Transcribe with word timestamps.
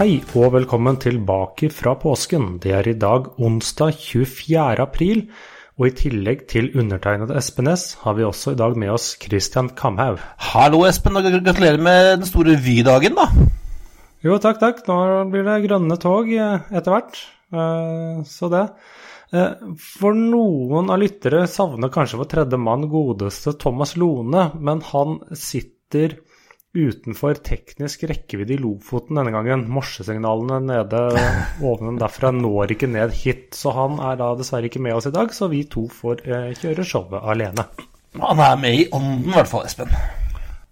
Hei 0.00 0.22
og 0.32 0.54
velkommen 0.54 0.96
tilbake 0.96 1.68
fra 1.76 1.92
påsken. 2.00 2.54
Det 2.56 2.70
er 2.72 2.86
i 2.88 2.94
dag 2.96 3.26
onsdag 3.36 3.98
24. 4.00 4.78
april, 4.80 5.18
og 5.76 5.90
i 5.90 5.92
tillegg 5.98 6.46
til 6.48 6.70
undertegnede 6.72 7.36
Espen 7.36 7.68
S, 7.68 7.98
har 8.00 8.16
vi 8.16 8.24
også 8.24 8.54
i 8.54 8.56
dag 8.56 8.78
med 8.80 8.94
oss 8.94 9.10
Christian 9.20 9.68
Kamhaug. 9.76 10.16
Hallo, 10.54 10.80
Espen, 10.88 11.20
og 11.20 11.28
gratulerer 11.28 11.76
med 11.84 12.08
den 12.14 12.30
store 12.30 12.56
Vy-dagen, 12.64 13.20
da. 13.20 13.28
Jo, 14.24 14.38
takk, 14.40 14.62
takk. 14.64 14.80
Nå 14.88 14.96
blir 15.34 15.44
det 15.44 15.58
grønne 15.66 16.00
tog 16.00 16.32
eh, 16.32 16.64
etter 16.72 16.96
hvert. 16.96 17.20
Eh, 17.52 18.24
Så 18.24 18.48
det. 18.56 18.64
Eh, 19.36 19.76
For 20.00 20.16
noen 20.16 20.88
av 20.88 21.04
lyttere 21.04 21.44
savner 21.44 21.92
kanskje 21.92 22.24
vår 22.24 22.32
tredje 22.38 22.64
mann, 22.70 22.88
godeste 22.88 23.52
Thomas 23.60 23.98
Lone, 24.00 24.48
men 24.64 24.80
han 24.94 25.20
sitter 25.36 26.22
utenfor 26.76 27.40
teknisk 27.42 28.04
rekkevidde 28.06 28.54
i 28.54 28.60
Lofoten 28.62 29.18
denne 29.18 29.32
gangen. 29.34 29.64
Morsesignalene 29.74 30.60
nede 30.68 31.00
ovnen 31.66 31.98
derfra 32.00 32.30
når 32.36 32.76
ikke 32.76 32.90
ned 32.90 33.14
hit, 33.22 33.48
så 33.58 33.74
han 33.74 33.98
er 33.98 34.20
da 34.20 34.32
dessverre 34.38 34.70
ikke 34.70 34.82
med 34.84 34.94
oss 34.98 35.10
i 35.10 35.14
dag, 35.14 35.34
så 35.34 35.50
vi 35.50 35.64
to 35.70 35.88
får 35.90 36.22
eh, 36.28 36.50
kjøre 36.60 36.86
showet 36.86 37.26
alene. 37.34 37.66
Han 38.20 38.42
er 38.42 38.56
med 38.58 38.74
i 38.84 38.88
ånden, 38.94 39.28
i 39.30 39.34
hvert 39.36 39.50
fall, 39.50 39.66
Espen. 39.66 39.90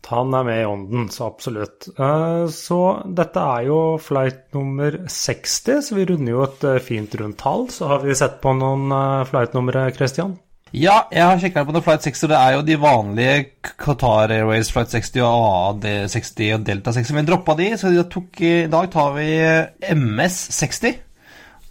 Han 0.09 0.33
er 0.33 0.45
med 0.47 0.62
i 0.62 0.64
ånden, 0.64 1.09
så 1.12 1.27
absolutt. 1.28 1.91
Eh, 1.92 2.47
Så 2.48 2.78
dette 3.19 3.42
er 3.59 3.67
jo 3.67 3.81
flight 4.00 4.55
nummer 4.56 4.94
60, 5.05 5.83
så 5.84 5.98
vi 5.98 6.06
runder 6.09 6.33
jo 6.33 6.44
et 6.47 6.65
eh, 6.65 6.78
fint 6.81 7.12
rundt 7.20 7.37
tall. 7.42 7.67
Så 7.75 7.91
har 7.91 8.00
vi 8.06 8.17
sett 8.17 8.39
på 8.41 8.55
noen 8.56 8.87
eh, 8.89 9.27
flight-numre, 9.28 9.91
Christian. 9.98 10.39
Ja, 10.77 11.06
jeg 11.08 11.24
har 11.24 11.38
sjekka 11.41 11.62
på 11.64 11.72
noen 11.72 11.84
Flight 11.84 12.05
60, 12.05 12.27
og 12.27 12.33
det 12.33 12.38
er 12.38 12.55
jo 12.55 12.64
de 12.66 12.74
vanlige 12.80 13.36
Qatar 13.80 14.34
Airways 14.36 14.69
Flight 14.72 14.92
60 14.92 15.22
og 15.25 15.47
AD60 15.80 16.50
og 16.58 16.66
Delta 16.66 16.92
60. 16.92 17.12
Men 17.16 17.28
droppa 17.28 17.56
de, 17.56 17.70
så 17.80 17.92
de 17.94 18.05
tok, 18.12 18.42
i 18.44 18.55
dag 18.69 18.91
tar 18.92 19.14
vi 19.16 19.28
MS 19.97 20.36
60. 20.58 20.98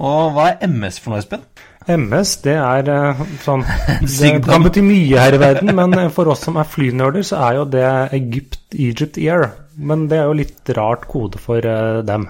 Og 0.02 0.34
hva 0.34 0.50
er 0.50 0.66
MS 0.70 0.98
for 1.04 1.14
noe, 1.14 1.22
Espen? 1.22 1.46
MS, 1.88 2.34
det 2.44 2.58
er 2.60 2.90
eh, 2.92 3.22
sånn 3.46 3.64
Det 4.04 4.34
kan 4.44 4.66
bety 4.66 4.82
mye 4.84 5.22
her 5.22 5.38
i 5.38 5.40
verden, 5.40 5.72
men 5.78 5.94
eh, 5.96 6.10
for 6.14 6.34
oss 6.34 6.44
som 6.44 6.58
er 6.60 6.68
flynerder, 6.68 7.24
så 7.24 7.40
er 7.48 7.62
jo 7.62 7.70
det 7.78 7.88
Egypt, 8.18 8.60
Egypt 8.74 9.22
Air. 9.22 9.52
Men 9.78 10.08
det 10.10 10.18
er 10.18 10.26
jo 10.26 10.40
litt 10.40 10.74
rart 10.76 11.06
kode 11.08 11.40
for 11.40 11.62
eh, 11.62 12.02
dem. 12.06 12.28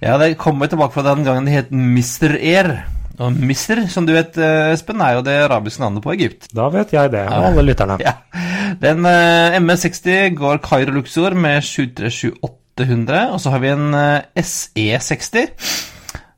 Ja, 0.00 0.16
det 0.22 0.36
kommer 0.40 0.70
tilbake 0.70 0.94
fra 0.94 1.04
den 1.10 1.26
gangen 1.26 1.50
det 1.50 1.58
het 1.58 1.74
Mr. 1.74 2.38
Air. 2.38 2.76
Og 3.22 3.32
misr, 3.32 3.86
som 3.88 4.06
du 4.06 4.12
vet, 4.12 4.36
eh, 4.36 4.74
Espen, 4.74 5.00
er 5.00 5.16
jo 5.16 5.24
det 5.24 5.36
arabiske 5.46 5.80
navnet 5.80 6.04
på 6.04 6.12
Egypt. 6.12 6.50
Da 6.52 6.68
vet 6.72 6.92
jeg 6.92 7.12
det, 7.14 7.24
og 7.28 7.50
alle 7.50 7.66
lytterne. 7.70 7.98
Ja. 8.06 8.18
Den 8.82 9.06
uh, 9.06 9.56
MS60 9.56 10.34
går 10.36 10.58
Cairo 10.64 10.92
Luxor 10.92 11.36
med 11.38 11.62
737-800, 11.64 13.30
og 13.32 13.40
så 13.40 13.52
har 13.54 13.62
vi 13.62 13.70
en 13.72 13.94
uh, 13.94 14.26
SE60. 14.36 15.46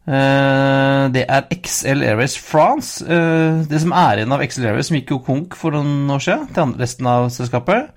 Uh, 0.09 1.09
det 1.13 1.25
er 1.25 1.49
XL 1.53 2.05
Airways 2.05 2.39
France. 2.39 3.05
Eh, 3.05 3.65
det 3.69 3.81
som 3.83 3.93
er 3.97 4.21
igjen 4.21 4.33
av 4.33 4.45
XL 4.45 4.69
Airways, 4.71 4.89
som 4.89 4.97
gikk 5.01 5.13
jo 5.17 5.23
konk 5.25 5.57
for 5.59 5.75
noen 5.75 6.09
år 6.15 6.23
siden, 6.25 6.47
til 6.55 6.77
resten 6.79 7.11
av 7.11 7.29
selskapet, 7.33 7.91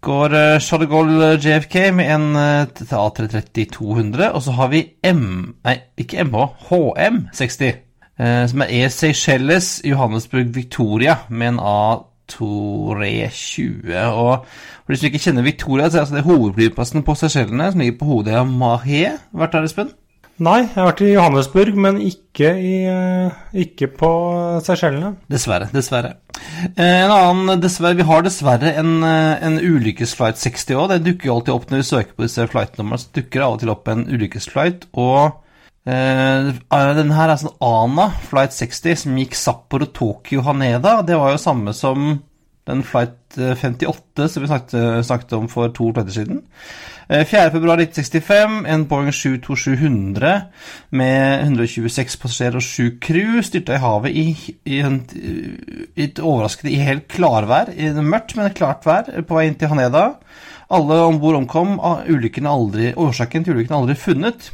går 0.00 0.34
Charles 0.64 0.86
de 0.86 0.88
Gaulle 0.88 1.30
JFK 1.36 1.76
med 1.96 2.10
en 2.14 2.26
eh, 2.40 2.82
A330-200, 2.96 4.30
og 4.32 4.42
så 4.44 4.56
har 4.56 4.72
vi 4.72 4.84
M... 5.04 5.54
Nei, 5.66 5.76
ikke 6.00 6.24
MH, 6.24 6.46
HM60, 6.70 7.66
eh, 7.68 7.80
som 8.20 8.60
er 8.66 8.88
Seychelles 8.92 9.80
Johannesburg 9.86 10.50
Victoria 10.54 11.14
med 11.28 11.48
en 11.54 11.60
A320. 11.60 13.94
Og 14.10 14.44
for 14.44 14.92
de 14.92 14.96
som 15.00 15.08
ikke 15.08 15.22
kjenner 15.24 15.46
Victoria, 15.46 15.88
så 15.88 15.96
er 15.96 16.02
altså 16.04 16.18
det 16.18 16.26
hovedflyplassen 16.26 17.06
på 17.06 17.14
Seychellene, 17.16 17.70
som 17.72 17.80
ligger 17.80 17.98
på 18.00 18.10
hodet 18.10 18.34
av 18.42 18.46
Mahé. 18.50 19.04
Vært 19.32 19.52
der, 19.56 19.64
Espen? 19.70 19.90
Nei, 20.40 20.62
jeg 20.62 20.70
har 20.72 20.86
vært 20.88 21.00
i 21.04 21.10
Johannesburg, 21.12 21.74
men 21.76 21.98
ikke, 22.00 22.54
i, 22.56 22.76
eh, 22.88 23.28
ikke 23.60 23.90
på 23.92 24.08
Seychellene. 24.64 25.10
Dessverre. 25.28 25.66
Dessverre. 25.74 26.14
Eh, 26.78 27.02
En 27.04 27.10
annen, 27.12 27.60
dessverre, 27.60 27.96
Vi 27.96 28.02
har 28.08 28.22
dessverre 28.22 28.72
en, 28.74 29.04
eh, 29.04 29.36
en 29.44 29.58
ulykkesflight 29.58 30.38
60 30.38 30.74
òg. 30.74 30.88
Det 30.88 31.04
dukker 31.04 31.26
jo 31.26 31.34
alltid 31.34 31.54
opp 31.54 31.70
når 31.70 31.76
vi 31.76 31.82
søker 31.90 32.14
på 32.16 32.22
disse 32.22 32.48
flightnumrene. 32.48 32.98
Så 32.98 33.12
dukker 33.12 33.40
det 33.40 33.42
av 33.42 33.52
og 33.52 33.60
til 33.60 33.68
opp 33.68 33.88
en 33.88 34.06
ulykkesflight. 34.06 34.86
Og 34.94 35.32
eh, 35.90 36.94
denne 36.98 37.16
her 37.16 37.32
er 37.32 37.40
sånn 37.40 37.56
ANA 37.64 38.10
flight 38.30 38.56
60 38.56 39.04
som 39.04 39.20
gikk 39.20 39.36
Sapporo 39.38 39.88
Tokyo 39.90 40.44
Haneda. 40.46 41.00
Det 41.06 41.18
var 41.18 41.34
jo 41.34 41.42
samme 41.42 41.74
som 41.76 42.12
den 42.68 42.84
flight 42.86 43.38
eh, 43.38 43.56
58 43.58 44.28
som 44.28 44.44
vi 44.44 44.50
snakket, 44.50 45.06
snakket 45.06 45.36
om 45.38 45.48
for 45.50 45.72
to 45.74 45.90
flighter 45.92 46.14
siden. 46.14 46.42
Uh, 47.10 47.24
4.2.1965, 47.26 48.68
en 48.70 48.84
Boeing 48.86 49.10
72700 49.10 50.44
med 50.94 51.40
126 51.42 52.16
passasjerer 52.22 52.60
og 52.60 52.62
7 52.62 53.00
crew 53.02 53.40
styrta 53.42 53.74
i 53.74 53.82
havet 53.82 54.14
i, 54.14 54.24
i, 54.62 54.78
en, 54.78 55.00
i 55.10 56.04
et 56.06 56.22
overraskende 56.22 56.70
i 56.70 56.78
helt 56.86 57.08
klarvær. 57.10 57.72
I 57.74 57.90
det 57.96 58.06
mørkt, 58.06 58.36
men 58.38 58.54
klart 58.54 58.86
vær 58.86 59.10
på 59.26 59.40
vei 59.40 59.48
inn 59.48 59.58
til 59.58 59.72
Haneda. 59.72 60.04
Alle 60.70 61.00
om 61.02 61.18
bord 61.18 61.40
omkom. 61.40 61.80
Ah, 61.82 62.06
årsaken 62.06 63.42
til 63.42 63.56
ulykken 63.56 63.74
er 63.74 63.80
aldri 63.80 63.98
funnet. 63.98 64.52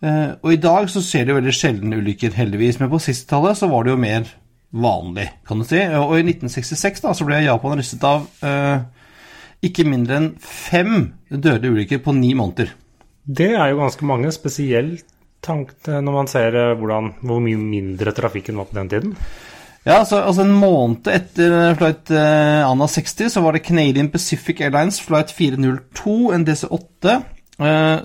Eh, 0.00 0.30
og 0.40 0.54
i 0.54 0.60
dag 0.60 0.88
så 0.92 1.02
ser 1.04 1.26
det 1.28 1.36
veldig 1.36 1.54
sjelden 1.54 1.96
ulykker, 1.96 2.32
heldigvis, 2.36 2.80
men 2.80 2.92
på 2.92 3.00
60-tallet 3.02 3.58
så 3.58 3.68
var 3.70 3.84
det 3.84 3.94
jo 3.94 4.00
mer 4.00 4.30
vanlig, 4.70 5.26
kan 5.48 5.60
du 5.60 5.66
si. 5.68 5.80
Og 5.98 6.16
i 6.18 6.24
1966 6.24 7.04
da, 7.04 7.14
så 7.16 7.26
ble 7.28 7.42
Japan 7.44 7.78
rystet 7.80 8.06
av 8.06 8.26
eh, 8.46 8.82
ikke 9.66 9.86
mindre 9.88 10.20
enn 10.20 10.32
fem 10.40 11.10
dødelige 11.28 11.76
ulykker 11.76 12.04
på 12.04 12.14
ni 12.16 12.32
måneder. 12.38 12.72
Det 13.30 13.52
er 13.52 13.72
jo 13.72 13.82
ganske 13.82 14.06
mange, 14.08 14.32
spesielt 14.34 15.04
tank 15.44 15.72
når 15.88 16.12
man 16.14 16.28
ser 16.30 16.56
eh, 16.56 16.74
hvordan, 16.78 17.14
hvor 17.24 17.40
mye 17.44 17.60
mindre 17.60 18.14
trafikken 18.16 18.60
var 18.60 18.70
på 18.70 18.80
den 18.80 18.92
tiden. 18.92 19.16
Ja, 19.86 20.02
altså, 20.02 20.18
altså 20.20 20.44
En 20.44 20.56
måned 20.60 21.08
etter 21.08 21.74
flight 21.78 22.10
eh, 22.12 22.66
ANA 22.66 22.88
60 22.88 23.32
så 23.32 23.40
var 23.40 23.56
det 23.56 23.64
Canadian 23.64 24.10
Pacific 24.12 24.60
Airlines 24.60 25.00
flight 25.00 25.32
402, 25.32 26.16
en 26.34 26.44
DC-8, 26.44 27.14
eh, 27.14 27.22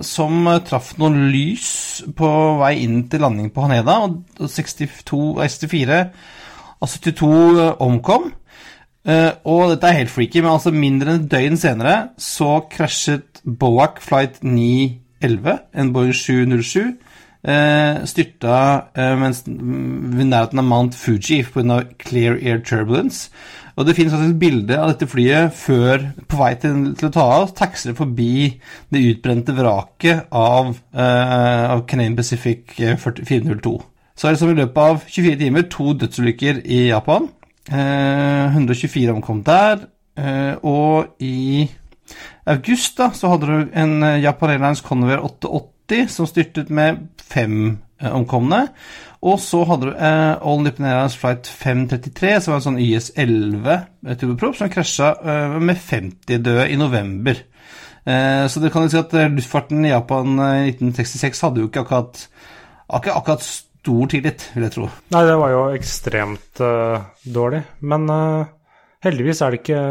som 0.04 0.48
eh, 0.50 0.62
traff 0.68 0.92
noen 1.00 1.30
lys 1.32 1.68
på 2.16 2.28
vei 2.60 2.74
inn 2.84 3.06
til 3.08 3.24
landing 3.24 3.48
på 3.54 3.64
Haneda. 3.64 4.02
og 4.04 4.50
62, 4.52 5.38
64 5.40 6.00
av 6.82 6.90
72 6.92 7.30
eh, 7.60 7.72
omkom. 7.86 8.30
Eh, 9.06 9.32
og 9.48 9.70
dette 9.72 9.88
er 9.88 10.00
helt 10.02 10.12
freaky, 10.12 10.42
men 10.42 10.56
altså 10.56 10.74
mindre 10.74 11.14
enn 11.14 11.24
et 11.24 11.32
døgn 11.32 11.58
senere 11.60 11.96
så 12.20 12.58
krasjet 12.70 13.42
Boak 13.46 14.00
flight 14.02 14.42
911, 14.42 15.60
en 15.72 15.92
Boeing 15.94 16.14
707. 16.16 16.96
Eh, 17.46 18.00
styrta 18.10 18.56
mens, 19.20 19.44
ved 19.46 20.26
nærheten 20.26 20.58
av 20.58 20.66
Mount 20.66 20.96
Fuji 20.98 21.44
pga. 21.46 21.84
clear 22.02 22.34
air 22.42 22.58
turbulence. 22.58 23.30
Og 23.76 23.84
det 23.84 23.92
finnes 23.96 24.14
et 24.16 24.38
bilde 24.40 24.76
av 24.80 24.88
dette 24.88 25.08
flyet 25.10 25.52
før, 25.52 26.06
på 26.24 26.38
vei 26.40 26.54
til, 26.60 26.94
til 26.96 27.10
å 27.10 27.12
ta 27.12 27.24
av, 27.34 27.50
taxer 27.58 27.96
forbi 27.96 28.54
det 28.92 29.02
utbrente 29.10 29.52
vraket 29.56 30.32
av, 30.32 30.70
eh, 30.96 31.64
av 31.74 31.84
Canadian 31.88 32.16
Pacific 32.16 32.72
eh, 32.80 32.96
40 32.96 33.28
402. 33.28 33.74
Så 34.16 34.28
er 34.28 34.32
det 34.32 34.40
som 34.40 34.52
i 34.52 34.56
løpet 34.56 34.80
av 34.80 35.02
24 35.04 35.40
timer 35.42 35.66
to 35.68 35.92
dødsulykker 36.00 36.62
i 36.64 36.86
Japan. 36.88 37.28
Eh, 37.68 38.56
124 38.56 39.12
omkom 39.12 39.44
der. 39.44 39.84
Eh, 40.16 40.54
og 40.64 41.20
i 41.20 41.68
august 42.48 42.96
da, 42.96 43.10
så 43.12 43.34
hadde 43.34 43.50
du 43.50 43.74
en 43.76 43.98
eh, 44.00 44.22
Japan 44.24 44.54
Airlines 44.54 44.80
Convair 44.80 45.20
880 45.20 46.08
som 46.16 46.28
styrtet 46.30 46.72
med 46.72 47.04
fem 47.20 47.58
eh, 47.68 47.85
omkomne. 48.04 48.66
Og 49.26 49.40
så 49.42 49.62
hadde 49.66 49.88
du 49.88 49.96
eh, 49.96 50.34
All 50.36 50.62
Nippon 50.62 50.86
Airlines 50.86 51.16
Flight 51.18 51.48
533, 51.48 52.32
som 52.44 52.52
var 52.52 52.60
en 52.60 52.66
sånn 52.66 52.80
YS11 52.84 54.16
turboprop, 54.20 54.58
som 54.58 54.70
krasja 54.72 55.12
eh, 55.18 55.56
med 55.58 55.80
50 55.80 56.42
døde 56.44 56.66
i 56.70 56.78
november. 56.80 57.40
Eh, 58.06 58.46
så 58.46 58.62
det 58.62 58.70
kan 58.70 58.86
jo 58.86 58.92
si 58.92 59.00
at 59.00 59.14
eh, 59.18 59.30
luftfarten 59.32 59.82
i 59.82 59.90
Japan 59.90 60.36
eh, 60.38 60.68
i 60.68 60.74
1966 60.76 61.42
hadde 61.42 61.64
jo 61.64 61.70
ikke 61.70 61.82
akkurat, 61.82 62.20
akkurat, 62.86 63.16
akkurat 63.18 63.46
stor 63.46 64.12
tillit, 64.12 64.46
vil 64.54 64.68
jeg 64.68 64.74
tro. 64.76 64.86
Nei, 65.14 65.24
det 65.26 65.34
var 65.40 65.52
jo 65.52 65.64
ekstremt 65.74 66.62
uh, 66.62 67.04
dårlig. 67.22 67.60
Men 67.86 68.06
uh, 68.10 68.48
heldigvis 69.06 69.42
er 69.42 69.54
det 69.54 69.60
ikke 69.62 69.82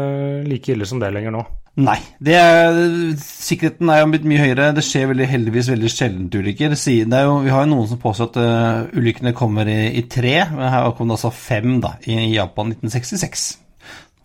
like 0.48 0.74
ille 0.74 0.88
som 0.88 1.00
det 1.00 1.12
lenger 1.16 1.32
nå. 1.32 1.44
Nei. 1.76 1.98
Er, 2.24 2.78
sikkerheten 3.20 3.90
er 3.92 3.98
jo 4.00 4.08
blitt 4.08 4.24
mye 4.24 4.40
høyere. 4.40 4.70
Det 4.78 4.84
skjer 4.84 5.10
veldig, 5.10 5.26
heldigvis 5.28 5.68
veldig 5.68 5.90
sjelden 5.92 6.30
ulykker. 6.32 6.72
Er 6.72 7.26
jo, 7.28 7.34
vi 7.44 7.52
har 7.52 7.66
jo 7.66 7.72
noen 7.74 7.90
som 7.90 8.00
påstår 8.00 8.30
at 8.30 8.38
uh, 8.40 8.96
ulykkene 8.96 9.34
kommer 9.36 9.68
i, 9.68 9.92
i, 10.00 10.06
tre, 10.08 10.38
men 10.54 10.72
her 10.72 10.88
kom 10.96 11.10
det 11.10 11.18
altså 11.18 11.34
fem 11.36 11.76
da, 11.84 11.98
i, 12.08 12.16
i 12.30 12.32
Japan 12.32 12.72
1966. 12.72 13.44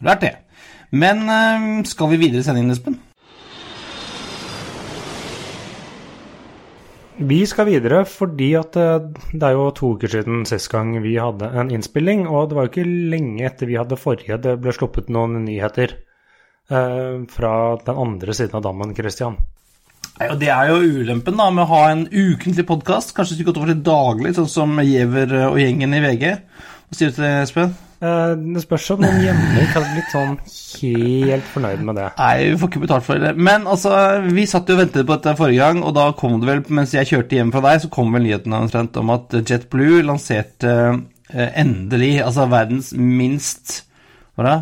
Lært 0.08 0.24
det. 0.24 0.36
Men 0.96 1.26
uh, 1.28 1.66
skal 1.88 2.14
vi 2.14 2.22
videre 2.22 2.40
i 2.40 2.48
sendingen, 2.48 2.72
Espen? 2.72 2.96
Vi 7.22 7.42
skal 7.46 7.68
videre 7.68 8.06
fordi 8.08 8.48
at 8.58 8.78
eh, 8.80 9.04
det 9.36 9.44
er 9.46 9.54
jo 9.54 9.68
to 9.78 9.92
uker 9.94 10.10
siden 10.10 10.46
sist 10.50 10.72
gang 10.72 10.96
vi 11.04 11.12
hadde 11.22 11.52
en 11.52 11.70
innspilling. 11.70 12.24
Og 12.26 12.48
det 12.50 12.58
var 12.58 12.66
jo 12.66 12.72
ikke 12.72 12.88
lenge 12.88 13.44
etter 13.46 13.70
vi 13.70 13.78
hadde 13.78 14.00
forrige 14.00 14.40
det 14.42 14.56
ble 14.64 14.74
sluppet 14.74 15.12
noen 15.14 15.44
nyheter 15.44 16.00
fra 16.70 17.54
den 17.86 17.98
andre 18.00 18.34
siden 18.38 18.56
av 18.60 18.64
dammen, 18.64 18.94
Christian. 18.96 19.36
Ja, 20.22 20.36
det 20.38 20.50
er 20.54 20.70
jo 20.70 21.02
ulempen 21.02 21.40
da 21.40 21.48
med 21.54 21.66
å 21.66 21.72
ha 21.72 21.84
en 21.92 22.04
ukentlig 22.08 22.66
podkast. 22.70 23.16
Kanskje 23.18 23.38
skulle 23.38 23.52
gått 23.52 23.62
over 23.62 23.72
til 23.72 23.86
daglig, 23.86 24.36
sånn 24.38 24.50
som 24.52 24.82
Giæver 24.84 25.34
og 25.48 25.58
gjengen 25.60 25.96
i 25.98 26.02
VG. 26.04 26.28
Hva 26.36 26.98
sier 26.98 27.10
du 27.10 27.16
til 27.18 27.26
det, 27.26 27.32
Espen? 27.46 27.74
Eh, 28.02 28.32
det 28.56 28.64
spørs 28.64 28.88
om 28.96 29.04
noen 29.04 29.20
hjemme 29.22 29.62
ikke 29.62 29.82
blitt 29.86 30.14
sånn 30.14 30.36
helt 30.82 31.50
fornøyd 31.54 31.84
med 31.86 32.00
det. 32.00 32.08
Nei, 32.18 32.50
vi 32.50 32.58
får 32.58 32.72
ikke 32.72 32.84
betalt 32.84 33.06
for 33.06 33.22
det. 33.22 33.32
Men 33.38 33.68
altså, 33.70 33.94
vi 34.34 34.48
satt 34.50 34.70
jo 34.70 34.78
og 34.78 34.82
ventet 34.82 35.06
på 35.06 35.18
dette 35.18 35.36
forrige 35.38 35.62
gang, 35.62 35.84
og 35.86 35.94
da 35.98 36.08
kom 36.18 36.40
det 36.42 36.50
vel, 36.50 36.64
mens 36.74 36.96
jeg 36.98 37.10
kjørte 37.12 37.38
hjem 37.38 37.54
fra 37.54 37.64
deg, 37.68 37.84
så 37.84 37.92
kom 37.94 38.14
vel 38.18 38.26
nyheten 38.26 38.58
omtrent 38.58 38.98
om 39.02 39.14
at 39.14 39.38
JetBlue 39.42 40.02
lanserte 40.10 40.76
eh, 40.90 41.50
endelig, 41.62 42.16
altså 42.26 42.50
verdens 42.52 42.92
minst 42.98 43.84
Hva 44.36 44.48
da? 44.48 44.58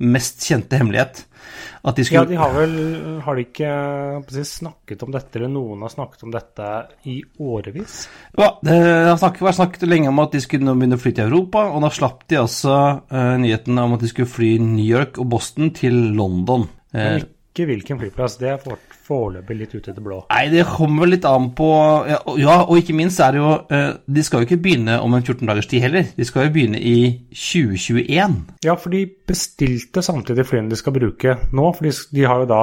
Mest 0.00 0.46
kjente 0.48 0.78
hemmelighet. 0.80 1.26
At 1.80 1.96
de 1.96 2.04
skulle... 2.04 2.26
Ja, 2.26 2.28
de 2.28 2.36
har 2.36 2.52
vel 2.52 2.74
Har 3.24 3.38
de 3.38 3.44
ikke 3.46 4.44
snakket 4.44 5.04
om 5.06 5.14
dette, 5.14 5.32
eller 5.38 5.52
noen 5.52 5.80
har 5.84 5.92
snakket 5.92 6.26
om 6.26 6.34
dette 6.34 6.68
i 7.08 7.20
årevis? 7.40 8.02
Ja, 8.36 8.52
det 8.66 8.76
har 8.76 9.20
snakket, 9.20 9.46
vært 9.48 9.60
snakket 9.60 9.88
lenge 9.88 10.12
om 10.12 10.20
at 10.22 10.36
de 10.36 10.42
skulle 10.44 10.74
begynne 10.76 10.98
å 10.98 11.02
fly 11.02 11.14
til 11.16 11.30
Europa, 11.30 11.64
og 11.72 11.84
da 11.86 11.92
slapp 11.94 12.26
de 12.28 12.40
altså 12.42 12.76
uh, 13.00 13.34
nyheten 13.40 13.80
om 13.80 13.96
at 13.96 14.04
de 14.04 14.10
skulle 14.12 14.30
fly 14.30 14.54
New 14.62 14.84
York 14.84 15.20
og 15.22 15.30
Boston 15.32 15.72
til 15.76 15.96
London. 16.16 16.68
Men 16.92 17.24
ikke 17.50 17.66
hvilken 17.66 17.98
flyplass. 17.98 18.36
Det 18.38 18.50
er 18.52 18.60
foreløpig 19.06 19.56
litt 19.58 19.72
ute 19.74 19.94
det 19.94 20.04
blå. 20.04 20.20
Nei, 20.30 20.44
det 20.52 20.66
kommer 20.70 21.10
litt 21.10 21.26
an 21.26 21.50
på 21.58 21.70
Ja, 22.38 22.60
og 22.62 22.76
ikke 22.78 22.94
minst 22.96 23.20
er 23.22 23.34
det 23.34 23.40
jo 23.40 23.54
uh, 23.58 23.88
De 24.06 24.22
skal 24.26 24.42
jo 24.42 24.48
ikke 24.48 24.60
begynne 24.62 25.00
om 25.02 25.16
en 25.16 25.24
14 25.24 25.42
dagers 25.50 25.70
tid 25.70 25.84
heller. 25.86 26.06
De 26.16 26.26
skal 26.28 26.46
jo 26.46 26.54
begynne 26.54 26.78
i 26.78 27.00
2021. 27.34 28.38
Ja, 28.66 28.76
for 28.78 28.94
de 28.94 29.02
bestilte 29.30 30.04
samtidig 30.06 30.46
flyene 30.46 30.70
de 30.70 30.78
skal 30.78 30.94
bruke 30.94 31.36
nå. 31.50 31.66
For 31.74 31.88
de, 31.88 31.94
de 32.14 32.30
har 32.30 32.44
jo 32.44 32.52
da 32.54 32.62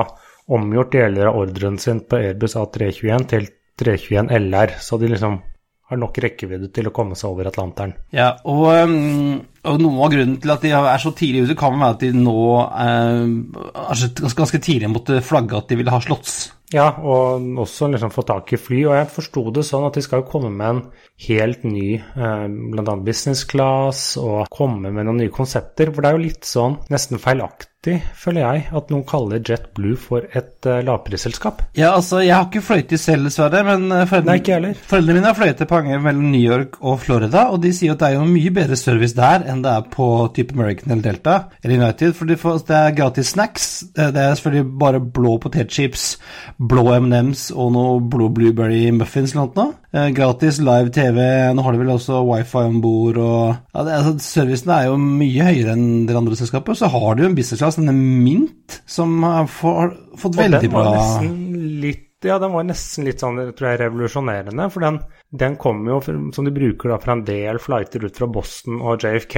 omgjort 0.56 0.96
deler 0.96 1.28
av 1.28 1.42
ordren 1.42 1.76
sin 1.82 2.02
på 2.08 2.22
Airbus 2.22 2.56
A321 2.56 3.30
til 3.34 3.52
321 3.84 4.32
LR. 4.48 4.78
Så 4.80 5.00
de 5.02 5.12
liksom 5.12 5.42
har 5.88 6.00
nok 6.00 6.18
rekkevidde 6.24 6.72
til 6.76 6.90
å 6.90 6.96
komme 6.96 7.16
seg 7.16 7.32
over 7.32 7.48
Atlanteren. 7.48 7.94
Ja, 8.16 8.34
og, 8.48 8.66
um, 8.84 9.38
og, 9.68 9.82
noe 9.84 10.06
av 10.06 10.14
grunnen 10.14 10.38
til 10.42 10.54
at 10.54 10.66
de 10.66 10.74
er 10.76 11.02
så 11.04 11.14
tidlig 11.16 11.46
ute, 11.48 11.58
kan 11.60 11.78
være 11.78 11.98
at 11.98 12.06
de 12.06 12.12
nå 12.16 12.44
eh, 12.84 14.32
ganske 14.38 14.62
tidlig 14.64 14.92
måtte 14.92 15.22
flagge 15.26 15.60
at 15.60 15.72
de 15.72 15.80
ville 15.80 15.94
ha 15.94 16.02
slotts. 16.04 16.40
Ja, 16.74 16.90
og 17.00 17.46
også 17.64 17.88
liksom 17.94 18.12
få 18.12 18.26
tak 18.28 18.52
i 18.52 18.60
fly. 18.60 18.82
Og 18.90 18.98
jeg 18.98 19.12
forsto 19.14 19.46
det 19.56 19.64
sånn 19.68 19.88
at 19.88 19.96
de 19.96 20.04
skal 20.04 20.26
komme 20.28 20.52
med 20.52 20.68
en 20.68 20.82
helt 21.28 21.64
ny 21.68 21.96
eh, 21.96 22.46
bl.a. 22.74 22.98
business 23.06 23.46
class, 23.48 24.10
og 24.20 24.52
komme 24.52 24.92
med 24.92 25.08
noen 25.08 25.24
nye 25.24 25.34
konsepter. 25.34 25.94
For 25.94 26.04
det 26.04 26.12
er 26.12 26.20
jo 26.20 26.26
litt 26.28 26.48
sånn 26.48 26.80
nesten 26.92 27.24
feilaktig 27.24 27.76
føler 28.18 28.42
jeg, 28.42 28.64
at 28.76 28.90
noen 28.92 29.04
kaller 29.08 29.42
JetBlue 29.44 29.98
for 30.02 30.26
et 30.36 30.68
uh, 30.68 30.80
lavprisselskap. 30.86 31.62
Ja, 31.78 31.94
altså, 31.96 32.20
jeg 32.26 32.34
har 32.36 32.48
ikke 32.48 32.64
fløyet 32.66 32.96
selv, 33.00 33.28
dessverre, 33.28 33.62
men 33.68 33.88
uh, 33.94 34.04
foreldrene, 34.10 34.74
foreldrene 34.90 35.22
mine 35.22 35.30
har 35.30 35.38
fløyet 35.38 35.62
et 35.64 35.70
par 35.70 35.86
mellom 35.88 36.32
New 36.34 36.42
York 36.42 36.80
og 36.82 37.00
Florida, 37.04 37.48
og 37.54 37.62
de 37.64 37.72
sier 37.76 37.94
at 37.94 38.02
det 38.02 38.10
er 38.10 38.18
jo 38.18 38.28
mye 38.28 38.54
bedre 38.56 38.80
service 38.80 39.16
der 39.18 39.46
enn 39.48 39.64
det 39.66 39.74
er 39.74 39.88
på 39.94 40.10
type 40.36 40.58
American 40.58 40.92
eller 40.92 41.06
Delta 41.06 41.38
eller 41.62 41.78
United, 41.78 42.16
for 42.18 42.30
det 42.30 42.80
er 42.82 42.98
gratis 42.98 43.34
snacks. 43.36 43.70
Eh, 43.94 44.12
det 44.16 44.24
er 44.24 44.36
selvfølgelig 44.36 44.80
bare 44.84 45.04
blå 45.20 45.38
potetchips, 45.44 46.10
blå 46.58 46.84
M&M's 46.96 47.48
og 47.54 47.70
noe 47.76 48.00
blå 48.02 48.30
blueberry 48.34 48.88
muffins 48.96 49.36
eller 49.36 49.52
noe. 49.54 49.76
Eh, 49.94 50.10
gratis 50.16 50.60
live 50.64 50.92
TV, 50.94 51.20
nå 51.54 51.66
har 51.66 51.76
de 51.76 51.82
vel 51.82 51.94
også 51.94 52.24
wifi 52.26 52.64
om 52.64 52.80
bord 52.84 53.20
og 53.22 53.44
ja, 53.54 53.84
det, 53.86 54.00
altså, 54.00 54.16
Servicen 54.26 54.74
er 54.74 54.88
jo 54.90 54.98
mye 55.02 55.48
høyere 55.52 55.76
enn 55.78 56.08
de 56.10 56.18
andre 56.18 56.40
selskapet. 56.40 56.80
Så 56.80 56.90
har 56.94 57.16
de 57.16 57.26
jo 57.26 57.30
en 57.32 57.38
business 57.38 57.62
class, 57.62 57.80
denne 57.80 57.96
Mint, 57.98 58.82
som 58.90 59.14
har 59.24 59.48
fått 59.52 60.38
veldig 60.38 60.74
bra 60.74 60.98
litt, 61.24 62.04
Ja, 62.26 62.40
den 62.42 62.56
var 62.56 62.66
nesten 62.66 63.06
litt 63.06 63.22
sånn, 63.22 63.38
tror 63.54 63.70
jeg, 63.70 63.82
revolusjonerende. 63.84 64.72
For 64.74 64.82
den 64.84 64.98
den 65.40 65.56
kommer 65.60 65.96
jo, 65.96 66.00
som 66.34 66.46
de 66.46 66.54
bruker 66.54 66.92
da, 66.92 67.00
fra 67.02 67.16
en 67.16 67.24
del 67.28 67.60
flighter 67.62 68.06
ut 68.06 68.18
fra 68.18 68.28
Boston 68.32 68.82
og 68.82 69.04
JFK, 69.04 69.38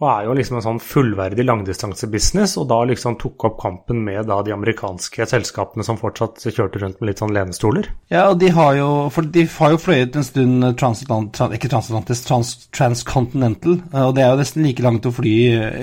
og 0.00 0.06
er 0.08 0.28
jo 0.28 0.36
liksom 0.38 0.58
en 0.58 0.64
sånn 0.64 0.80
fullverdig 0.82 1.44
langdistansebusiness, 1.44 2.56
og 2.60 2.68
da 2.70 2.80
liksom 2.88 3.18
tok 3.20 3.46
opp 3.50 3.58
kampen 3.60 4.00
med 4.06 4.30
da 4.30 4.40
de 4.46 4.54
amerikanske 4.54 5.26
selskapene 5.28 5.84
som 5.86 5.98
fortsatt 6.00 6.40
kjørte 6.46 6.82
rundt 6.82 7.00
med 7.00 7.10
litt 7.10 7.22
sånn 7.22 7.34
lenestoler. 7.36 7.90
Ja, 8.12 8.28
og 8.30 8.40
de 8.40 8.52
har 8.56 8.74
jo, 8.78 8.88
for 9.12 9.28
de 9.28 9.44
har 9.58 9.74
jo 9.74 9.82
fløyet 9.82 10.16
en 10.16 10.26
stund 10.26 10.70
transatlant, 10.80 11.34
trans, 11.36 11.56
ikke 11.58 11.72
transatlantisk, 11.72 12.26
trans, 12.30 12.54
transcontinental, 12.76 13.80
og 14.06 14.16
det 14.16 14.24
er 14.24 14.32
jo 14.32 14.40
nesten 14.40 14.66
like 14.66 14.86
langt 14.86 15.08
å 15.08 15.14
fly 15.14 15.36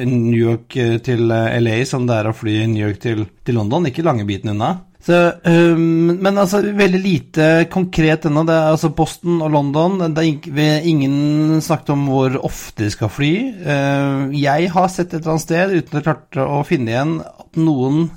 New 0.08 0.38
York 0.40 0.80
til 1.06 1.28
LA 1.30 1.80
som 1.88 2.10
det 2.10 2.18
er 2.18 2.32
å 2.32 2.36
fly 2.36 2.60
New 2.72 2.84
York 2.84 3.02
til, 3.04 3.28
til 3.46 3.60
London, 3.60 3.90
ikke 3.90 4.06
lange 4.06 4.28
biten 4.28 4.56
unna. 4.56 4.78
Så, 5.08 5.32
um, 5.48 6.18
men 6.20 6.36
altså, 6.38 6.60
veldig 6.76 7.00
lite 7.00 7.46
konkret 7.72 8.26
ennå. 8.28 8.44
Det 8.48 8.56
er 8.58 8.74
altså 8.74 8.90
Boston 8.96 9.40
og 9.46 9.54
London. 9.54 10.02
Det 10.12 10.26
er 10.26 10.88
ingen 10.90 11.62
snakket 11.64 11.94
om 11.96 12.08
hvor 12.12 12.36
ofte 12.44 12.84
de 12.84 12.92
skal 12.92 13.12
fly. 13.14 13.32
Uh, 13.64 14.36
jeg 14.36 14.72
har 14.74 14.90
sett 14.92 15.14
et 15.14 15.22
eller 15.22 15.38
annet 15.38 15.46
sted, 15.46 15.76
uten 15.80 16.02
å 16.02 16.04
klarte 16.04 16.48
å 16.58 16.60
finne 16.68 16.92
igjen, 16.92 17.16
at 17.24 17.62
noen 17.62 18.10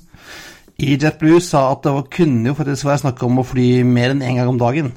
i 0.81 0.97
JetBlue 0.97 1.39
sa 1.45 1.69
at 1.77 1.87
det 1.87 1.95
kunne 2.11 2.51
jo 2.51 2.57
faktisk 2.59 2.89
være 2.89 3.05
snakk 3.05 3.23
om 3.29 3.39
å 3.39 3.47
fly 3.47 3.69
mer 3.87 4.17
enn 4.17 4.25
én 4.25 4.33
en 4.33 4.43
gang 4.43 4.53
om 4.57 4.61
dagen. 4.61 4.93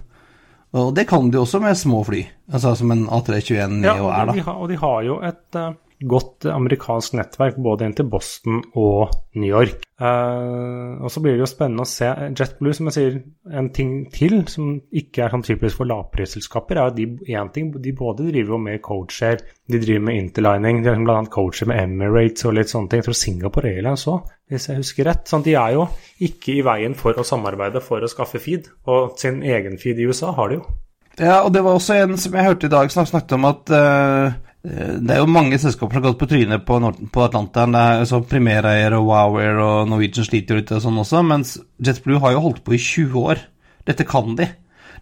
Og 0.74 0.94
det 0.98 1.06
kan 1.06 1.28
de 1.30 1.38
også 1.38 1.62
med 1.62 1.78
små 1.78 2.02
fly, 2.08 2.24
altså 2.50 2.74
som 2.80 2.90
en 2.96 3.06
A321 3.06 3.76
Neo 3.84 4.08
ja, 4.08 4.14
er. 4.16 4.32
da. 4.32 4.38
Ja, 4.40 4.56
og 4.56 4.72
de 4.72 4.80
har 4.82 5.04
jo 5.06 5.22
et 5.22 5.60
uh 5.60 5.74
godt 6.10 6.48
amerikansk 6.52 7.16
nettverk 7.18 7.58
både 7.64 7.88
inn 7.88 7.96
til 7.98 8.08
Boston 8.12 8.62
og 8.80 9.14
New 9.40 9.50
York. 9.50 9.86
Uh, 10.04 11.00
og 11.00 11.12
så 11.14 11.22
blir 11.24 11.38
det 11.38 11.44
jo 11.44 11.48
spennende 11.48 11.86
å 11.86 11.90
se 11.90 12.10
JetBlue, 12.10 12.76
som 12.76 12.90
jeg 12.90 12.96
sier, 12.98 13.18
en 13.56 13.70
ting 13.76 13.94
til 14.14 14.42
som 14.52 14.74
ikke 14.92 15.24
er 15.24 15.34
sånn 15.34 15.46
typisk 15.46 15.80
for 15.80 15.90
lavprisselskaper, 15.90 16.80
er 16.80 16.92
at 16.92 16.98
de, 16.98 17.08
en 17.38 17.52
ting, 17.56 17.72
de 17.72 17.96
både 17.98 18.28
driver 18.28 18.56
jo 18.56 18.62
med 18.66 18.84
coacher, 18.84 19.42
de 19.72 19.82
driver 19.82 20.06
med 20.10 20.20
interlining, 20.26 20.84
de 20.84 20.92
har 20.92 21.02
bl.a. 21.08 21.20
coacher 21.32 21.72
med 21.72 21.82
Emirates 21.86 22.50
og 22.50 22.58
litt 22.60 22.74
sånne 22.74 22.92
ting. 22.92 23.04
Jeg 23.04 23.10
tror 23.10 23.20
Singapore 23.22 23.74
Airlines 23.74 24.08
òg, 24.12 24.32
hvis 24.52 24.70
jeg 24.70 24.82
husker 24.82 25.10
rett. 25.10 25.28
Sånn, 25.30 25.46
de 25.46 25.58
er 25.60 25.78
jo 25.78 25.88
ikke 26.28 26.58
i 26.58 26.64
veien 26.66 26.98
for 27.00 27.18
å 27.18 27.28
samarbeide 27.28 27.84
for 27.86 28.04
å 28.04 28.12
skaffe 28.12 28.44
feed, 28.44 28.72
og 28.90 29.16
sin 29.22 29.44
egen 29.46 29.80
feed 29.82 30.02
i 30.02 30.10
USA 30.10 30.36
har 30.36 30.52
de 30.52 30.62
jo. 30.62 30.66
Ja, 31.20 31.44
og 31.44 31.54
det 31.54 31.62
var 31.62 31.78
også 31.78 31.94
en 32.02 32.18
som 32.18 32.34
jeg 32.34 32.48
hørte 32.48 32.68
i 32.68 32.74
dag 32.74 32.90
som 32.92 33.06
snakket 33.06 33.36
om 33.38 33.46
at 33.46 33.70
uh, 33.70 34.34
det 34.64 35.12
er 35.12 35.20
jo 35.20 35.28
mange 35.28 35.58
selskaper 35.60 35.92
som 35.92 36.00
har 36.00 36.06
gått 36.06 36.20
på 36.22 36.28
trynet 36.32 36.64
på, 36.64 36.78
på 37.12 37.24
Atlanteren. 37.26 37.74
Det 37.76 37.82
er 37.84 38.06
så 38.08 38.22
Primerair 38.24 38.96
og 38.96 39.10
Wowair 39.10 39.60
og 39.60 39.90
Norwegian 39.92 40.28
sliter 40.28 40.56
jo 40.56 40.62
litt 40.62 40.72
og 40.72 40.84
sånn 40.86 41.02
også, 41.02 41.24
mens 41.28 41.58
JetBlue 41.84 42.22
har 42.24 42.38
jo 42.38 42.44
holdt 42.46 42.62
på 42.64 42.78
i 42.78 42.80
20 42.80 43.26
år. 43.34 43.42
Dette 43.84 44.08
kan 44.08 44.38
de. 44.40 44.48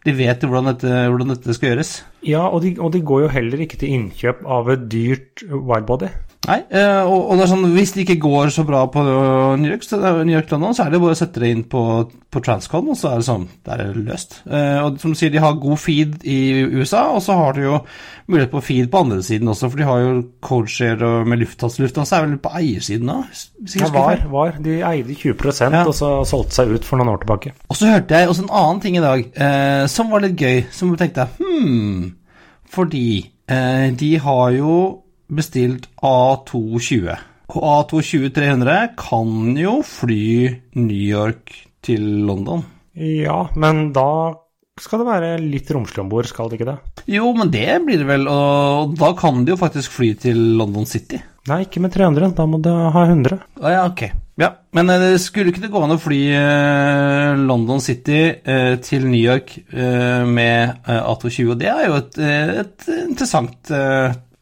De 0.01 0.15
vet 0.18 0.41
jo 0.41 0.50
hvordan 0.50 0.72
dette, 0.72 0.89
hvordan 0.89 1.36
dette 1.36 1.53
skal 1.53 1.75
gjøres. 1.75 1.94
Ja, 2.25 2.48
og 2.48 2.63
de, 2.65 2.74
og 2.82 2.89
de, 2.96 3.03
går 3.06 3.27
jo 3.27 3.34
heller 3.36 3.62
ikke 3.62 3.77
til 3.84 3.94
innkjøp 4.00 4.41
av 4.50 4.72
et 4.74 4.88
dyrt 4.89 5.44
widebody. 5.46 6.10
Nei, 6.41 6.57
eh, 6.74 7.03
og, 7.05 7.19
og, 7.19 7.36
det 7.38 7.43
er 7.45 7.50
sånn, 7.51 7.65
hvis 7.75 7.91
det 7.93 8.01
ikke 8.01 8.24
går 8.24 8.50
så 8.50 8.63
bra 8.65 8.79
på 8.89 9.01
New 9.05 9.69
York, 9.69 9.83
så, 9.86 10.00
New 10.25 10.33
York 10.33 10.50
London, 10.50 10.74
så 10.74 10.88
er 10.88 10.95
det 10.95 11.01
bare 11.03 11.13
å 11.13 11.19
sette 11.19 11.43
det 11.43 11.51
inn 11.53 11.62
på, 11.69 11.81
på 12.33 12.41
Transcon, 12.41 12.88
og 12.89 12.98
så 12.98 13.12
er 13.12 13.21
det 13.21 13.27
sånn, 13.27 13.43
det 13.62 13.75
er 13.75 14.00
løst. 14.00 14.39
Eh, 14.50 14.79
og 14.81 14.98
som 15.03 15.13
du 15.13 15.19
sier, 15.19 15.29
de 15.29 15.43
har 15.43 15.60
god 15.62 15.77
feed 15.77 16.25
i 16.25 16.39
USA, 16.74 17.03
og 17.13 17.21
så 17.21 17.36
har 17.38 17.53
de 17.60 17.67
jo 17.67 17.75
mulighet 18.25 18.53
på 18.55 18.62
feed 18.65 18.89
på 18.89 19.03
andre 19.05 19.19
siden 19.27 19.51
også, 19.53 19.69
for 19.69 19.83
de 19.83 19.86
har 19.86 20.01
jo 20.01 20.15
codeshare 20.50 21.12
med 21.29 21.43
Lufthansa. 21.43 21.83
Lufthansa 21.83 22.17
er 22.17 22.25
vel 22.25 22.41
på 22.41 22.55
eiersiden 22.57 23.13
da? 23.13 23.19
Ja, 23.77 23.91
var, 23.93 24.25
var. 24.33 24.57
De 24.65 24.79
eide 24.88 25.19
20 25.21 25.62
ja. 25.62 25.83
og 25.83 25.93
så 25.93 26.12
solgte 26.25 26.57
seg 26.57 26.74
ut 26.74 26.89
for 26.89 26.98
noen 26.98 27.13
år 27.13 27.21
tilbake. 27.21 27.53
Og 27.69 27.77
så 27.77 27.93
hørte 27.93 28.17
jeg 28.17 28.31
også 28.33 28.48
en 28.48 28.55
annen 28.63 28.81
ting 28.81 28.98
i 28.98 29.05
dag 29.05 29.24
eh, 29.29 29.86
som 29.93 30.10
var 30.10 30.25
litt 30.25 30.41
gøy, 30.41 30.65
som 30.74 30.89
jeg 30.89 31.03
tenkte 31.03 31.29
hmm, 31.38 32.10
fordi 32.71 33.07
eh, 33.45 33.88
de 33.93 34.12
har 34.25 34.57
jo 34.57 34.74
bestilt 35.31 35.88
A220. 36.03 37.17
Og 37.51 37.65
A220-300 37.67 38.93
kan 39.00 39.57
jo 39.59 39.79
fly 39.85 40.27
New 40.79 40.95
York 40.95 41.55
til 41.83 42.05
London. 42.27 42.63
Ja, 42.95 43.45
men 43.59 43.89
da 43.95 44.07
skal 44.81 45.01
det 45.01 45.09
være 45.09 45.31
litt 45.41 45.69
romslig 45.73 46.01
om 46.01 46.09
bord, 46.11 46.27
skal 46.29 46.50
det 46.50 46.59
ikke 46.59 46.71
det? 46.71 46.77
Jo, 47.11 47.31
men 47.35 47.51
det 47.53 47.67
blir 47.85 48.01
det 48.01 48.07
vel, 48.07 48.25
og 48.31 48.95
da 49.00 49.11
kan 49.19 49.43
de 49.45 49.53
jo 49.53 49.59
faktisk 49.59 49.93
fly 49.97 50.13
til 50.21 50.39
London 50.59 50.88
City. 50.89 51.19
Nei, 51.50 51.63
ikke 51.65 51.81
med 51.83 51.93
300, 51.93 52.33
da 52.38 52.45
må 52.50 52.59
du 52.61 52.69
ha 52.69 53.03
100. 53.07 53.39
Å 53.61 53.73
ja, 53.73 53.85
ok. 53.89 54.05
Ja, 54.41 54.51
men 54.77 54.89
eh, 54.89 55.01
det 55.01 55.21
skulle 55.21 55.51
ikke 55.51 55.63
det 55.65 55.71
gå 55.73 55.81
an 55.83 55.95
å 55.95 56.00
fly 56.01 56.19
eh, 56.38 57.41
London 57.41 57.81
City 57.83 58.21
eh, 58.31 58.75
til 58.81 59.05
New 59.09 59.19
York 59.19 59.57
med 59.73 60.85
eh, 60.85 61.01
A220? 61.01 61.51
Og 61.51 61.59
det 61.61 61.69
er 61.73 61.88
jo 61.89 61.97
et, 62.00 62.19
et 62.63 62.89
interessant 63.03 63.73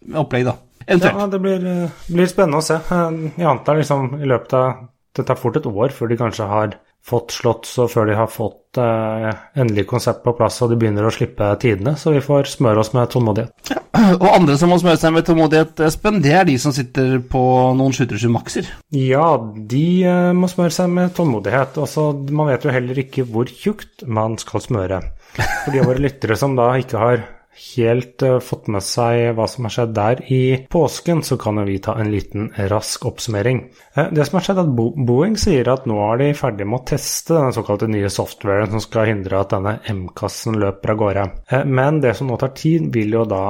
opplegg, 0.10 0.48
da. 0.48 0.56
Eventuelt. 0.90 1.20
Ja, 1.22 1.28
det 1.32 1.40
blir, 1.44 1.66
eh, 1.70 1.98
blir 2.10 2.30
spennende 2.32 2.60
å 2.62 2.66
se. 2.66 2.80
Eh, 2.82 3.20
Jeg 3.38 3.48
antar 3.54 3.78
liksom 3.80 4.16
i 4.22 4.26
løpet 4.30 4.54
av 4.60 4.88
Det 5.16 5.26
tar 5.26 5.36
fort 5.36 5.56
et 5.58 5.66
år 5.66 5.90
før 5.92 6.08
de 6.08 6.16
kanskje 6.20 6.46
har 6.48 6.76
fått 7.10 7.32
slått, 7.34 7.66
og 7.82 7.90
før 7.90 8.06
de 8.08 8.16
har 8.16 8.28
fått 8.30 8.78
eh, 8.78 9.32
endelig 9.58 9.88
konsept 9.90 10.22
på 10.24 10.34
plass 10.38 10.62
og 10.62 10.70
de 10.70 10.78
begynner 10.78 11.08
å 11.08 11.12
slippe 11.12 11.48
tidene. 11.60 11.96
Så 11.98 12.14
vi 12.14 12.22
får 12.22 12.46
smøre 12.52 12.84
oss 12.84 12.94
med 12.94 13.10
tålmodighet. 13.10 13.72
Og 14.22 14.28
andre 14.30 14.56
som 14.58 14.70
må 14.70 14.78
smøre 14.80 15.00
seg 15.02 15.12
med 15.16 15.26
tålmodighet, 15.26 15.80
Espen, 15.88 16.22
det 16.22 16.32
er 16.38 16.46
de 16.46 16.58
som 16.62 16.72
sitter 16.72 17.18
på 17.20 17.42
noen 17.76 17.92
737 17.92 18.30
Maxer. 18.32 18.70
Ja, 18.96 19.26
de 19.74 19.84
eh, 20.06 20.30
må 20.38 20.48
smøre 20.52 20.72
seg 20.76 20.92
med 20.94 21.16
tålmodighet. 21.18 21.82
Også, 21.82 22.12
man 22.30 22.52
vet 22.54 22.64
jo 22.70 22.76
heller 22.78 23.02
ikke 23.02 23.26
hvor 23.28 23.50
tjukt 23.50 24.06
man 24.08 24.38
skal 24.38 24.62
smøre. 24.62 25.02
For 25.34 25.74
de 25.74 25.82
av 25.82 25.90
våre 25.90 26.06
lyttere 26.06 26.38
som 26.38 26.56
da 26.56 26.70
ikke 26.80 27.02
har 27.02 27.26
helt 27.60 28.24
eh, 28.26 28.38
fått 28.44 28.70
med 28.72 28.84
seg 28.86 29.34
hva 29.38 29.48
som 29.50 29.68
har 29.68 29.74
skjedd 29.76 29.94
der 29.98 30.22
i 30.32 30.42
påsken, 30.72 31.22
så 31.26 31.38
kan 31.42 31.60
jo 31.60 31.66
vi 31.68 31.78
ta 31.84 31.96
en 32.00 32.12
liten 32.12 32.50
rask 32.72 33.06
oppsummering. 33.10 33.62
Eh, 33.96 34.12
det 34.16 34.26
som 34.28 34.40
har 34.40 34.46
skjedd, 34.48 34.62
er 34.62 34.70
at 34.70 35.04
Boeing 35.10 35.36
sier 35.40 35.70
at 35.74 35.88
nå 35.90 35.98
er 36.06 36.22
de 36.22 36.30
ferdig 36.38 36.68
med 36.70 36.80
å 36.82 36.88
teste 36.94 37.36
den 37.36 37.56
såkalte 37.56 37.90
nye 37.92 38.12
softwaren 38.14 38.72
som 38.74 38.84
skal 38.84 39.12
hindre 39.12 39.42
at 39.42 39.54
denne 39.56 39.76
M-kassen 39.92 40.60
løper 40.62 40.96
av 40.96 41.02
gårde. 41.04 41.28
Eh, 41.52 41.66
Men 41.80 42.02
det 42.04 42.16
som 42.18 42.30
nå 42.32 42.40
tar 42.40 42.54
tid, 42.58 42.90
vil 42.94 43.14
jo 43.14 43.26
da 43.30 43.44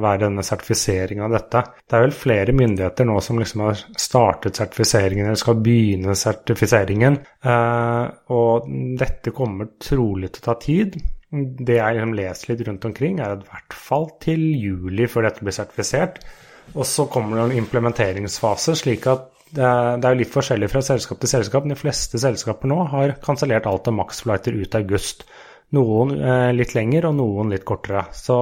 være 0.00 0.24
denne 0.26 0.42
sertifiseringen 0.46 1.26
av 1.26 1.34
dette. 1.34 1.62
Det 1.88 1.96
er 1.96 2.04
vel 2.06 2.14
flere 2.16 2.54
myndigheter 2.56 3.06
nå 3.08 3.18
som 3.24 3.38
liksom 3.40 3.64
har 3.66 3.82
startet 3.98 4.58
sertifiseringen 4.58 5.26
eller 5.26 5.40
skal 5.40 5.60
begynne 5.62 6.16
sertifiseringen. 6.18 7.18
Og 8.34 8.68
dette 8.98 9.34
kommer 9.36 9.72
trolig 9.82 10.32
til 10.34 10.42
å 10.42 10.46
ta 10.48 10.56
tid. 10.62 10.98
Det 11.30 11.76
jeg 11.76 11.96
liksom 11.96 12.14
leser 12.16 12.52
litt 12.52 12.62
rundt 12.68 12.86
omkring, 12.88 13.18
er 13.20 13.34
at 13.36 13.42
i 13.44 13.50
hvert 13.50 13.74
fall 13.76 14.06
til 14.24 14.44
juli 14.56 15.08
før 15.10 15.28
dette 15.28 15.44
blir 15.44 15.56
sertifisert. 15.56 16.22
Og 16.74 16.86
så 16.88 17.04
kommer 17.12 17.36
det 17.36 17.44
en 17.46 17.64
implementeringsfase, 17.64 18.76
slik 18.80 19.08
at 19.10 19.28
det 19.56 19.64
er, 19.64 20.04
jo 20.04 20.18
litt 20.20 20.32
forskjellig 20.32 20.68
fra 20.68 20.82
selskap 20.84 21.20
til 21.22 21.30
selskap. 21.30 21.68
De 21.68 21.76
fleste 21.78 22.20
selskaper 22.20 22.68
nå 22.68 22.82
har 22.92 23.14
kansellert 23.24 23.68
alt 23.68 23.88
av 23.88 23.96
maxflighter 23.96 24.56
ut 24.60 24.76
august. 24.76 25.24
Noen 25.76 26.14
eh, 26.18 26.50
litt 26.56 26.74
lenger, 26.76 27.08
og 27.08 27.16
noen 27.16 27.54
litt 27.54 27.64
kortere. 27.68 28.06
Så 28.16 28.36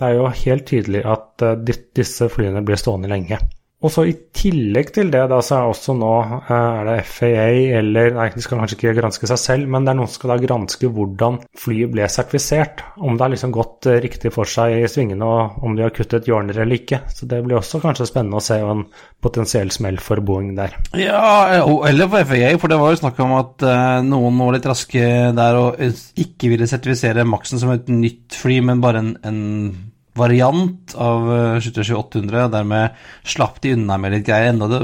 det 0.00 0.08
er 0.08 0.18
jo 0.18 0.28
helt 0.42 0.68
tydelig 0.68 1.04
at 1.08 1.44
eh, 1.46 1.72
disse 1.96 2.28
flyene 2.32 2.64
blir 2.66 2.80
stående 2.80 3.10
lenge. 3.12 3.40
Og 3.82 3.90
så 3.90 4.04
I 4.06 4.14
tillegg 4.36 4.92
til 4.94 5.10
det 5.12 5.22
da, 5.30 5.38
så 5.42 5.58
er 5.58 5.70
også 5.70 5.94
nå 5.98 6.10
eh, 6.22 6.52
er 6.52 6.88
det 6.88 6.96
FAA 7.08 7.46
eller 7.80 8.12
Nei, 8.16 8.28
de 8.34 8.44
skal 8.44 8.60
kanskje 8.60 8.78
ikke 8.78 8.94
granske 9.00 9.28
seg 9.30 9.40
selv, 9.40 9.70
men 9.72 9.86
det 9.86 9.92
er 9.92 9.98
noen 9.98 10.10
som 10.10 10.20
skal 10.20 10.34
da 10.34 10.38
granske 10.42 10.90
hvordan 10.92 11.40
flyet 11.58 11.92
ble 11.94 12.06
sertifisert. 12.10 12.84
Om 13.02 13.16
det 13.16 13.26
har 13.26 13.32
liksom 13.34 13.54
gått 13.54 13.88
eh, 13.90 14.00
riktig 14.04 14.32
for 14.34 14.48
seg 14.48 14.76
i 14.78 14.90
svingene, 14.90 15.26
og 15.26 15.66
om 15.66 15.76
de 15.76 15.86
har 15.86 15.94
kuttet 15.94 16.28
hjørner 16.30 16.62
eller 16.62 16.78
ikke. 16.78 17.02
Så 17.10 17.26
Det 17.30 17.42
blir 17.44 17.58
også 17.58 17.82
kanskje 17.82 18.08
spennende 18.10 18.38
å 18.38 18.44
se 18.44 18.60
en 18.62 18.86
potensiell 19.22 19.72
smell 19.74 19.98
for 20.02 20.22
Boeing 20.22 20.54
der. 20.58 20.76
Ja, 20.98 21.62
eller 21.88 22.10
for 22.10 22.28
FAA, 22.28 22.54
for 22.62 22.72
det 22.72 22.80
var 22.82 22.94
jo 22.94 23.02
snakk 23.02 23.22
om 23.24 23.36
at 23.40 23.66
eh, 23.66 24.02
noen 24.06 24.38
var 24.38 24.56
litt 24.56 24.68
raske 24.70 25.08
der 25.34 25.58
og 25.58 25.80
ikke 26.22 26.52
ville 26.52 26.70
sertifisere 26.70 27.26
Maxen 27.26 27.60
som 27.62 27.72
et 27.74 27.90
nytt 27.90 28.36
fly, 28.38 28.60
men 28.66 28.82
bare 28.82 29.02
en, 29.02 29.16
en 29.26 29.40
variant 30.18 30.94
av 30.98 31.28
eh, 31.32 31.60
737-800. 31.62 32.44
og 32.46 32.54
Dermed 32.56 33.04
slapp 33.34 33.60
de 33.64 33.76
unna 33.76 33.98
med 34.00 34.16
litt 34.16 34.26
greier. 34.28 34.52
Enda 34.52 34.68
det 34.70 34.82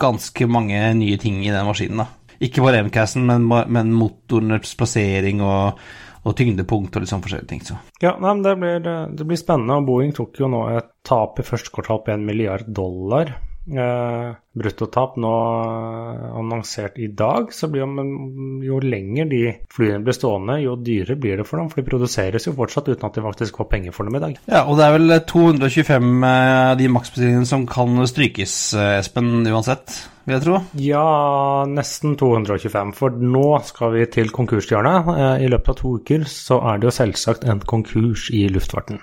ganske 0.00 0.48
mange 0.50 0.80
nye 0.98 1.18
ting 1.20 1.42
i 1.44 1.52
den 1.52 1.68
maskinen. 1.68 2.04
da. 2.04 2.08
Ikke 2.42 2.64
bare 2.64 2.82
MCAS-en, 2.84 3.24
men, 3.28 3.46
men 3.72 3.94
motorens 3.96 4.74
plassering 4.76 5.40
og, 5.44 5.80
og 6.26 6.36
tyngdepunkt 6.36 6.96
og 6.96 7.04
litt 7.04 7.12
sånn 7.12 7.24
forskjellige 7.24 7.52
ting. 7.52 7.64
Så. 7.64 7.78
Ja, 8.02 8.16
nei, 8.20 8.34
men 8.34 8.44
det 8.44 8.56
blir, 8.60 8.88
det 9.16 9.28
blir 9.28 9.40
spennende. 9.40 9.80
og 9.80 9.88
Boeing 9.88 10.12
tok 10.16 10.42
jo 10.42 10.50
nå 10.52 10.66
et 10.76 10.90
tap 11.06 11.40
i 11.40 11.46
første 11.46 11.72
kvartal 11.72 12.02
på 12.04 12.12
en 12.12 12.26
milliard 12.28 12.68
dollar. 12.68 13.36
Eh, 13.66 14.34
bruttotap 14.54 15.16
nå 15.18 15.30
eh, 15.66 16.26
annonsert 16.38 16.98
i 17.02 17.08
dag, 17.10 17.48
så 17.52 17.66
blir 17.66 17.82
jo, 17.82 18.04
jo 18.62 18.76
lenger 18.78 19.26
de 19.26 19.40
flyene 19.74 20.04
blir 20.06 20.14
stående, 20.14 20.60
jo 20.62 20.76
dyrere 20.78 21.16
blir 21.18 21.40
det 21.40 21.46
for 21.48 21.58
dem. 21.58 21.70
For 21.72 21.82
de 21.82 21.88
produseres 21.88 22.46
jo 22.46 22.54
fortsatt 22.54 22.92
uten 22.92 23.08
at 23.08 23.18
de 23.18 23.24
faktisk 23.24 23.58
får 23.58 23.68
penger 23.72 23.96
for 23.96 24.06
dem 24.06 24.18
i 24.18 24.22
dag. 24.22 24.38
Ja, 24.46 24.62
og 24.70 24.78
det 24.78 24.86
er 24.86 24.94
vel 24.94 25.16
225 25.32 26.28
av 26.30 26.76
de 26.78 26.92
maksbestillingene 26.94 27.50
som 27.50 27.66
kan 27.70 27.98
strykes, 28.06 28.54
eh, 28.78 28.92
Espen, 29.00 29.42
uansett, 29.50 29.98
vil 30.28 30.38
jeg 30.38 30.46
tro. 30.46 30.62
Ja, 30.86 31.04
nesten 31.66 32.14
225, 32.20 32.94
for 32.94 33.18
nå 33.18 33.48
skal 33.66 33.96
vi 33.98 34.06
til 34.14 34.30
konkurshjørnet. 34.30 35.10
Eh, 35.16 35.44
I 35.48 35.50
løpet 35.50 35.74
av 35.74 35.80
to 35.82 35.98
uker 35.98 36.30
så 36.30 36.62
er 36.70 36.78
det 36.78 36.92
jo 36.92 36.96
selvsagt 37.02 37.50
en 37.50 37.66
konkurs 37.66 38.30
i 38.30 38.46
luftfarten. 38.46 39.02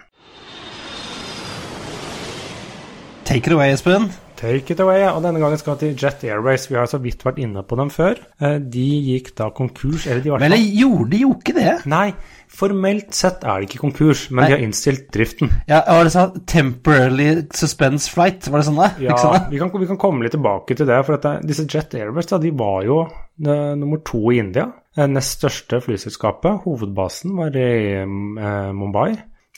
Take 3.28 3.48
it 3.48 3.54
away, 3.56 3.72
Espen. 3.76 4.12
Take 4.44 4.74
it 4.76 4.82
away, 4.84 5.06
og 5.08 5.22
denne 5.24 5.40
gangen 5.40 5.56
skal 5.62 5.78
vi 5.78 5.86
til 5.86 5.94
Jet 6.04 6.24
Airways. 6.28 6.66
Vi 6.68 6.76
har 6.76 6.88
så 6.92 6.98
vidt 7.00 7.22
vært 7.24 7.38
inne 7.40 7.62
på 7.64 7.78
dem 7.80 7.88
før. 7.94 8.18
Eh, 8.44 8.58
De 8.60 8.84
gikk 9.08 9.30
da 9.40 9.48
konkurs, 9.56 10.04
eller 10.12 10.20
de 10.26 10.34
var 10.34 10.42
Vel, 10.44 10.56
gjorde 10.76 11.10
de 11.14 11.22
jo 11.22 11.30
ikke 11.38 11.54
det? 11.56 11.76
Nei, 11.88 12.10
formelt 12.52 13.16
sett 13.16 13.46
er 13.48 13.62
det 13.64 13.70
ikke 13.70 13.80
konkurs, 13.86 14.26
men 14.32 14.44
Nei. 14.44 14.50
de 14.52 14.56
har 14.58 14.66
innstilt 14.66 15.06
driften. 15.16 15.54
Ja, 15.72 15.80
var 15.88 16.04
det 16.10 16.12
sånn 16.18 16.44
temporarily 16.52 17.30
suspense 17.56 18.12
flight? 18.12 18.50
Var 18.52 18.60
det 18.60 18.68
sånn, 18.68 18.82
da? 18.84 18.90
Ja, 19.06 19.16
sånn, 19.22 19.48
vi 19.54 19.62
kan, 19.64 19.72
vi 19.80 19.88
kan 19.94 20.02
komme 20.04 20.28
litt 20.28 20.36
tilbake 20.36 20.76
til 20.76 20.92
det. 20.92 21.00
For 21.08 21.16
at 21.22 21.30
disse 21.48 21.64
Jet 21.72 21.96
Airways 21.96 22.28
da, 22.34 22.42
de 22.44 22.52
var 22.52 22.84
jo 22.84 23.00
eh, 23.08 23.72
nummer 23.80 24.04
to 24.04 24.26
i 24.36 24.42
India. 24.44 24.68
Det 24.94 25.08
nest 25.10 25.40
største 25.40 25.80
flyselskapet. 25.88 26.66
Hovedbasen 26.68 27.32
var 27.40 27.56
i 27.56 27.70
eh, 28.04 28.70
Mumbai. 28.76 29.14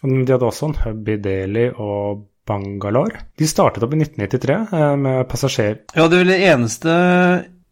De 0.05 0.21
hadde 0.29 0.45
også 0.45 0.69
en 0.69 0.79
hub 0.85 1.07
i 1.09 1.17
Delhi 1.17 1.71
og 1.73 2.27
Bangalore. 2.45 3.25
De 3.37 3.47
startet 3.49 3.83
opp 3.83 3.95
i 3.95 4.01
1993 4.03 4.55
eh, 4.77 4.93
med 5.01 5.25
passasjer... 5.31 5.81
Ja, 5.95 6.07
det 6.07 6.19
er 6.19 6.23
vel 6.23 6.33
det 6.33 6.39
eneste, 6.51 6.95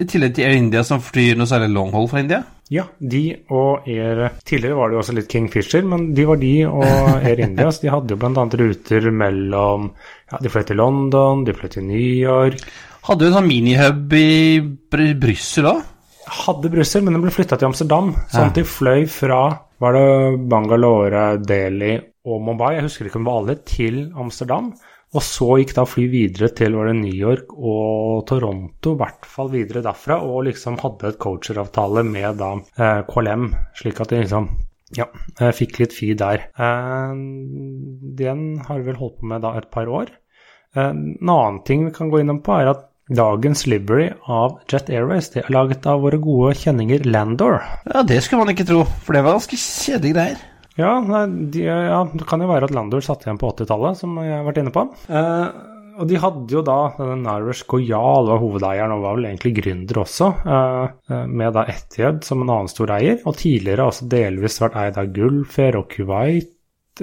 i 0.01 0.07
tillegg 0.09 0.35
til 0.35 0.47
Air 0.47 0.57
India, 0.57 0.83
som 0.87 1.03
flyr 1.03 1.37
noe 1.37 1.49
særlig 1.49 1.69
long 1.75 1.93
haul 1.93 2.09
fra 2.11 2.23
India? 2.23 2.41
Ja, 2.73 2.87
de 2.97 3.21
og 3.53 3.85
Air 3.91 4.29
Tidligere 4.47 4.77
var 4.79 4.89
det 4.89 4.95
jo 4.95 5.01
også 5.03 5.15
litt 5.17 5.29
Kingfisher, 5.29 5.83
men 5.85 6.07
de 6.17 6.25
var 6.25 6.39
de 6.41 6.53
og 6.69 6.85
Air 7.19 7.43
India. 7.43 7.69
Så 7.69 7.85
de 7.85 7.91
hadde 7.93 8.15
jo 8.15 8.19
bl.a. 8.21 8.45
ruter 8.63 9.09
mellom 9.13 9.91
Ja, 10.31 10.39
de 10.41 10.51
fløy 10.53 10.65
til 10.69 10.81
London, 10.81 11.43
de 11.45 11.55
fløy 11.57 11.69
til 11.75 11.85
New 11.89 11.99
York. 12.23 12.63
Hadde 13.03 13.27
jo 13.27 13.33
en 13.33 13.37
sånn 13.37 13.49
minihub 13.49 14.15
i 14.15 14.29
Br 14.63 15.11
Brussel 15.19 15.69
òg. 15.73 15.83
Hadde 16.23 16.71
Brussel, 16.71 17.03
men 17.03 17.17
den 17.17 17.25
ble 17.25 17.33
flytta 17.35 17.59
til 17.59 17.67
Amsterdam. 17.67 18.13
Sånn 18.31 18.49
at 18.49 18.57
de 18.57 18.63
fløy 18.65 19.03
fra 19.11 19.43
var 19.83 19.97
det 19.97 20.41
Bangalore, 20.49 21.25
Delhi 21.43 21.97
og 22.23 22.43
Mumbai, 22.43 22.75
jeg 22.77 22.87
husker 22.87 23.07
ikke 23.07 23.19
om 23.19 23.25
det 23.25 23.31
var 23.31 23.41
alle, 23.41 23.55
til 23.67 24.03
Amsterdam. 24.19 24.73
Og 25.13 25.21
så 25.21 25.47
gikk 25.59 25.75
da 25.77 25.83
fly 25.85 26.07
videre 26.09 26.49
til 26.57 26.73
var 26.77 26.89
det 26.89 26.95
New 26.97 27.13
York 27.13 27.51
og 27.53 28.23
Toronto, 28.29 28.95
i 28.95 29.01
hvert 29.01 29.27
fall 29.29 29.51
videre 29.53 29.83
derfra, 29.85 30.17
og 30.25 30.47
liksom 30.47 30.79
hadde 30.81 31.11
et 31.11 31.19
coacheravtale 31.21 32.05
med 32.07 32.39
da 32.39 32.55
eh, 32.57 33.03
KLM, 33.09 33.51
slik 33.77 34.01
at 34.01 34.13
de 34.13 34.23
liksom 34.23 34.47
ja, 34.97 35.05
fikk 35.53 35.83
litt 35.83 35.93
fi 35.93 36.13
der. 36.17 36.47
Eh, 36.57 37.13
den 38.23 38.47
har 38.65 38.79
vi 38.79 38.89
vel 38.89 38.97
holdt 39.01 39.19
på 39.19 39.29
med 39.29 39.45
da 39.45 39.53
et 39.59 39.69
par 39.73 39.91
år. 39.91 40.09
Eh, 40.73 40.89
en 40.89 41.29
annen 41.29 41.61
ting 41.67 41.85
vi 41.85 41.93
kan 41.93 42.09
gå 42.09 42.23
innom 42.23 42.41
på, 42.45 42.57
er 42.57 42.71
at 42.73 42.89
dagens 43.13 43.65
livery 43.67 44.07
av 44.31 44.57
Jet 44.71 44.89
Airways 44.89 45.27
det 45.33 45.43
er 45.43 45.53
laget 45.53 45.85
av 45.91 46.01
våre 46.05 46.17
gode 46.23 46.55
kjenninger 46.57 47.05
Landor. 47.05 47.59
Ja, 47.91 48.01
det 48.07 48.23
skulle 48.23 48.47
man 48.47 48.55
ikke 48.55 48.65
tro, 48.71 48.81
for 49.05 49.13
det 49.13 49.21
var 49.27 49.37
ganske 49.37 49.59
kjedelige 49.59 50.17
greier. 50.17 50.41
Ja, 50.79 50.95
de, 51.03 51.67
ja, 51.67 51.99
det 52.09 52.25
kan 52.29 52.41
jo 52.41 52.49
være 52.49 52.69
at 52.69 52.73
Landor 52.73 53.03
satt 53.05 53.27
igjen 53.27 53.37
på 53.41 53.51
80-tallet, 53.53 53.99
som 53.99 54.17
jeg 54.21 54.33
har 54.33 54.47
vært 54.47 54.63
inne 54.63 54.73
på. 54.73 54.87
Eh, 55.11 55.69
og 55.93 56.09
de 56.09 56.17
hadde 56.17 56.55
jo 56.55 56.63
da 56.65 56.77
denne 56.97 57.19
Naresh 57.21 57.67
Goyal 57.69 58.29
var 58.31 58.41
hovedeieren, 58.41 58.95
og 58.95 59.05
var 59.05 59.19
vel 59.19 59.29
egentlig 59.29 59.53
gründer 59.59 60.01
også, 60.01 60.31
eh, 60.41 60.95
eh, 61.11 61.27
med 61.29 61.53
da 61.53 61.67
Etihad 61.69 62.23
som 62.25 62.41
en 62.41 62.49
annen 62.49 62.71
stor 62.71 62.95
eier, 62.97 63.21
og 63.25 63.37
tidligere 63.37 63.85
også 63.91 64.09
delvis 64.09 64.59
vært 64.63 64.79
eid 64.81 64.97
av 64.97 65.13
Gulfair 65.13 65.77
og 65.77 65.89
Kuwait 65.93 66.49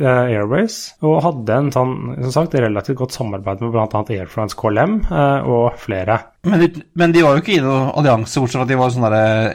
eh, 0.00 0.34
Airways, 0.34 0.80
og 1.06 1.20
hadde 1.28 1.62
en 1.62 1.72
sånn, 1.74 1.96
som 2.26 2.34
sagt, 2.40 2.58
relativt 2.58 2.98
godt 2.98 3.14
samarbeid 3.14 3.62
med 3.62 3.74
bl.a. 3.76 4.04
Air 4.10 4.30
France 4.30 4.58
KLM 4.58 5.02
eh, 5.06 5.46
og 5.46 5.78
flere. 5.78 6.18
Men 6.48 6.64
de, 6.64 6.72
men 6.98 7.14
de 7.14 7.22
var 7.22 7.36
jo 7.36 7.44
ikke 7.44 7.60
i 7.60 7.62
noen 7.62 7.92
allianse, 7.94 8.42
bortsett 8.42 8.58
fra 8.58 8.66
at 8.66 8.72
de 8.74 8.80
var 8.80 8.96
sånn 8.96 9.12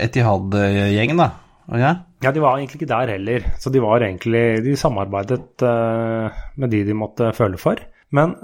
Etihad-gjengen, 0.08 1.20
da. 1.20 1.34
Ikke? 1.66 1.92
Ja, 2.22 2.32
de 2.32 2.44
var 2.44 2.60
egentlig 2.60 2.80
ikke 2.80 2.92
der 2.92 3.12
heller, 3.16 3.46
så 3.62 3.72
de 3.74 3.82
var 3.82 4.04
egentlig 4.06 4.64
De 4.66 4.76
samarbeidet 4.78 5.66
uh, 5.66 6.44
med 6.62 6.74
de 6.74 6.84
de 6.86 6.98
måtte 6.98 7.32
føle 7.34 7.58
for. 7.62 7.82
Men 8.16 8.36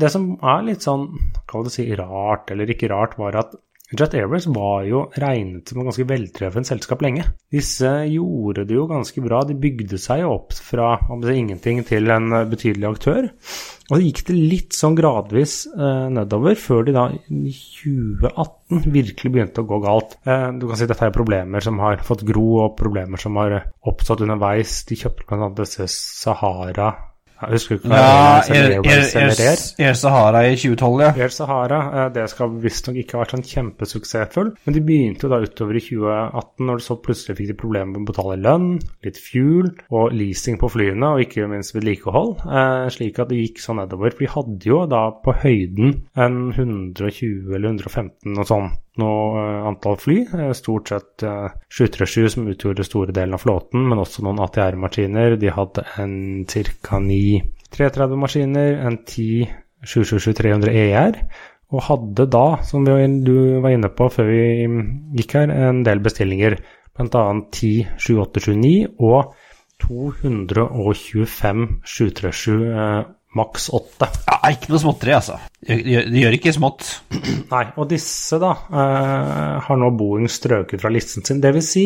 det 0.00 0.10
som 0.12 0.32
er 0.38 0.62
litt 0.68 0.86
sånn, 0.86 1.08
hva 1.50 1.60
vil 1.60 1.66
du 1.68 1.74
si, 1.74 1.88
rart 1.98 2.52
eller 2.54 2.70
ikke 2.70 2.90
rart, 2.92 3.18
var 3.20 3.36
at 3.42 3.56
Jet 3.90 4.14
Airways 4.14 4.46
var 4.46 4.84
jo 4.86 5.00
regnet 5.18 5.66
som 5.66 5.80
et 5.80 5.88
ganske 5.88 6.06
veltreffende 6.06 6.68
selskap 6.68 7.00
lenge. 7.02 7.24
Disse 7.50 7.90
gjorde 8.06 8.62
det 8.68 8.76
jo 8.76 8.86
ganske 8.90 9.22
bra. 9.24 9.42
De 9.48 9.56
bygde 9.58 9.98
seg 9.98 10.22
opp 10.28 10.54
fra 10.54 10.92
si, 11.08 11.34
ingenting 11.34 11.82
til 11.88 12.06
en 12.14 12.30
betydelig 12.52 12.86
aktør. 12.92 13.26
Og 13.90 13.96
så 13.96 14.00
gikk 14.04 14.22
det 14.28 14.36
litt 14.38 14.78
sånn 14.78 14.94
gradvis 14.94 15.64
eh, 15.74 16.06
nedover, 16.14 16.54
før 16.54 16.86
de 16.86 16.94
da 16.94 17.08
i 17.10 17.50
2018 17.50 18.86
virkelig 18.94 19.34
begynte 19.34 19.64
å 19.64 19.70
gå 19.72 19.80
galt. 19.82 20.14
Eh, 20.22 20.46
du 20.54 20.68
kan 20.70 20.78
si 20.78 20.86
at 20.86 20.94
dette 20.94 21.10
er 21.10 21.16
problemer 21.16 21.66
som 21.66 21.82
har 21.82 22.06
fått 22.06 22.22
gro, 22.28 22.46
og 22.68 22.78
problemer 22.78 23.18
som 23.18 23.42
har 23.42 23.58
oppstått 23.90 24.22
underveis. 24.22 24.84
De 24.86 25.02
kjøpte 25.02 25.26
bl.a. 25.26 25.50
disse 25.58 25.90
Sahara 25.90 26.92
jeg 27.40 27.56
husker 27.56 27.78
ikke 27.78 27.90
hva 27.90 28.00
Ja. 28.00 28.40
Air, 29.80 29.94
Sahara 29.94 30.42
i 30.48 30.56
2012, 30.56 31.00
ja. 31.02 31.10
Air 31.16 31.32
Sahara 31.34 31.80
eh, 32.06 32.08
det 32.14 32.26
skal 32.32 32.52
visstnok 32.62 32.98
ikke 33.00 33.16
ha 33.16 33.22
vært 33.24 33.34
sånn 33.36 33.46
kjempesuksessfull, 33.50 34.52
men 34.66 34.76
de 34.76 34.82
begynte 34.84 35.26
jo 35.26 35.32
da 35.32 35.40
utover 35.44 35.78
i 35.78 35.84
2018, 35.84 36.66
når 36.68 36.82
de 36.82 36.86
så 36.86 36.98
plutselig 37.04 37.38
fikk 37.38 37.50
de 37.52 37.58
problemer 37.62 37.92
med 37.94 38.02
å 38.04 38.10
betale 38.12 38.38
lønn, 38.40 38.68
litt 39.06 39.20
fuel 39.20 39.70
og 39.88 40.12
leasing 40.16 40.60
på 40.60 40.70
flyene, 40.72 41.14
og 41.14 41.24
ikke 41.24 41.48
minst 41.50 41.74
vedlikehold, 41.76 42.36
eh, 42.46 42.90
slik 42.92 43.18
at 43.22 43.32
det 43.32 43.40
gikk 43.40 43.62
sånn 43.64 43.80
nedover. 43.82 44.12
For 44.12 44.26
de 44.26 44.34
hadde 44.36 44.70
jo 44.70 44.84
da 44.90 45.06
på 45.24 45.34
høyden 45.42 45.96
en 46.16 46.38
120 46.52 47.54
eller 47.56 47.72
115 47.72 48.38
og 48.38 48.48
sånn 48.48 48.70
noe 48.98 49.38
uh, 49.38 49.68
antall 49.70 49.98
fly. 50.00 50.18
Uh, 50.32 50.50
stort 50.56 50.90
sett 50.90 51.24
uh, 51.26 51.52
737 51.70 52.34
som 52.34 52.48
utgjorde 52.50 52.86
store 52.86 53.14
delen 53.14 53.36
av 53.36 53.44
flåten, 53.44 53.86
men 53.86 54.02
også 54.02 54.24
noen 54.26 54.42
ATR-maskiner. 54.42 55.38
De 55.40 55.52
hadde 55.54 55.86
en 56.02 56.14
ca. 56.50 56.98
9 56.98 57.40
330-maskiner, 57.70 58.80
en 58.88 58.98
10 59.06 59.50
777-300 59.86 60.74
ER, 60.76 61.14
og 61.70 61.84
hadde 61.86 62.26
da, 62.28 62.46
som 62.66 62.84
du 62.84 62.92
var 63.62 63.72
inne 63.72 63.88
på 63.94 64.10
før 64.12 64.26
vi 64.28 64.42
gikk 65.16 65.36
her, 65.38 65.52
en 65.54 65.84
del 65.86 66.02
bestillinger. 66.04 66.58
Bl.a. 66.98 67.22
10 67.54 67.86
7829 68.02 68.90
og 68.98 69.32
225 69.80 71.62
737 71.86 72.58
maks 73.38 73.68
åtte. 73.76 74.08
Ja, 74.26 74.38
ikke 74.50 74.72
noe 74.72 74.82
småtteri, 74.82 75.14
altså. 75.14 75.36
Det 75.62 75.76
gjør, 75.78 76.08
de 76.10 76.22
gjør 76.24 76.36
ikke 76.38 76.54
smått. 76.56 76.88
Nei, 77.52 77.64
og 77.76 77.90
disse 77.92 78.40
da 78.42 78.54
eh, 78.70 79.60
har 79.66 79.80
nå 79.80 79.90
Boeing 79.98 80.30
strøket 80.30 80.82
fra 80.82 80.90
listen 80.92 81.26
sin. 81.26 81.42
Det 81.42 81.52
vil 81.54 81.64
si, 81.64 81.84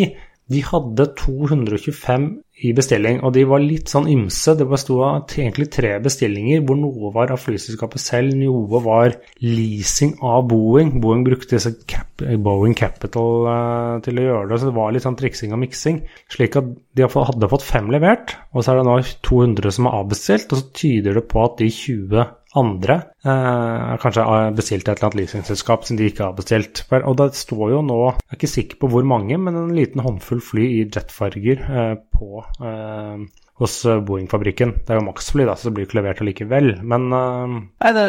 de 0.50 0.62
hadde 0.64 1.10
225 1.20 2.28
i 2.62 2.70
bestilling, 2.76 3.18
og 3.26 3.32
de 3.34 3.42
var 3.50 3.62
litt 3.62 3.90
sånn 3.90 4.06
ymse. 4.12 4.52
Det 4.54 4.66
besto 4.70 5.00
av 5.02 5.32
egentlig 5.34 5.66
tre 5.74 5.96
bestillinger, 6.02 6.62
hvor 6.62 6.78
noe 6.78 7.10
var 7.14 7.32
av 7.34 7.40
flyselskapet 7.42 8.02
selv, 8.02 8.36
noe 8.38 8.80
var 8.84 9.16
leasing 9.42 10.14
av 10.22 10.46
Boeing. 10.52 10.92
Boeing 11.02 11.24
brukte 11.26 11.56
disse 11.56 11.74
cap, 11.90 12.22
Boeing 12.22 12.76
Capital 12.78 13.48
uh, 13.48 13.96
til 14.06 14.22
å 14.22 14.28
gjøre 14.28 14.52
det, 14.52 14.60
så 14.62 14.70
det 14.70 14.76
var 14.78 14.94
litt 14.94 15.06
sånn 15.06 15.18
triksing 15.18 15.56
og 15.56 15.62
miksing. 15.64 16.00
Slik 16.30 16.60
at 16.60 16.70
de 16.94 17.10
hadde 17.10 17.50
fått 17.50 17.66
fem 17.66 17.90
levert, 17.90 18.36
og 18.54 18.62
så 18.62 18.72
er 18.72 18.80
det 18.80 18.86
nå 18.86 18.96
200 19.26 19.74
som 19.74 19.90
er 19.90 19.98
avbestilt, 19.98 20.54
og 20.54 20.62
så 20.62 20.70
tyder 20.78 21.18
det 21.18 21.26
på 21.34 21.42
at 21.42 21.58
de 21.58 21.72
20 21.74 22.30
andre 22.58 22.96
eh, 23.26 23.94
kanskje 24.02 24.24
bestilt 24.56 24.88
et 24.88 24.96
eller 24.96 25.08
annet 25.08 25.20
leasingselskap 25.22 25.86
som 25.86 25.98
de 25.98 26.08
ikke 26.10 26.28
har 26.28 26.36
bestilt. 26.38 26.84
Og 27.00 27.16
det 27.20 27.30
står 27.38 27.72
jo 27.74 27.80
nå, 27.86 28.00
jeg 28.22 28.32
er 28.32 28.40
ikke 28.40 28.52
sikker 28.54 28.82
på 28.82 28.90
hvor 28.92 29.06
mange, 29.08 29.38
men 29.40 29.58
en 29.58 29.72
liten 29.76 30.04
håndfull 30.04 30.42
fly 30.44 30.66
i 30.80 30.84
jetfarger 30.84 31.64
eh, 31.64 31.94
på 32.14 32.44
eh, 32.64 33.24
hos 33.62 33.78
Boeing-fabrikken. 34.06 34.78
Det 34.82 34.94
er 34.94 35.00
jo 35.00 35.08
maksfly, 35.08 35.46
da, 35.48 35.56
så 35.58 35.68
det 35.68 35.76
blir 35.76 35.86
jo 35.86 35.92
ikke 35.92 36.00
levert 36.00 36.22
allikevel, 36.24 36.76
men 36.82 37.08
eh, 37.14 37.58
Nei, 37.86 37.96
det, 37.96 38.08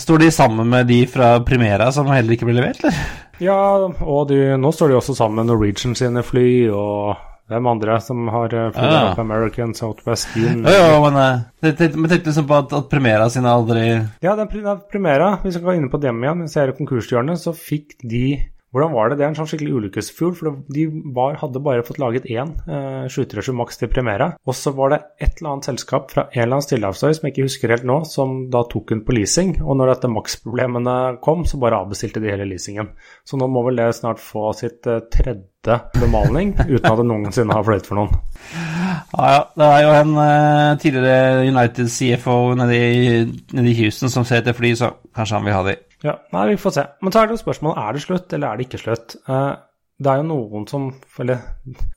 Står 0.00 0.24
de 0.24 0.30
sammen 0.34 0.66
med 0.66 0.88
de 0.90 1.04
fra 1.06 1.36
Primera 1.46 1.90
som 1.94 2.08
heller 2.10 2.34
ikke 2.34 2.48
ble 2.48 2.56
levert, 2.56 2.80
eller? 2.82 2.96
Ja, 3.42 3.58
og 3.86 4.26
de, 4.30 4.40
nå 4.58 4.72
står 4.74 4.90
de 4.90 4.96
også 4.98 5.14
sammen 5.14 5.42
med 5.42 5.52
Norwegian 5.52 5.94
sine 5.98 6.22
fly 6.26 6.66
og 6.74 7.14
hvem 7.50 7.66
andre 7.68 7.98
som 8.00 8.28
har 8.32 8.48
flydd 8.48 8.92
Ja. 8.92 9.00
opp? 9.10 9.18
American, 9.20 9.74
Southwest 9.76 10.32
Union 10.36 10.64
Jo, 10.64 10.78
jo, 10.94 11.00
men 11.10 11.16
eh, 11.20 11.42
jeg 11.68 11.76
tenkte, 11.76 12.00
liksom 12.30 12.46
på 12.48 12.56
at, 12.62 12.72
at 12.72 12.88
Primera 12.90 13.28
sine 13.30 13.50
aldri 13.52 13.84
Ja, 14.24 14.34
den 14.38 14.48
den 14.48 14.80
Primera, 14.90 15.34
hvis 15.42 15.52
vi 15.52 15.58
skal 15.58 15.68
gå 15.68 15.76
inn 15.76 15.90
på 15.92 16.00
dem 16.00 16.22
igjen, 16.24 16.40
hvis 16.46 16.56
jeg 16.56 16.68
er 16.68 16.72
i 16.72 16.78
konkurshjørnet, 16.78 17.38
så 17.42 17.52
fikk 17.56 17.98
de 18.02 18.24
hvordan 18.74 18.90
var 18.90 19.10
det? 19.10 19.20
Det 19.20 19.24
er 19.24 19.30
en 19.30 19.36
sånn 19.38 19.46
skikkelig 19.46 19.74
ulykkesfugl. 19.78 20.32
For 20.34 20.56
de 20.74 20.84
var, 21.14 21.36
hadde 21.38 21.62
bare 21.62 21.84
fått 21.86 22.00
laget 22.02 22.26
én 22.26 22.56
eh, 22.66 23.04
737 23.06 23.54
Max 23.54 23.78
til 23.78 23.90
Primera. 23.92 24.32
Og 24.42 24.56
så 24.58 24.72
var 24.74 24.90
det 24.90 24.98
et 25.22 25.38
eller 25.38 25.52
annet 25.52 25.68
selskap 25.70 26.10
fra 26.10 26.26
en 26.26 26.40
eller 26.42 26.56
annen 26.56 26.66
stillehavsøy 26.66 27.14
som 27.14 27.28
jeg 27.28 27.36
ikke 27.36 27.46
husker 27.46 27.74
helt 27.76 27.86
nå, 27.86 28.00
som 28.10 28.48
da 28.50 28.64
tok 28.66 28.90
den 28.90 29.04
på 29.06 29.14
leasing. 29.14 29.54
Og 29.62 29.78
når 29.78 29.94
dette 29.94 30.10
Max-problemene 30.10 30.96
kom, 31.22 31.46
så 31.46 31.62
bare 31.62 31.78
avbestilte 31.84 32.24
de 32.24 32.34
hele 32.34 32.48
leasingen. 32.50 32.90
Så 33.22 33.38
nå 33.38 33.46
må 33.46 33.62
vel 33.68 33.78
det 33.78 33.92
snart 33.94 34.22
få 34.22 34.50
sitt 34.58 34.90
eh, 34.90 35.04
tredje 35.06 35.78
bemalning, 35.94 36.56
uten 36.58 36.90
at 36.90 36.98
det 36.98 37.06
noensinne 37.08 37.54
har 37.54 37.64
fløyet 37.64 37.86
for 37.86 38.02
noen. 38.02 38.10
Ja, 39.14 39.30
ja. 39.36 39.40
Det 39.54 39.70
er 39.70 39.86
jo 39.86 39.96
en 40.02 40.14
eh, 40.26 40.74
tidligere 40.82 41.46
United 41.46 41.94
CFO 41.94 42.38
nede 42.58 42.82
i, 42.82 43.18
nede 43.54 43.70
i 43.70 43.78
Houston 43.84 44.10
som 44.10 44.26
ser 44.26 44.42
etter 44.42 44.58
fly, 44.58 44.74
så 44.82 44.96
kanskje 45.14 45.38
han 45.38 45.46
vil 45.46 45.60
ha 45.60 45.66
de. 45.70 45.78
Ja, 46.04 46.18
nei, 46.34 46.48
vi 46.52 46.60
får 46.60 46.74
se. 46.76 46.88
Men 47.02 47.14
så 47.14 47.22
er 47.22 47.28
det 47.28 47.38
jo 47.38 47.44
spørsmålet 47.44 47.80
er 47.80 47.94
det 47.96 48.02
slutt, 48.04 48.34
eller 48.36 48.50
er 48.50 48.60
det 48.60 48.68
ikke 48.68 48.82
slutt. 48.82 49.16
Eh, 49.24 49.52
det 50.02 50.10
er 50.10 50.18
jo 50.18 50.26
noen 50.26 50.64
som 50.66 50.88
Eller 51.22 51.42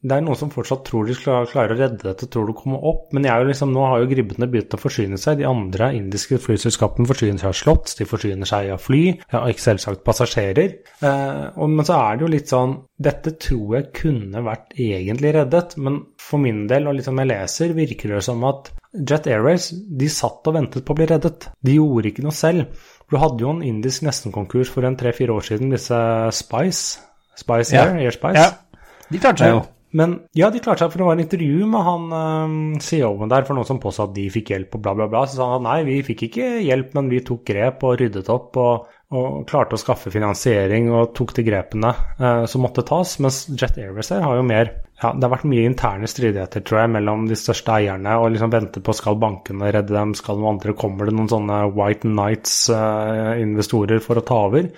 det 0.05 0.13
er 0.13 0.21
noen 0.21 0.37
som 0.37 0.51
fortsatt 0.53 0.83
tror 0.85 1.07
de 1.07 1.15
skal 1.17 1.47
klare 1.49 1.73
å 1.73 1.77
redde 1.79 2.05
dette, 2.05 2.27
tror 2.29 2.45
det 2.47 2.55
kommer 2.59 2.83
opp. 2.85 3.09
Men 3.15 3.25
liksom, 3.49 3.73
nå 3.73 3.83
har 3.89 4.03
jo 4.03 4.09
gribbene 4.11 4.47
begynt 4.51 4.75
å 4.77 4.79
forsyne 4.79 5.17
seg. 5.19 5.41
De 5.41 5.47
andre 5.49 5.89
indiske 5.97 6.37
flyselskapene 6.43 7.09
forsyner 7.09 7.41
seg 7.41 7.49
av 7.49 7.57
slotts, 7.57 7.97
de 7.97 8.07
forsyner 8.07 8.47
seg 8.47 8.69
av 8.75 8.83
fly, 8.83 9.01
ja, 9.33 9.41
ikke 9.49 9.65
selvsagt 9.65 10.05
passasjerer. 10.05 10.77
Eh, 11.01 11.43
og, 11.57 11.73
men 11.73 11.87
så 11.89 11.97
er 11.97 12.15
det 12.15 12.27
jo 12.27 12.33
litt 12.37 12.53
sånn 12.53 12.77
Dette 12.97 13.35
tror 13.41 13.75
jeg 13.75 13.91
kunne 13.97 14.45
vært 14.45 14.77
egentlig 14.77 15.33
reddet, 15.35 15.75
men 15.81 15.99
for 16.21 16.41
min 16.41 16.63
del, 16.69 16.87
og 16.87 16.97
litt 16.97 17.09
som 17.09 17.19
jeg 17.21 17.29
leser, 17.33 17.75
virker 17.77 18.15
det 18.15 18.23
som 18.25 18.45
at 18.47 18.71
Jet 18.97 19.27
Airways 19.29 19.71
de 19.99 20.07
satt 20.09 20.47
og 20.49 20.55
ventet 20.55 20.85
på 20.85 20.95
å 20.95 20.97
bli 20.97 21.09
reddet. 21.09 21.49
De 21.61 21.75
gjorde 21.77 22.09
ikke 22.09 22.25
noe 22.25 22.33
selv. 22.33 22.71
Du 23.07 23.15
hadde 23.21 23.43
jo 23.43 23.53
en 23.55 23.63
indisk 23.63 24.03
nestenkonkurs 24.03 24.71
for 24.73 24.87
en 24.87 24.97
tre-fire 24.99 25.31
år 25.31 25.45
siden, 25.47 25.71
disse 25.71 25.97
Spice. 26.35 26.99
Spice 27.37 27.75
Ja. 27.75 27.87
Air, 27.87 28.01
Air 28.03 28.15
Spice. 28.15 28.35
Ja. 28.35 28.85
De 29.07 29.19
klarte 29.23 29.45
seg 29.45 29.53
jo. 29.53 29.65
Men 29.95 30.17
ja, 30.35 30.49
de 30.51 30.59
klarte 30.59 30.83
seg, 30.83 30.91
for 30.91 30.99
det 30.99 31.05
var 31.07 31.15
en 31.15 31.23
intervju 31.23 31.67
med 31.71 31.85
han 31.85 32.09
um, 32.11 32.55
CEO-en 32.83 33.31
der 33.31 33.45
for 33.47 33.55
noen 33.55 33.69
som 33.69 33.79
påstod 33.79 34.09
at 34.09 34.17
de 34.17 34.25
fikk 34.33 34.51
hjelp 34.51 34.75
og 34.75 34.83
bla, 34.83 34.93
bla, 34.97 35.07
bla. 35.07 35.23
Så 35.25 35.39
sa 35.39 35.47
han 35.53 35.61
at 35.61 35.67
nei, 35.69 35.77
vi 35.87 36.01
fikk 36.09 36.25
ikke 36.27 36.49
hjelp, 36.65 36.91
men 36.97 37.07
vi 37.13 37.21
tok 37.25 37.45
grep 37.47 37.85
og 37.87 37.95
ryddet 38.01 38.27
opp 38.33 38.59
og, 38.59 38.91
og 39.15 39.39
klarte 39.47 39.77
å 39.77 39.81
skaffe 39.81 40.11
finansiering 40.11 40.91
og 40.91 41.15
tok 41.17 41.31
de 41.39 41.47
grepene 41.47 41.93
eh, 42.19 42.43
som 42.51 42.65
måtte 42.67 42.83
tas. 42.87 43.15
Mens 43.23 43.45
Jet 43.53 43.79
Airways 43.79 44.11
her 44.11 44.25
har 44.27 44.35
jo 44.41 44.45
mer 44.51 44.73
ja, 45.01 45.11
Det 45.13 45.27
har 45.27 45.33
vært 45.35 45.49
mye 45.51 45.67
interne 45.69 46.07
stridigheter, 46.09 46.63
tror 46.65 46.79
jeg, 46.81 46.91
mellom 46.95 47.27
de 47.29 47.37
største 47.37 47.75
eierne 47.75 48.15
og 48.17 48.31
liksom 48.33 48.53
vente 48.53 48.81
på 48.81 48.95
skal 48.97 49.19
bankene 49.21 49.69
redde 49.73 49.93
dem, 49.93 50.15
skal 50.17 50.39
noen 50.39 50.55
andre, 50.55 50.73
kommer 50.77 51.05
det 51.05 51.13
noen 51.13 51.29
sånne 51.29 51.59
White 51.77 52.09
Nights-investorer 52.09 54.01
for 54.01 54.17
å 54.17 54.25
ta 54.25 54.41
over? 54.47 54.71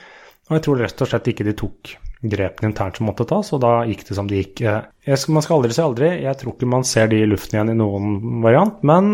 Og 0.50 0.58
jeg 0.58 0.66
tror 0.66 0.82
rett 0.84 1.04
og 1.06 1.12
slett 1.12 1.32
ikke 1.32 1.48
de 1.48 1.56
tok 1.56 1.96
grepene 2.20 2.72
internt 2.72 3.00
som 3.00 3.08
måtte 3.08 3.28
tas, 3.30 3.54
og 3.56 3.62
da 3.64 3.74
gikk 3.88 4.08
det 4.10 4.18
som 4.18 4.28
det 4.28 4.42
gikk. 4.42 4.64
Eh, 4.68 5.16
skal, 5.16 5.38
man 5.38 5.46
skal 5.46 5.60
aldri 5.60 5.76
si 5.76 5.84
aldri. 5.86 6.10
Jeg 6.26 6.40
tror 6.42 6.56
ikke 6.56 6.72
man 6.74 6.88
ser 6.88 7.12
de 7.12 7.22
i 7.22 7.30
luften 7.30 7.56
igjen 7.56 7.74
i 7.76 7.80
noen 7.80 8.42
variant, 8.44 8.82
men 8.84 9.14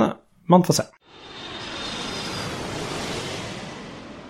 man 0.50 0.66
får 0.66 0.80
se. 0.80 0.88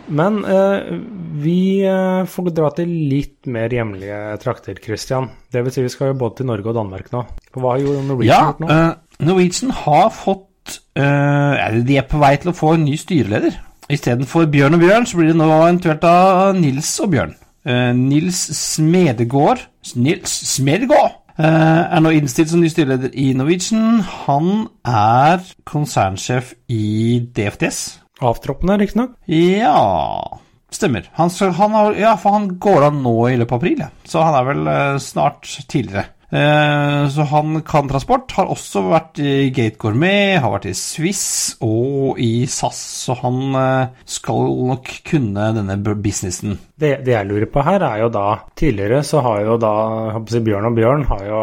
Men 0.08 0.42
eh, 0.46 0.98
vi 1.42 1.60
eh, 1.86 2.26
får 2.30 2.50
dra 2.56 2.70
til 2.78 2.92
litt 3.10 3.50
mer 3.52 3.74
hjemlige 3.74 4.20
trakter, 4.44 4.78
Christian. 4.82 5.30
Det 5.52 5.64
vil 5.66 5.74
si 5.74 5.86
vi 5.86 5.94
skal 5.94 6.14
jo 6.14 6.20
både 6.20 6.42
til 6.42 6.50
Norge 6.50 6.72
og 6.72 6.78
Danmark 6.78 7.10
nå. 7.14 7.24
For 7.54 7.64
hva 7.64 7.76
har 7.76 7.86
jo 7.86 7.96
Norwegian 8.02 8.30
Ja, 8.30 8.42
gjort 8.52 8.62
nå? 8.62 8.70
Uh, 8.70 9.26
Norwegian 9.26 9.74
har 9.84 10.12
fått 10.14 10.78
uh, 11.00 11.82
De 11.88 11.98
er 11.98 12.08
på 12.10 12.22
vei 12.22 12.36
til 12.42 12.52
å 12.52 12.58
få 12.58 12.76
en 12.76 12.86
ny 12.86 13.00
styreleder. 13.00 13.58
Istedenfor 13.92 14.48
Bjørn 14.52 14.78
og 14.78 14.86
Bjørn, 14.86 15.10
så 15.10 15.20
blir 15.20 15.34
det 15.34 15.40
nå 15.40 15.50
eventuelt 15.50 16.08
av 16.10 16.56
Nils 16.58 16.94
og 17.04 17.12
Bjørn. 17.16 17.36
Uh, 17.66 17.92
Nils 17.98 18.46
Smedegård 18.54 19.64
Nils 19.98 20.34
Smedegård 20.54 21.22
er 21.36 22.00
nå 22.00 22.14
innstilt 22.16 22.48
som 22.48 22.62
ny 22.64 22.70
styreleder 22.72 23.12
i 23.20 23.34
Norwegian. 23.36 24.00
Han 24.24 24.70
er 24.88 25.44
konsernsjef 25.68 26.54
i 26.72 27.20
DFDS. 27.36 28.05
Avtroppende, 28.24 28.78
riktignok. 28.80 29.18
Ja 29.28 30.40
Stemmer. 30.72 31.10
Han, 31.14 31.30
han 31.30 31.72
har, 31.72 31.96
ja, 32.00 32.16
for 32.20 32.36
han 32.36 32.48
går 32.60 32.90
av 32.90 32.96
nå 32.98 33.16
i 33.30 33.38
løpet 33.40 33.54
av 33.54 33.62
april, 33.62 33.82
ja. 33.86 33.88
så 34.04 34.24
han 34.26 34.36
er 34.36 34.48
vel 34.50 34.68
eh, 34.68 34.98
snart 35.00 35.48
tidligere. 35.72 36.10
Eh, 36.36 37.08
så 37.10 37.22
han 37.22 37.62
kan 37.62 37.88
transport. 37.88 38.34
Har 38.36 38.50
også 38.52 38.82
vært 38.90 39.22
i 39.24 39.52
Gate 39.56 39.80
Gourmet, 39.80 40.40
har 40.42 40.52
vært 40.52 40.68
i 40.72 40.76
Swiss 40.76 41.56
og 41.64 42.20
i 42.20 42.48
SAS, 42.50 42.82
så 43.06 43.16
han 43.22 43.56
eh, 43.62 43.94
skal 44.18 44.50
nok 44.72 44.92
kunne 45.08 45.52
denne 45.56 45.78
businessen. 45.80 46.58
Det, 46.76 46.98
det 47.06 47.16
jeg 47.16 47.30
lurer 47.30 47.48
på 47.52 47.64
her, 47.64 47.86
er 47.86 48.04
jo 48.04 48.12
da 48.12 48.26
Tidligere 48.56 49.02
så 49.06 49.22
har 49.24 49.46
jo 49.46 49.56
da 49.62 49.76
Bjørn 50.20 50.70
og 50.70 50.76
Bjørn 50.78 51.08
har 51.10 51.24
jo 51.30 51.40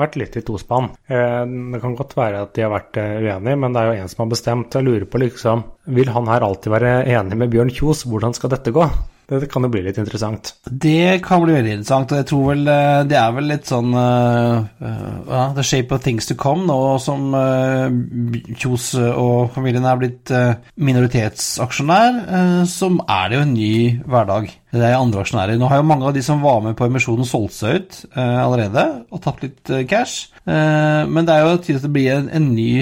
vært 0.00 0.18
litt 0.20 0.36
i 0.38 0.42
tospann. 0.46 0.90
Eh, 1.06 1.42
det 1.74 1.80
kan 1.82 1.96
godt 1.98 2.16
være 2.18 2.44
at 2.46 2.54
de 2.56 2.64
har 2.64 2.72
vært 2.72 3.00
eh, 3.00 3.16
uenige, 3.20 3.58
men 3.64 3.74
det 3.74 3.82
er 3.82 3.90
jo 3.90 4.02
en 4.02 4.12
som 4.12 4.24
har 4.24 4.30
bestemt. 4.32 4.76
Jeg 4.78 4.86
lurer 4.88 5.08
på 5.08 5.20
liksom 5.22 5.64
Vil 5.96 6.12
han 6.14 6.30
her 6.30 6.46
alltid 6.46 6.72
være 6.72 6.92
enig 7.10 7.38
med 7.38 7.52
Bjørn 7.52 7.72
Kjos? 7.72 8.06
Hvordan 8.08 8.36
skal 8.36 8.54
dette 8.54 8.74
gå? 8.74 8.86
Det 9.40 9.48
kan 9.52 9.64
jo 9.64 9.70
bli 9.72 9.82
litt 9.84 9.98
interessant. 10.00 10.52
Det 10.66 11.20
kan 11.24 11.42
bli 11.44 11.54
veldig 11.54 11.74
interessant, 11.76 12.12
og 12.12 12.20
jeg 12.20 12.28
tror 12.28 12.44
vel 12.50 12.70
eh, 12.72 13.00
det 13.08 13.18
er 13.18 13.34
vel 13.36 13.48
litt 13.50 13.68
sånn 13.70 13.94
uh, 13.94 14.62
uh, 14.82 15.52
The 15.56 15.64
shape 15.66 15.94
of 15.94 16.02
things 16.04 16.28
to 16.28 16.36
come, 16.38 16.66
nå 16.68 16.78
som 17.02 17.32
uh, 17.36 17.86
Kjos 18.52 18.92
og 18.98 19.52
familien 19.54 19.86
er 19.88 20.00
blitt 20.00 20.32
minoritetsaksjonær, 20.76 22.18
som 22.68 22.98
er 23.10 23.30
det 23.30 23.38
jo 23.38 23.44
en 23.44 23.54
ny 23.54 23.74
hverdag. 24.08 24.48
Det 24.72 24.84
er 24.86 24.96
andre 24.96 25.22
aksjonærer. 25.24 25.58
Nå 25.60 25.68
har 25.70 25.80
jo 25.80 25.88
mange 25.88 26.08
av 26.08 26.16
de 26.16 26.22
som 26.24 26.42
var 26.44 26.62
med 26.64 26.76
på 26.78 26.86
emisjonen, 26.88 27.28
solgt 27.28 27.56
seg 27.58 27.78
ut 27.78 27.98
allerede 28.16 28.84
og 29.12 29.22
tatt 29.24 29.42
litt 29.44 29.72
cash, 29.90 30.32
men 30.46 31.28
det 31.28 31.34
er 31.34 31.44
jo 31.44 31.58
tydelig 31.58 31.82
at 31.82 31.86
det 31.86 31.94
blir 31.96 32.16
en, 32.16 32.28
en 32.32 32.50
ny 32.56 32.72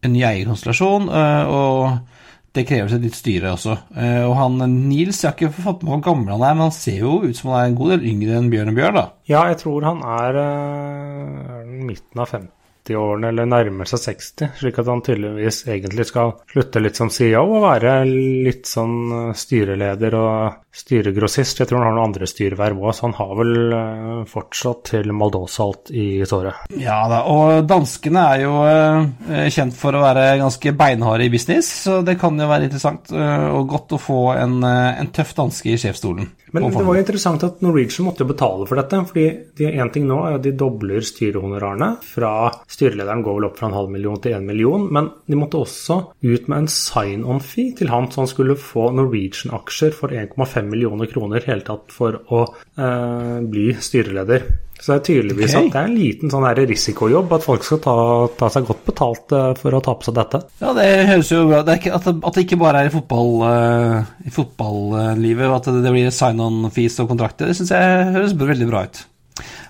en 0.00 0.14
ny 0.14 0.22
eierkonstellasjon, 0.24 1.10
og 1.12 2.09
det 2.56 2.66
krever 2.66 2.90
seg 2.90 3.04
litt 3.06 3.18
styre 3.18 3.54
også. 3.54 3.76
Eh, 3.94 4.22
og 4.26 4.34
han 4.38 4.58
Nils, 4.88 5.22
jeg 5.22 5.30
har 5.30 5.36
ikke 5.36 5.64
fått 5.64 5.84
med 5.84 5.94
hvor 5.94 6.04
gammel 6.10 6.34
han 6.34 6.46
er, 6.46 6.56
men 6.56 6.66
han 6.66 6.74
ser 6.74 7.02
jo 7.04 7.20
ut 7.22 7.36
som 7.38 7.52
han 7.52 7.60
er 7.60 7.68
en 7.70 7.76
god 7.78 7.92
del 7.94 8.08
yngre 8.12 8.38
enn 8.38 8.48
Bjørn 8.52 8.72
og 8.72 8.80
Bjørn, 8.80 8.98
da. 8.98 9.04
Ja, 9.30 9.44
jeg 9.52 9.60
tror 9.62 9.86
han 9.86 10.02
er, 10.18 10.40
eh, 10.44 11.60
er 11.60 11.68
midten 11.90 12.24
av 12.24 12.34
50. 12.34 12.56
50-årene 12.90 13.28
eller 13.28 13.46
nærmer 13.46 13.88
seg 13.88 14.00
60, 14.00 14.50
slik 14.58 14.78
at 14.80 14.88
han 14.88 15.02
tydeligvis 15.04 15.64
egentlig 15.68 16.06
skal 16.08 16.34
slutte 16.50 16.80
litt 16.80 16.96
som 16.96 17.10
CEO 17.10 17.44
og 17.44 17.64
være 17.64 18.04
litt 18.08 18.66
sånn 18.66 19.12
eh, 19.12 19.34
styreleder 19.36 20.16
og 20.18 20.69
styregrossist. 20.70 21.60
Jeg 21.60 21.68
tror 21.68 21.80
han 21.80 21.88
har 21.88 21.96
noen 21.96 22.10
andre 22.10 22.28
styreverv 22.30 22.78
òg, 22.78 22.92
så 22.94 23.08
han 23.08 23.16
har 23.18 23.32
vel 23.40 23.54
eh, 23.74 24.10
fortsatt 24.30 24.84
til 24.92 25.12
Maldosalt 25.16 25.90
i 25.90 26.22
såret. 26.28 26.70
Ja 26.78 27.02
da, 27.10 27.24
og 27.30 27.66
danskene 27.68 28.26
er 28.34 28.44
jo 28.44 28.54
uh, 28.62 29.48
kjent 29.50 29.74
for 29.76 29.96
å 29.96 30.04
være 30.04 30.38
ganske 30.40 30.74
beinharde 30.78 31.26
i 31.26 31.32
business, 31.32 31.70
så 31.86 32.00
det 32.06 32.18
kan 32.20 32.38
jo 32.38 32.50
være 32.50 32.70
interessant 32.70 33.10
uh, 33.14 33.50
og 33.56 33.66
godt 33.74 33.96
å 33.96 34.02
få 34.02 34.20
en, 34.36 34.60
en 34.64 35.10
tøff 35.14 35.34
danske 35.38 35.74
i 35.74 35.80
sjefsstolen. 35.80 36.30
Men 36.50 36.66
det 36.66 36.82
var 36.82 36.96
jo 36.96 37.02
interessant 37.04 37.44
at 37.46 37.60
Norwegian 37.62 38.08
måtte 38.08 38.26
betale 38.26 38.66
for 38.66 38.80
dette. 38.80 38.98
fordi 39.06 39.68
Én 39.70 39.90
ting 39.94 40.06
nå 40.08 40.18
er 40.26 40.38
at 40.38 40.44
de 40.44 40.52
dobler 40.58 41.04
styrehonorarene. 41.06 41.90
fra 42.02 42.50
Styrelederen 42.70 43.22
går 43.22 43.36
vel 43.38 43.46
opp 43.46 43.58
fra 43.60 43.68
en 43.68 43.76
halv 43.76 43.90
million 43.90 44.18
til 44.18 44.34
en 44.34 44.46
million. 44.46 44.88
Men 44.92 45.10
de 45.26 45.38
måtte 45.38 45.60
også 45.60 46.00
ut 46.22 46.48
med 46.48 46.58
en 46.58 46.70
sign-on-fee 46.70 47.76
til 47.78 47.92
han 47.94 48.10
så 48.10 48.24
han 48.24 48.30
skulle 48.30 48.58
få 48.58 48.90
Norwegian-aksjer 48.96 49.94
for 49.94 50.10
1,5 50.10 50.59
millioner 50.66 51.10
kroner 51.10 51.44
hele 51.46 51.64
tatt 51.66 51.94
for 51.94 52.18
å 52.30 52.42
eh, 52.48 53.38
bli 53.46 53.70
styreleder. 53.78 54.48
Så 54.80 54.94
det 54.94 54.96
er 54.96 55.04
tydeligvis 55.04 55.52
okay. 55.52 55.66
at 55.66 55.74
det 55.74 55.80
er 55.80 55.88
en 55.90 55.98
liten 55.98 56.32
sånn 56.32 56.44
her 56.48 56.60
risikojobb 56.70 57.34
at 57.36 57.44
folk 57.44 57.66
skal 57.66 57.82
ta, 57.84 57.96
ta, 58.40 58.48
seg 58.52 58.64
godt 58.70 58.86
betalt 58.88 59.34
eh, 59.36 59.50
for 59.60 59.76
å 59.76 59.82
ta 59.84 59.92
på 59.92 60.08
seg 60.08 60.16
dette. 60.16 60.40
Ja, 60.62 60.72
det 60.76 60.88
høres 61.10 61.32
jo 61.34 61.42
bra 61.50 61.60
ut. 61.60 61.68
At, 61.68 62.08
at, 62.08 62.32
det 62.36 62.46
ikke 62.46 62.60
bare 62.62 62.80
er 62.80 62.88
i, 62.88 62.94
fotball, 62.94 63.30
uh, 63.44 64.14
i 64.24 64.32
fotballivet, 64.32 65.52
at 65.58 65.68
det, 65.68 65.82
det 65.84 65.92
blir 65.92 66.14
sign-on-fees 66.14 66.96
og 67.04 67.12
kontrakter, 67.12 67.50
det 67.50 67.58
syns 67.60 67.74
jeg 67.76 68.12
høres 68.16 68.36
veldig 68.40 68.70
bra 68.70 68.86
ut. 68.88 69.02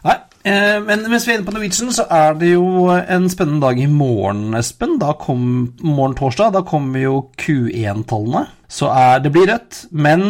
Nei, 0.07 0.16
eh, 0.46 0.79
men 0.87 1.03
mens 1.11 1.26
vi 1.26 1.35
er 1.35 1.40
inne 1.40 1.48
på 1.48 1.57
Norwegian, 1.57 1.90
så 1.94 2.07
er 2.07 2.38
det 2.38 2.55
jo 2.55 2.87
en 2.94 3.26
spennende 3.33 3.66
dag 3.66 3.83
i 3.83 3.90
morgen, 3.90 4.55
Espen. 4.61 4.94
Da 5.03 5.16
kom 5.18 5.42
morgen 5.83 6.16
torsdag, 6.22 6.55
da 6.55 6.62
kommer 6.66 7.03
jo 7.03 7.18
Q1-tallene. 7.40 8.46
Så 8.70 8.90
er 8.94 9.22
det 9.24 9.33
blir 9.35 9.48
rødt, 9.50 9.87
men 9.90 10.26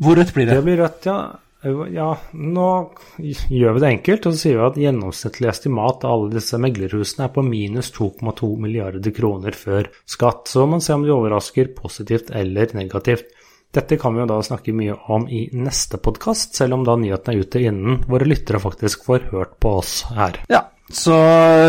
hvor 0.00 0.16
rødt 0.16 0.32
blir 0.34 0.48
det? 0.48 0.56
Det 0.56 0.64
blir 0.66 0.80
rødt, 0.80 1.10
ja. 1.10 1.18
Ja, 1.66 2.12
nå 2.30 2.66
gjør 3.18 3.72
vi 3.74 3.82
det 3.82 3.88
enkelt, 3.88 4.26
og 4.28 4.34
så 4.34 4.38
sier 4.38 4.58
vi 4.60 4.66
at 4.68 4.76
gjennomsnittlig 4.78 5.48
estimat 5.50 6.04
av 6.06 6.12
alle 6.14 6.36
disse 6.36 6.60
meglerhusene 6.62 7.26
er 7.26 7.32
på 7.34 7.42
minus 7.42 7.90
2,2 7.96 8.52
milliarder 8.62 9.14
kroner 9.16 9.56
før 9.56 9.88
skatt. 10.06 10.46
Så 10.52 10.66
man 10.70 10.84
ser 10.84 11.00
om 11.00 11.06
de 11.06 11.14
overrasker 11.14 11.72
positivt 11.74 12.30
eller 12.30 12.70
negativt. 12.76 13.32
Dette 13.74 13.98
kan 14.00 14.14
vi 14.14 14.22
jo 14.22 14.28
da 14.30 14.38
snakke 14.46 14.72
mye 14.76 14.94
om 15.12 15.26
i 15.28 15.42
neste 15.58 15.98
podkast, 16.00 16.54
selv 16.56 16.78
om 16.78 16.86
da 16.86 16.94
nyheten 17.00 17.34
er 17.34 17.42
ute 17.42 17.64
innen 17.66 17.98
våre 18.08 18.28
lyttere 18.28 18.62
faktisk 18.62 19.04
får 19.08 19.28
hørt 19.34 19.58
på 19.60 19.74
oss 19.82 19.98
her. 20.16 20.38
Ja, 20.52 20.62
så 20.86 21.16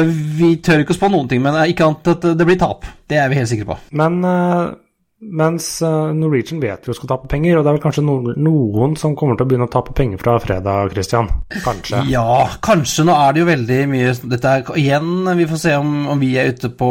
vi 0.06 0.54
tør 0.64 0.84
ikke 0.84 0.94
å 0.94 1.00
spå 1.00 1.10
noen 1.12 1.32
ting, 1.32 1.42
men 1.44 1.58
ikke 1.66 1.88
annet 1.88 2.12
at 2.14 2.28
det 2.38 2.48
blir 2.48 2.60
tap. 2.62 2.86
Det 3.10 3.18
er 3.18 3.32
vi 3.32 3.40
helt 3.42 3.50
sikre 3.50 3.72
på. 3.74 3.80
Men 3.98 4.22
uh, 4.24 4.76
mens 5.20 5.82
eh, 5.82 6.14
Norwegian 6.14 6.60
vet 6.62 6.86
vi 6.86 6.92
jo 6.92 6.96
skal 6.98 7.10
tape 7.10 7.30
penger, 7.32 7.58
og 7.58 7.66
det 7.66 7.72
er 7.72 7.78
vel 7.78 7.84
kanskje 7.84 8.04
noen 8.06 8.94
som 9.00 9.16
kommer 9.18 9.38
til 9.38 9.48
å 9.48 9.50
begynne 9.50 9.68
å 9.70 9.74
tape 9.74 9.96
penger 9.98 10.22
fra 10.22 10.36
fredag, 10.44 10.92
Christian? 10.94 11.32
Kanskje? 11.64 12.04
Ja, 12.12 12.46
kanskje. 12.64 13.08
Nå 13.08 13.16
er 13.18 13.34
det 13.34 13.42
jo 13.42 13.50
veldig 13.50 13.80
mye 13.90 14.14
Dette 14.28 14.54
er 14.54 14.80
igjen 14.80 15.30
Vi 15.40 15.48
får 15.50 15.62
se 15.62 15.74
om, 15.80 15.92
om 16.14 16.22
vi 16.22 16.34
er 16.38 16.52
ute 16.54 16.70
på 16.70 16.90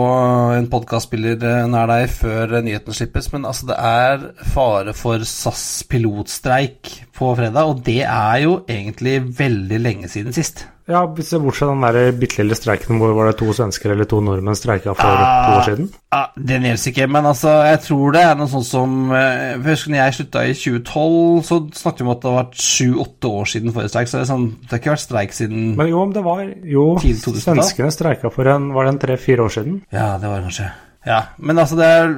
en 0.56 0.70
podkastspiller 0.72 1.38
eh, 1.38 1.64
nær 1.70 1.90
deg 1.92 2.10
før 2.12 2.58
nyheten 2.66 2.96
slippes, 2.96 3.30
men 3.34 3.46
altså, 3.48 3.70
det 3.70 3.78
er 3.78 4.30
fare 4.54 4.96
for 4.96 5.22
SAS 5.26 5.84
pilotstreik 5.90 6.96
på 7.16 7.34
fredag, 7.38 7.62
og 7.70 7.84
det 7.86 8.02
er 8.04 8.40
jo 8.44 8.58
egentlig 8.66 9.20
veldig 9.38 9.82
lenge 9.82 10.10
siden 10.12 10.34
sist. 10.36 10.66
Ja, 10.87 11.01
se 11.18 11.38
bort 11.42 11.57
fra 11.59 11.66
den 11.72 11.83
der 11.83 12.12
bitte 12.14 12.44
lille 12.44 12.55
streiken 12.55 13.01
hvor 13.01 13.11
var 13.16 13.27
det 13.27 13.38
to 13.40 13.51
svensker 13.55 13.90
eller 13.90 14.07
to 14.07 14.20
nordmenn 14.22 14.55
streika 14.55 14.92
for 14.94 15.09
ah, 15.11 15.33
to 15.42 15.57
år 15.57 15.64
siden. 15.66 15.88
Ah, 16.14 16.29
den 16.38 16.62
gjelder 16.68 16.90
ikke, 16.92 17.09
men 17.11 17.27
altså, 17.27 17.55
jeg 17.66 17.81
tror 17.88 18.14
det 18.14 18.22
er 18.22 18.38
noe 18.38 18.51
sånt 18.53 18.68
som 18.68 18.94
eh, 19.11 19.57
Jeg 19.57 19.64
husker 19.66 19.92
når 19.92 19.99
jeg 19.99 20.16
slutta 20.20 20.44
i 20.46 20.55
2012, 20.55 21.42
så 21.49 21.59
snakket 21.81 22.05
vi 22.05 22.07
om 22.07 22.12
at 22.14 22.22
det 22.22 22.31
har 22.31 22.38
vært 22.38 22.62
sju-åtte 22.68 23.33
år 23.40 23.51
siden 23.51 23.75
forrige 23.75 23.94
streik. 23.96 24.12
Så 24.12 24.20
det, 24.20 24.29
sånn, 24.31 24.46
det, 24.61 24.70
har 24.70 24.83
ikke 24.85 24.94
vært 24.94 25.07
streik 25.09 25.37
siden 25.40 25.66
Men 25.81 25.90
jo, 25.90 26.07
det 26.14 26.22
var 26.27 26.44
Jo, 26.77 26.87
svenskene 27.03 27.90
streika 27.94 28.31
for 28.35 28.55
en 28.55 28.70
Var 28.77 28.87
det 28.87 28.94
en 28.94 29.03
tre-fire 29.03 29.49
år 29.49 29.57
siden? 29.59 29.81
Ja, 29.90 30.12
det 30.22 30.31
var 30.31 30.38
det 30.38 30.53
kanskje. 30.53 30.70
Ja, 31.07 31.20
men 31.38 31.59
altså, 31.62 31.79
det 31.83 31.90
har 31.90 32.14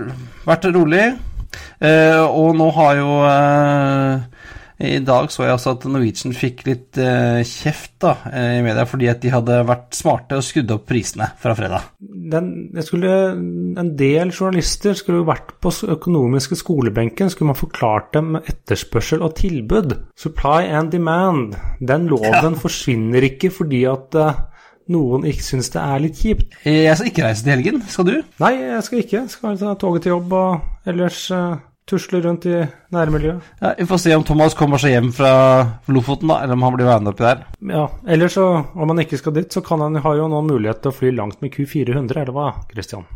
vært 0.48 0.68
rolig. 0.76 1.06
uh, 1.80 2.24
og 2.28 2.52
nå 2.56 2.68
har 2.76 2.98
jo 3.00 3.12
eh, 3.24 4.37
i 4.78 4.98
dag 5.02 5.26
så 5.34 5.42
jeg 5.42 5.56
også 5.56 5.72
at 5.74 5.84
Norwegian 5.90 6.34
fikk 6.36 6.60
litt 6.68 6.98
eh, 7.02 7.40
kjeft 7.42 7.96
da, 8.04 8.12
eh, 8.30 8.58
i 8.60 8.62
media 8.62 8.84
fordi 8.86 9.08
at 9.10 9.18
de 9.24 9.32
hadde 9.32 9.56
vært 9.66 9.96
smarte 9.98 10.38
og 10.38 10.44
skrudd 10.46 10.70
opp 10.70 10.84
prisene 10.86 11.26
fra 11.42 11.56
fredag. 11.58 11.88
Den, 11.98 12.52
skulle, 12.86 13.14
en 13.34 13.90
del 13.98 14.30
journalister 14.30 14.94
skulle 14.98 15.26
vært 15.26 15.56
på 15.58 15.72
økonomiske 15.96 16.60
skolebenken. 16.60 17.32
Skulle 17.32 17.50
man 17.50 17.58
forklart 17.58 18.12
dem 18.14 18.38
etterspørsel 18.38 19.24
og 19.26 19.34
tilbud. 19.40 19.96
Supply 20.18 20.70
and 20.70 20.94
demand. 20.94 21.58
Den 21.82 22.06
loven 22.12 22.30
ja. 22.38 22.54
forsvinner 22.64 23.26
ikke 23.32 23.50
fordi 23.54 23.82
at 23.90 24.14
uh, 24.14 24.44
noen 24.94 25.26
ikke 25.26 25.46
syns 25.48 25.72
det 25.74 25.82
er 25.82 26.04
litt 26.04 26.20
kjipt. 26.22 26.60
Jeg 26.68 26.94
skal 26.94 27.10
ikke 27.10 27.26
reise 27.26 27.42
til 27.42 27.56
helgen. 27.56 27.82
Skal 27.90 28.06
du? 28.06 28.14
Nei, 28.44 28.54
jeg 28.62 28.86
skal 28.86 29.02
ikke. 29.02 29.24
Jeg 29.24 29.34
skal 29.34 29.58
ta 29.58 29.74
toget 29.80 30.06
til 30.06 30.14
jobb 30.14 30.38
og 30.38 30.88
ellers 30.88 31.24
uh, 31.34 31.58
tusler 31.88 32.24
rundt 32.26 32.46
i 32.48 32.62
nærmiljøet. 32.94 33.52
Ja, 33.62 33.74
Vi 33.78 33.86
får 33.88 34.02
se 34.04 34.16
om 34.16 34.24
Thomas 34.26 34.56
kommer 34.58 34.80
seg 34.80 34.96
hjem 34.96 35.12
fra 35.16 35.32
Lofoten, 35.88 36.28
da, 36.30 36.42
eller 36.44 36.58
om 36.58 36.66
han 36.66 36.76
blir 36.76 36.90
værende 36.90 37.14
oppi 37.14 37.26
der. 37.26 37.46
Ja, 37.72 37.86
Eller 38.06 38.28
så, 38.32 38.48
om 38.74 38.88
han 38.92 39.04
ikke 39.04 39.20
skal 39.20 39.36
dit, 39.38 39.52
så 39.52 39.64
kan 39.64 39.80
han 39.84 40.02
ha 40.04 40.16
jo 40.16 40.28
nå 40.28 40.42
mulighet 40.46 40.82
til 40.82 40.92
å 40.92 40.98
fly 40.98 41.14
langt 41.16 41.40
med 41.42 41.54
Q400, 41.54 42.22
eller 42.22 42.36
hva, 42.36 42.52
Christian? 42.72 43.08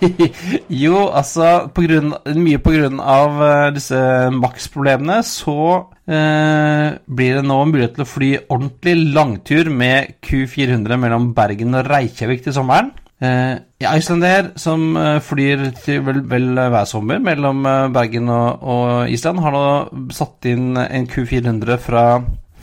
jo, 0.84 0.96
altså 1.08 1.66
på 1.74 1.84
grunn, 1.84 2.14
mye 2.40 2.60
på 2.62 2.72
grunn 2.74 3.00
av 3.04 3.40
uh, 3.40 3.72
disse 3.74 3.98
Max-problemene, 4.32 5.20
så 5.26 5.56
eh, 6.08 6.96
blir 7.04 7.38
det 7.38 7.44
nå 7.46 7.58
mulighet 7.68 7.98
til 7.98 8.06
å 8.06 8.08
fly 8.08 8.30
ordentlig 8.46 8.96
langtur 9.14 9.70
med 9.72 10.16
Q400 10.24 11.00
mellom 11.00 11.30
Bergen 11.36 11.76
og 11.78 11.88
Reykjavik 11.90 12.46
til 12.46 12.56
sommeren. 12.56 12.92
Eh, 13.20 13.56
Icelandair, 13.84 14.54
som 14.56 14.96
eh, 14.96 15.18
flyr 15.20 15.66
til 15.84 16.00
vel, 16.06 16.22
vel, 16.28 16.54
hver 16.56 16.86
sommer 16.88 17.18
mellom 17.20 17.66
eh, 17.68 17.88
Bergen 17.92 18.30
og, 18.32 18.62
og, 18.64 19.10
Island, 19.12 19.42
har 19.44 19.52
nå 19.52 20.06
satt 20.16 20.48
inn 20.48 20.72
en 20.80 21.08
Q400 21.10 21.76
fra, 21.84 22.04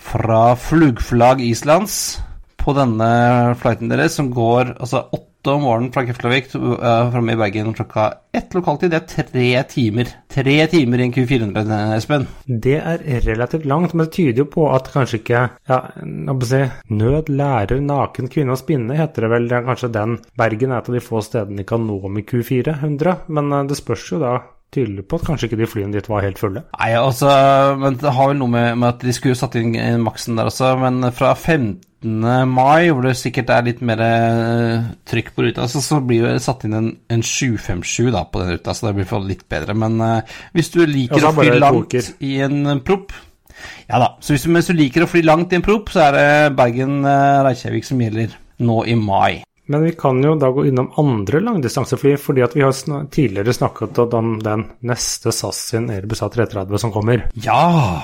fra 0.01 0.41
Flugflag 0.57 1.43
Islands 1.45 2.17
på 2.57 2.73
denne 2.73 3.53
flighten 3.61 3.93
deres, 3.93 4.17
som 4.17 4.31
går 4.33 4.73
altså 4.79 5.05
åtte 5.47 5.55
om 5.55 5.61
morgenen 5.63 5.91
fra 5.91 6.03
Keflavik 6.05 6.55
uh, 6.55 7.11
framme 7.11 7.33
i 7.33 7.35
Bergen 7.39 7.73
klokka 7.73 8.13
ett 8.35 8.53
lokaltid. 8.53 8.91
Det 8.91 8.97
er 8.97 9.27
tre 9.31 9.63
timer. 9.71 10.09
Tre 10.27 10.55
timer 10.67 10.99
i 10.99 11.05
en 11.07 11.13
Q400, 11.15 11.77
Espen. 11.95 12.27
Det 12.45 12.75
er 12.75 13.05
relativt 13.23 13.65
langt, 13.65 13.93
men 13.93 14.05
det 14.05 14.15
tyder 14.17 14.43
jo 14.43 14.49
på 14.51 14.67
at 14.75 14.91
kanskje 14.91 15.21
ikke 15.21 15.45
ja, 15.69 15.79
si, 16.49 16.61
Nød 16.91 17.31
lærer 17.31 17.79
naken 17.81 18.27
kvinne 18.33 18.57
å 18.57 18.59
spinne, 18.59 18.99
heter 18.99 19.25
det 19.25 19.31
vel. 19.37 19.47
Det 19.47 19.57
er 19.57 19.65
kanskje 19.69 19.93
den 19.95 20.19
Bergen 20.37 20.75
er 20.75 20.83
et 20.83 20.91
av 20.91 20.99
de 20.99 21.05
få 21.07 21.23
stedene 21.23 21.63
de 21.63 21.67
kan 21.71 21.87
nå 21.87 22.01
med 22.11 22.27
Q400. 22.27 23.17
Men 23.31 23.55
uh, 23.55 23.63
det 23.69 23.79
spørs 23.79 24.11
jo 24.11 24.21
da 24.25 24.35
tydelig 24.73 25.05
på 25.07 25.19
at 25.19 25.27
kanskje 25.27 25.47
ikke 25.49 25.59
de 25.61 25.69
flyene 25.69 25.95
ditt 25.95 26.09
var 26.11 26.25
helt 26.25 26.39
fulle. 26.41 26.63
Nei, 26.75 26.91
altså, 26.99 27.29
men 27.79 27.99
Det 28.01 28.13
har 28.13 28.31
vel 28.31 28.39
noe 28.41 28.51
med, 28.51 28.71
med 28.81 28.89
at 28.89 29.05
de 29.05 29.15
skulle 29.15 29.37
satt 29.39 29.55
inn 29.59 29.75
maksen 30.03 30.39
der 30.39 30.49
også, 30.51 30.73
men 30.81 31.11
fra 31.15 31.33
15 31.33 31.85
mai, 32.51 32.89
hvor 32.91 33.07
det 33.07 33.15
sikkert 33.17 33.53
er 33.53 33.65
litt 33.65 33.79
mer 33.85 34.03
eh, 34.03 34.89
trykk 35.07 35.31
på 35.33 35.47
ruta, 35.47 35.69
så, 35.71 35.81
så 35.83 36.01
blir 36.03 36.27
det 36.27 36.43
satt 36.43 36.67
inn 36.67 36.75
en, 36.77 36.91
en 37.09 37.23
757 37.23 38.11
da, 38.13 38.25
på 38.27 38.43
den 38.43 38.53
ruta, 38.57 38.75
så 38.75 38.89
det 38.89 38.97
blir 38.99 39.25
litt 39.25 39.47
bedre. 39.49 39.77
Men 39.77 39.97
uh, 40.03 40.37
hvis 40.53 40.71
du 40.75 40.83
liker 40.85 41.25
å 41.25 41.33
fly 41.37 41.57
langt 41.57 41.97
i 42.19 42.37
en 42.45 42.83
propp 42.85 43.15
Ja 43.89 43.97
da. 44.03 44.11
Så 44.21 44.35
hvis 44.35 44.45
du, 44.45 44.51
hvis 44.53 44.69
du, 44.69 44.75
liker 44.77 45.07
å 45.07 45.09
fly 45.09 45.23
langt 45.25 45.55
i 45.55 45.57
en 45.57 45.65
propp, 45.65 45.89
så 45.89 46.09
er 46.09 46.17
det 46.17 46.57
Bergen-Reykjavik 46.59 47.87
som 47.87 48.03
gjelder 48.03 48.35
nå 48.67 48.81
i 48.85 48.97
mai. 48.99 49.41
Men 49.67 49.83
vi 49.83 49.91
kan 49.99 50.21
jo 50.23 50.35
da 50.39 50.49
gå 50.55 50.65
innom 50.69 50.93
andre 50.99 51.41
langdistansefly, 51.43 52.15
fordi 52.21 52.45
at 52.45 52.55
vi 52.55 52.63
har 52.63 52.75
sn 52.75 53.09
tidligere 53.11 53.55
snakket 53.55 53.99
om 54.05 54.37
den 54.43 54.63
neste 54.87 55.33
SAS 55.35 55.59
sin 55.73 55.89
Airbus 55.91 56.23
A330 56.23 56.83
som 56.85 56.93
kommer. 56.95 57.27
Ja! 57.43 57.99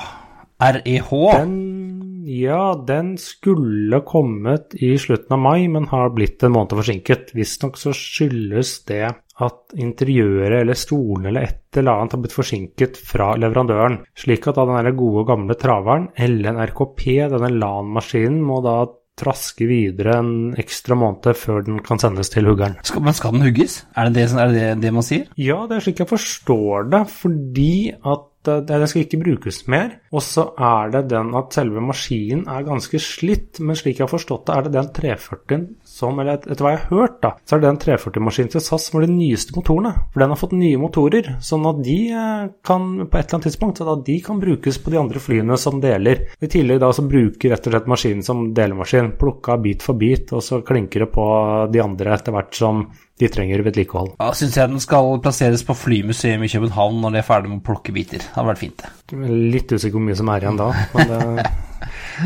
REH. 0.64 1.10
Den, 1.34 2.24
ja, 2.28 2.84
den 2.88 3.18
skulle 3.18 4.00
kommet 4.08 4.76
i 4.80 4.94
slutten 5.00 5.34
av 5.36 5.42
mai, 5.44 5.68
men 5.68 5.90
har 5.92 6.14
blitt 6.16 6.44
en 6.44 6.54
måned 6.56 6.76
forsinket. 6.78 7.34
Visstnok 7.36 7.80
så 7.80 7.92
skyldes 7.96 8.78
det 8.88 9.06
at 9.44 9.74
interiøret 9.82 10.62
eller 10.62 10.78
stolene 10.78 11.32
eller 11.32 11.48
et 11.48 11.80
eller 11.80 11.98
annet 11.98 12.16
har 12.16 12.22
blitt 12.24 12.36
forsinket 12.36 13.00
fra 13.02 13.34
leverandøren, 13.40 14.04
slik 14.16 14.46
at 14.48 14.60
da 14.60 14.68
den 14.70 15.00
gode 15.00 15.26
gamle 15.32 15.58
traveren, 15.60 16.12
LNRKP, 16.16 17.08
denne 17.34 17.50
LAN-maskinen, 17.56 18.44
må 18.46 18.62
da 18.66 18.78
traske 19.20 19.68
videre 19.70 20.18
en 20.22 20.34
ekstra 20.60 20.98
måned 20.98 21.38
før 21.38 21.64
den 21.68 21.80
kan 21.86 22.02
sendes 22.02 22.32
til 22.34 22.48
huggeren. 22.50 22.80
Skal, 22.86 23.04
men 23.06 23.18
skal 23.18 23.36
den 23.36 23.46
hugges? 23.46 23.84
Er 23.96 24.10
det 24.10 24.16
det, 24.18 24.28
er 24.34 24.52
det 24.52 24.60
det, 24.60 24.70
det 24.88 24.94
man 24.96 25.06
sier? 25.06 25.28
Ja, 25.40 25.64
det 25.70 25.78
er 25.78 25.86
slik 25.88 26.02
jeg 26.02 26.10
forstår 26.10 26.90
det, 26.94 27.04
fordi 27.14 27.74
at 27.94 28.30
det 28.44 28.68
den 28.68 28.88
skal 28.92 29.06
ikke 29.06 29.22
brukes 29.22 29.62
mer. 29.72 29.94
Og 30.12 30.24
så 30.26 30.50
er 30.60 30.92
det 30.92 31.06
den 31.14 31.32
at 31.38 31.56
selve 31.56 31.84
maskinen 31.84 32.48
er 32.52 32.66
ganske 32.68 33.00
slitt, 33.00 33.62
men 33.64 33.78
slik 33.80 34.00
jeg 34.00 34.08
har 34.08 34.12
forstått 34.12 34.48
det, 34.50 34.56
er 34.56 34.68
det 34.68 34.74
den 34.76 34.90
340 34.98 35.68
som, 35.94 36.18
eller 36.18 36.40
etter 36.40 36.66
hva 36.66 36.74
jeg 36.74 36.82
har 36.82 36.98
hørt, 36.98 37.20
da, 37.22 37.34
så 37.46 37.56
er 37.56 37.62
det 37.62 37.70
den 37.70 37.82
340-maskinen 37.84 38.50
til 38.56 38.64
SAS 38.66 38.88
som 38.90 38.98
er 39.00 39.06
de 39.06 39.14
nyeste 39.14 39.54
motorene. 39.54 39.92
For 40.14 40.24
den 40.24 40.34
har 40.34 40.40
fått 40.42 40.56
nye 40.58 40.80
motorer, 40.82 41.36
sånn 41.46 41.68
at 41.70 41.84
de 41.86 41.98
eh, 42.10 42.48
kan 42.66 42.88
på 43.04 43.20
et 43.20 43.28
eller 43.28 43.38
annet 43.38 43.48
tidspunkt 43.52 43.80
så 43.80 43.88
da 43.88 43.96
de 44.08 44.18
kan 44.26 44.42
brukes 44.42 44.80
på 44.82 44.94
de 44.94 45.00
andre 45.04 45.22
flyene 45.22 45.58
som 45.62 45.78
deler. 45.84 46.26
I 46.42 46.50
tillegg 46.50 46.82
da 46.82 46.90
så 46.98 47.06
bruker 47.06 47.54
rett 47.54 47.70
og 47.70 47.76
slett 47.76 47.92
maskinen 47.94 48.26
som 48.26 48.48
delemaskin, 48.58 49.14
plukka 49.22 49.60
bit 49.62 49.86
for 49.86 50.00
bit, 50.00 50.34
og 50.34 50.42
så 50.46 50.64
klinker 50.66 51.06
det 51.06 51.12
på 51.14 51.28
de 51.74 51.84
andre 51.84 52.18
etter 52.18 52.34
hvert 52.34 52.58
som 52.58 52.88
de 53.22 53.30
trenger 53.30 53.62
vedlikehold. 53.62 54.16
Ja, 54.18 54.32
syns 54.34 54.58
jeg 54.58 54.72
den 54.72 54.82
skal 54.82 55.20
plasseres 55.22 55.62
på 55.68 55.76
Flymuseum 55.78 56.44
i 56.44 56.50
København 56.50 56.98
når 57.04 57.14
de 57.14 57.22
er 57.22 57.28
ferdig 57.28 57.52
med 57.52 57.62
å 57.62 57.68
plukke 57.70 57.94
biter. 57.94 58.26
Det 58.26 58.34
hadde 58.34 58.50
vært 58.50 58.64
fint, 58.64 58.82
det. 58.82 59.22
Litt 59.54 59.70
usikker 59.70 60.00
hvor 60.00 60.08
mye 60.10 60.18
som 60.18 60.34
er 60.34 60.48
igjen 60.48 60.58
da, 60.58 60.72
men 60.96 61.14
det 61.14 61.22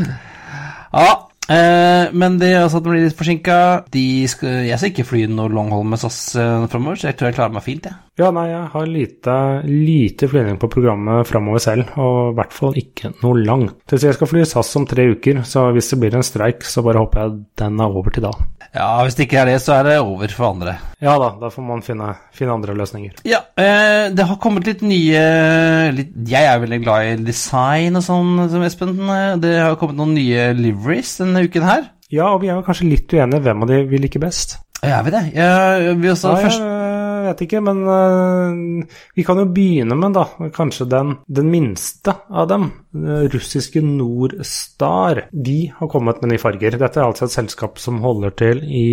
Ja, 0.88 1.27
eh, 1.52 2.10
men 2.12 2.38
det 2.40 2.52
altså 2.58 2.80
at 2.80 2.86
de 2.86 2.92
blir 2.92 3.04
litt 3.06 3.16
forsinka 3.18 3.58
Jeg 3.94 4.28
skal 4.30 4.90
ikke 4.90 5.06
fly 5.08 5.24
noe 5.32 5.52
longhold 5.52 5.88
med 5.88 6.02
SAS 6.02 6.20
eh, 6.38 6.66
framover, 6.72 7.00
så 7.00 7.10
jeg 7.10 7.18
tror 7.18 7.30
jeg 7.30 7.38
klarer 7.38 7.56
meg 7.56 7.66
fint, 7.66 7.88
jeg. 7.88 7.98
Ja, 8.18 8.32
nei, 8.34 8.48
jeg 8.50 8.64
har 8.72 8.90
lite, 8.90 9.34
lite 9.68 10.28
flyvning 10.30 10.58
på 10.58 10.70
programmet 10.72 11.28
framover 11.28 11.62
selv, 11.62 11.92
og 12.00 12.32
i 12.32 12.38
hvert 12.40 12.56
fall 12.56 12.78
ikke 12.80 13.12
noe 13.22 13.44
langt. 13.44 13.78
Så 13.86 14.00
jeg 14.02 14.18
skal 14.18 14.30
fly 14.30 14.44
SAS 14.48 14.74
om 14.80 14.88
tre 14.90 15.10
uker, 15.14 15.44
så 15.46 15.68
hvis 15.76 15.92
det 15.94 16.00
blir 16.02 16.18
en 16.18 16.26
streik, 16.26 16.66
så 16.66 16.82
bare 16.86 17.04
håper 17.04 17.24
jeg 17.24 17.42
den 17.62 17.82
er 17.84 18.00
over 18.00 18.14
til 18.14 18.26
da. 18.26 18.34
Ja, 18.74 18.88
hvis 19.04 19.16
det 19.16 19.24
ikke 19.26 19.38
er 19.40 19.48
det, 19.48 19.56
så 19.64 19.78
er 19.78 19.86
det 19.88 19.94
over 20.02 20.28
for 20.34 20.50
andre. 20.52 20.74
Ja 21.00 21.14
da, 21.20 21.30
da 21.40 21.48
får 21.52 21.64
man 21.64 21.80
finne, 21.86 22.10
finne 22.36 22.52
andre 22.58 22.74
løsninger. 22.76 23.14
Ja, 23.28 23.40
eh, 23.56 24.08
det 24.12 24.26
har 24.28 24.40
kommet 24.42 24.68
litt 24.68 24.82
nye 24.84 25.22
litt, 25.96 26.12
Jeg 26.28 26.44
er 26.50 26.60
veldig 26.62 26.80
glad 26.84 27.06
i 27.08 27.16
design 27.30 27.96
og 27.98 28.04
sånn, 28.04 28.34
som 28.52 28.64
Espen. 28.66 28.96
Det 29.40 29.54
har 29.60 29.78
kommet 29.80 29.96
noen 30.00 30.16
nye 30.18 30.50
liveries 30.58 31.16
denne 31.22 31.46
uken 31.48 31.64
her. 31.68 31.88
Ja, 32.12 32.30
og 32.34 32.42
vi 32.44 32.48
er 32.52 32.62
kanskje 32.64 32.88
litt 32.88 33.12
uenige 33.12 33.42
hvem 33.44 33.64
av 33.64 33.72
de 33.72 33.82
vi 33.88 34.00
liker 34.04 34.22
best. 34.22 34.58
Ja, 34.82 35.00
er 35.00 35.06
vi 35.08 35.10
det. 35.16 35.24
Jeg, 35.34 35.96
vi 35.98 36.10
også, 36.12 36.36
Ja, 36.36 36.44
først, 36.46 36.62
jeg 37.28 37.36
vet 37.36 37.44
ikke, 37.46 37.62
men 37.64 37.82
uh, 37.86 39.00
vi 39.16 39.24
kan 39.26 39.40
jo 39.40 39.48
begynne 39.52 39.98
med 39.98 40.16
da, 40.16 40.26
kanskje 40.54 40.88
den, 40.90 41.16
den 41.28 41.50
minste 41.52 42.14
av 42.28 42.48
dem. 42.50 42.70
øh, 42.94 43.26
russiske 43.32 43.82
Nordstar. 43.84 45.28
De 45.32 45.58
har 45.76 45.92
kommet 45.92 46.22
med 46.22 46.32
nye 46.32 46.42
farger. 46.42 46.78
Dette 46.78 47.00
er 47.00 47.06
altså 47.06 47.28
et 47.28 47.36
selskap 47.36 47.78
som 47.78 48.00
holder 48.02 48.34
til 48.38 48.64
i 48.64 48.88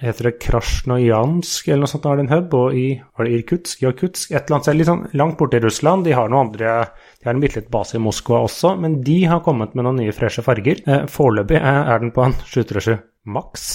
heter 0.00 0.30
det 0.30 0.38
Krasjnojansk 0.40 1.68
eller 1.68 1.84
noe 1.84 1.90
sånt, 1.90 2.06
har 2.08 2.16
de 2.16 2.24
en 2.24 2.32
hub, 2.32 2.54
og 2.56 2.76
i 2.76 2.86
var 3.16 3.26
det 3.26 3.34
Irkutsk, 3.36 3.82
Jakutsk, 3.84 4.32
et 4.32 4.38
eller 4.40 4.56
annet 4.56 4.68
sted 4.68 4.78
litt 4.78 4.88
sånn 4.88 5.04
langt 5.20 5.36
borte 5.40 5.60
i 5.60 5.64
Russland. 5.64 6.06
De 6.08 6.16
har 6.16 6.32
noen 6.32 6.48
andre, 6.48 6.72
de 7.20 7.28
har 7.28 7.36
en 7.36 7.42
bitte 7.42 7.60
liten 7.60 7.74
base 7.74 7.98
i 7.98 8.02
Moskva 8.02 8.40
også, 8.46 8.74
men 8.80 9.00
de 9.04 9.18
har 9.28 9.44
kommet 9.44 9.76
med 9.76 9.86
noen 9.86 10.00
nye 10.00 10.16
freshe 10.16 10.44
farger. 10.46 10.80
Eh, 10.86 11.06
Foreløpig 11.10 11.60
er 11.60 11.84
er 11.84 12.02
den 12.02 12.14
på 12.16 12.24
en 12.24 12.36
737 12.40 12.96
Max. 13.28 13.70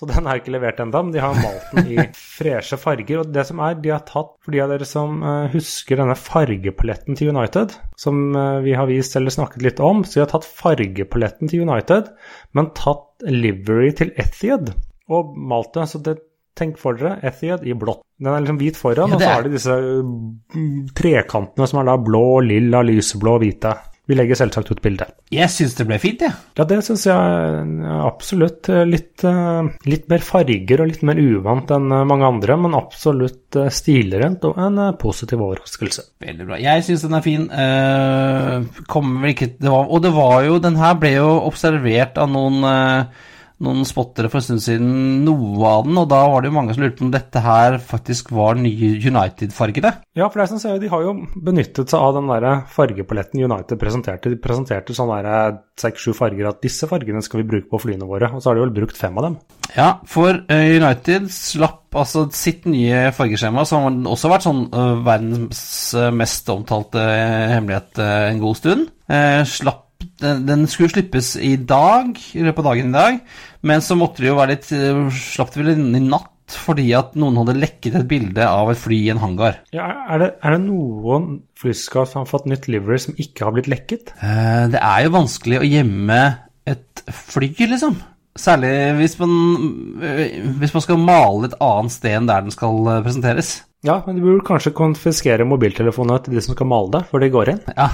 Så 0.00 0.06
den 0.08 0.24
er 0.24 0.38
ikke 0.40 0.54
levert 0.54 0.78
ennå, 0.80 1.02
men 1.04 1.12
de 1.12 1.20
har 1.20 1.36
malt 1.36 1.72
den 1.74 1.90
i 1.92 2.04
freshe 2.16 2.78
farger. 2.80 3.20
Og 3.20 3.34
det 3.34 3.42
som 3.50 3.58
er, 3.60 3.74
de 3.84 3.90
har 3.92 4.00
tatt, 4.08 4.30
for 4.40 4.54
de 4.54 4.62
av 4.64 4.72
dere 4.72 4.86
som 4.88 5.18
eh, 5.20 5.50
husker 5.52 6.00
denne 6.00 6.16
fargepaletten 6.16 7.18
til 7.20 7.34
United, 7.34 7.74
som 8.00 8.22
eh, 8.32 8.62
vi 8.64 8.72
har 8.78 8.88
vist 8.88 9.18
eller 9.20 9.34
snakket 9.34 9.66
litt 9.66 9.82
om, 9.84 10.00
så 10.00 10.16
de 10.16 10.22
har 10.24 10.32
tatt 10.32 10.48
fargepaletten 10.48 11.52
til 11.52 11.66
United, 11.68 12.08
men 12.56 12.72
tatt 12.78 13.28
livery 13.28 13.92
til 14.00 14.14
Ethiod 14.16 14.72
og 15.12 15.36
malt 15.36 15.76
det. 15.76 15.84
Så 15.92 16.00
det, 16.06 16.16
tenk 16.56 16.80
for 16.80 16.96
dere 16.96 17.18
Ethiod 17.28 17.68
i 17.68 17.76
blått. 17.76 18.00
Den 18.16 18.32
er 18.32 18.40
liksom 18.40 18.60
hvit 18.64 18.80
foran, 18.80 19.12
Ja, 19.12 19.20
og 19.20 19.20
så 19.20 19.34
har 19.34 19.44
de 19.44 19.52
disse 19.52 19.76
mm, 19.76 20.90
trekantene 20.96 21.68
som 21.68 21.82
er 21.82 21.92
da 21.92 22.00
blå, 22.00 22.24
lilla, 22.48 22.80
lyseblå 22.88 23.36
og 23.36 23.44
hvite. 23.44 23.76
Vi 24.10 24.16
legger 24.18 24.34
selvsagt 24.40 24.72
ut 24.74 24.80
bilde. 24.82 25.06
jeg 25.30 25.46
syns 25.54 25.76
det 25.78 25.86
ble 25.86 26.00
fint, 26.02 26.24
jeg. 26.26 26.34
Ja, 26.58 26.64
det 26.66 26.80
syns 26.82 27.04
jeg 27.06 27.94
absolutt. 28.02 28.66
eh, 28.72 28.82
Litt, 28.90 29.22
eh, 29.24 29.68
litt 29.86 30.08
mer 30.10 30.24
farger 30.26 30.82
og 30.82 30.90
litt 30.90 31.04
mer 31.06 31.20
uvant 31.22 31.70
enn 31.76 31.86
eh, 31.94 32.04
mange 32.10 32.26
andre, 32.26 32.56
men 32.58 32.74
absolutt 32.74 33.58
stilrent 33.74 34.44
og 34.48 34.58
en 34.58 34.80
positiv 34.98 35.40
overraskelse. 35.46 36.08
Veldig 36.26 36.46
bra. 36.48 36.58
Jeg 36.60 36.84
syns 36.88 37.06
den 37.06 37.14
er 37.20 37.24
fin. 37.24 37.46
Eh, 37.50 38.84
kommer 38.90 39.22
vel 39.24 39.34
ikke 39.36 39.52
det 39.60 39.70
var, 39.70 39.86
Og 39.90 40.02
det 40.02 40.12
var 40.14 40.42
jo 40.46 40.58
Den 40.62 40.76
her 40.80 40.94
ble 41.00 41.14
jo 41.16 41.28
observert 41.46 42.18
av 42.20 42.30
noen 42.32 42.64
eh, 42.66 43.04
noen 43.60 43.86
spottere 43.88 44.30
for 44.32 44.40
en 44.40 44.46
stund 44.46 44.62
siden, 44.64 44.90
noe 45.26 45.60
av 45.68 45.84
den, 45.86 45.98
og 46.00 46.08
da 46.10 46.20
var 46.32 46.42
det 46.42 46.50
jo 46.50 46.56
mange 46.56 46.76
som 46.76 46.84
lurte 46.84 46.98
på 47.00 47.06
om 47.06 47.12
dette 47.14 47.42
her 47.44 47.76
faktisk 47.84 48.32
var 48.36 48.56
nye 48.60 48.94
United-fargene. 48.96 49.92
Ja, 50.16 50.28
for 50.28 50.40
det 50.40 50.46
er 50.46 50.52
som 50.54 50.62
sier, 50.62 50.80
de 50.80 50.90
har 50.92 51.04
jo 51.04 51.16
benyttet 51.34 51.92
seg 51.92 52.00
av 52.00 52.16
den 52.16 52.30
der 52.30 52.48
fargepaletten 52.72 53.44
United 53.44 53.80
presenterte. 53.80 54.32
De 54.32 54.40
presenterte 54.40 54.96
sånn 54.96 55.12
seks-sju 55.80 56.14
farger 56.16 56.48
at 56.50 56.62
disse 56.64 56.88
fargene 56.90 57.22
skal 57.24 57.42
vi 57.42 57.50
bruke 57.52 57.70
på 57.70 57.82
flyene 57.84 58.08
våre, 58.08 58.30
og 58.32 58.40
så 58.40 58.50
har 58.50 58.58
de 58.58 58.64
vel 58.64 58.76
brukt 58.82 58.98
fem 58.98 59.16
av 59.20 59.28
dem. 59.28 59.36
Ja, 59.76 59.90
for 60.08 60.40
eh, 60.50 60.76
United 60.80 61.28
slapp 61.32 61.94
altså 62.00 62.26
sitt 62.34 62.66
nye 62.70 63.10
fargeskjema, 63.14 63.64
som 63.66 63.86
har 63.86 64.10
også 64.14 64.30
vært 64.30 64.46
sånn 64.46 64.64
uh, 64.72 64.96
verdens 65.06 65.62
eh, 65.98 66.10
mest 66.14 66.50
omtalte 66.52 67.02
eh, 67.02 67.54
hemmelighet 67.56 68.02
uh, 68.02 68.30
en 68.30 68.42
god 68.42 68.58
stund. 68.58 68.90
Uh, 69.10 69.42
slapp 69.48 69.86
den, 70.20 70.44
den 70.48 70.66
skulle 70.70 70.92
slippes 70.92 71.34
i 71.36 71.54
dag, 71.56 72.14
i 72.34 72.44
løpet 72.44 72.62
av 72.62 72.70
dagen 72.70 72.90
i 72.90 72.96
dag, 72.96 73.20
men 73.66 73.82
så 73.84 73.96
måtte 73.98 74.22
det 74.22 74.30
jo 74.30 74.36
være 74.38 74.54
litt 74.54 74.68
eh, 74.72 75.00
Slapp 75.12 75.52
det 75.54 75.62
vel 75.62 75.72
inn 75.74 75.96
i 75.98 76.02
natt 76.04 76.28
fordi 76.50 76.88
at 76.98 77.12
noen 77.14 77.36
hadde 77.38 77.54
lekket 77.60 77.94
et 78.00 78.06
bilde 78.10 78.42
av 78.42 78.72
et 78.72 78.78
fly 78.80 78.96
i 79.04 79.10
en 79.12 79.20
hangar. 79.22 79.60
Ja, 79.70 79.84
er, 80.10 80.18
det, 80.18 80.28
er 80.42 80.56
det 80.56 80.64
noen 80.64 81.28
flyskap 81.60 82.08
som 82.10 82.24
har 82.24 82.30
fått 82.30 82.48
nytt 82.50 82.66
livery 82.66 82.98
som 82.98 83.14
ikke 83.22 83.46
har 83.46 83.54
blitt 83.54 83.70
lekket? 83.70 84.10
Eh, 84.18 84.64
Det 84.72 84.80
er 84.82 85.04
jo 85.06 85.12
vanskelig 85.14 85.60
å 85.60 85.68
gjemme 85.68 86.18
et 86.66 87.04
fly, 87.06 87.52
liksom. 87.70 88.00
Særlig 88.38 88.72
hvis 88.98 89.14
man, 89.22 89.32
eh, 90.02 90.40
hvis 90.58 90.74
man 90.74 90.84
skal 90.84 91.00
male 91.02 91.50
et 91.52 91.56
annet 91.62 91.94
sted 91.94 92.18
enn 92.18 92.28
der 92.30 92.44
den 92.46 92.54
skal 92.54 92.82
eh, 92.96 93.02
presenteres. 93.06 93.54
Ja, 93.86 94.00
men 94.06 94.18
de 94.18 94.22
burde 94.26 94.44
kanskje 94.50 94.74
konfiskere 94.76 95.46
mobiltelefonene 95.48 96.18
til 96.24 96.34
de 96.36 96.42
som 96.44 96.58
skal 96.58 96.68
male 96.70 96.90
det, 96.98 97.04
før 97.12 97.22
de 97.22 97.30
går 97.32 97.54
inn. 97.54 97.62
Ja. 97.78 97.88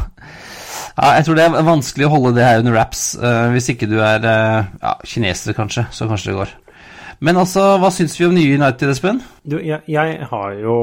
Ja, 0.96 1.10
jeg 1.18 1.26
tror 1.26 1.38
det 1.38 1.44
er 1.46 1.66
vanskelig 1.66 2.06
å 2.08 2.12
holde 2.14 2.34
det 2.38 2.46
her 2.46 2.62
under 2.62 2.76
wraps. 2.76 3.08
Uh, 3.20 3.50
hvis 3.54 3.68
ikke 3.72 3.88
du 3.90 3.98
er 4.00 4.24
uh, 4.24 4.68
ja, 4.80 4.94
kineser, 5.04 5.56
kanskje, 5.56 5.86
så 5.92 6.08
kanskje 6.08 6.32
det 6.32 6.38
går. 6.40 6.54
Men 7.24 7.38
altså, 7.40 7.62
hva 7.80 7.88
syns 7.94 8.16
vi 8.18 8.26
om 8.26 8.34
nye 8.36 8.56
United, 8.58 8.90
Espen? 8.92 9.22
Du, 9.46 9.56
jeg, 9.62 9.78
jeg 9.88 10.26
har 10.26 10.54
jo 10.58 10.76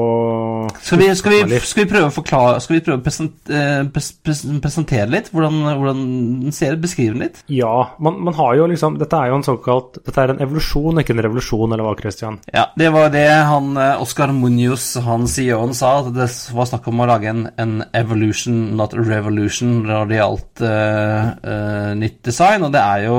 Skal 0.80 1.00
vi, 1.02 1.08
skal, 1.18 1.34
vi, 1.50 1.58
skal 1.60 1.82
vi 1.84 1.90
prøve 1.90 2.08
å 2.08 2.14
forklare 2.14 2.62
Skal 2.64 2.78
vi 2.78 2.82
prøve 2.86 3.02
å 3.02 3.04
present, 3.04 3.34
eh, 3.52 3.82
pres, 3.92 4.08
pres, 4.24 4.40
presentere 4.64 5.06
litt? 5.12 5.28
Hvordan, 5.34 5.58
hvordan 5.68 6.00
den 6.46 6.56
ser 6.56 6.72
ut? 6.72 6.82
Beskrive 6.84 7.12
den 7.12 7.26
litt? 7.26 7.42
Ja, 7.52 7.90
man, 8.02 8.22
man 8.24 8.36
har 8.38 8.56
jo 8.56 8.68
liksom 8.72 8.96
Dette 9.00 9.20
er 9.20 9.30
jo 9.30 9.38
en 9.38 9.46
såkalt 9.46 10.00
Dette 10.00 10.24
er 10.24 10.32
en 10.32 10.40
evolusjon, 10.44 11.02
ikke 11.02 11.12
en 11.14 11.24
revolusjon, 11.26 11.76
eller 11.76 11.84
hva, 11.86 11.94
Christian? 12.00 12.40
Ja, 12.56 12.66
det 12.78 12.88
var 12.94 13.12
det 13.12 13.26
han 13.50 13.74
eh, 13.76 14.02
Oscar 14.02 14.32
Munoz, 14.34 14.94
han 15.04 15.28
CEO-en, 15.30 15.74
sa. 15.76 15.98
At 16.02 16.12
det 16.16 16.28
var 16.56 16.68
snakk 16.70 16.88
om 16.90 17.02
å 17.04 17.08
lage 17.08 17.30
en, 17.30 17.46
en 17.60 17.76
evolution, 17.96 18.56
not 18.78 18.96
a 18.96 19.04
revolution, 19.04 19.82
når 19.84 20.08
det 20.10 20.18
gjaldt 20.18 20.64
eh, 20.66 21.28
eh, 21.52 21.90
nytt 22.00 22.22
design. 22.26 22.66
Og 22.66 22.72
det 22.74 22.82
er 22.82 23.06
jo 23.08 23.18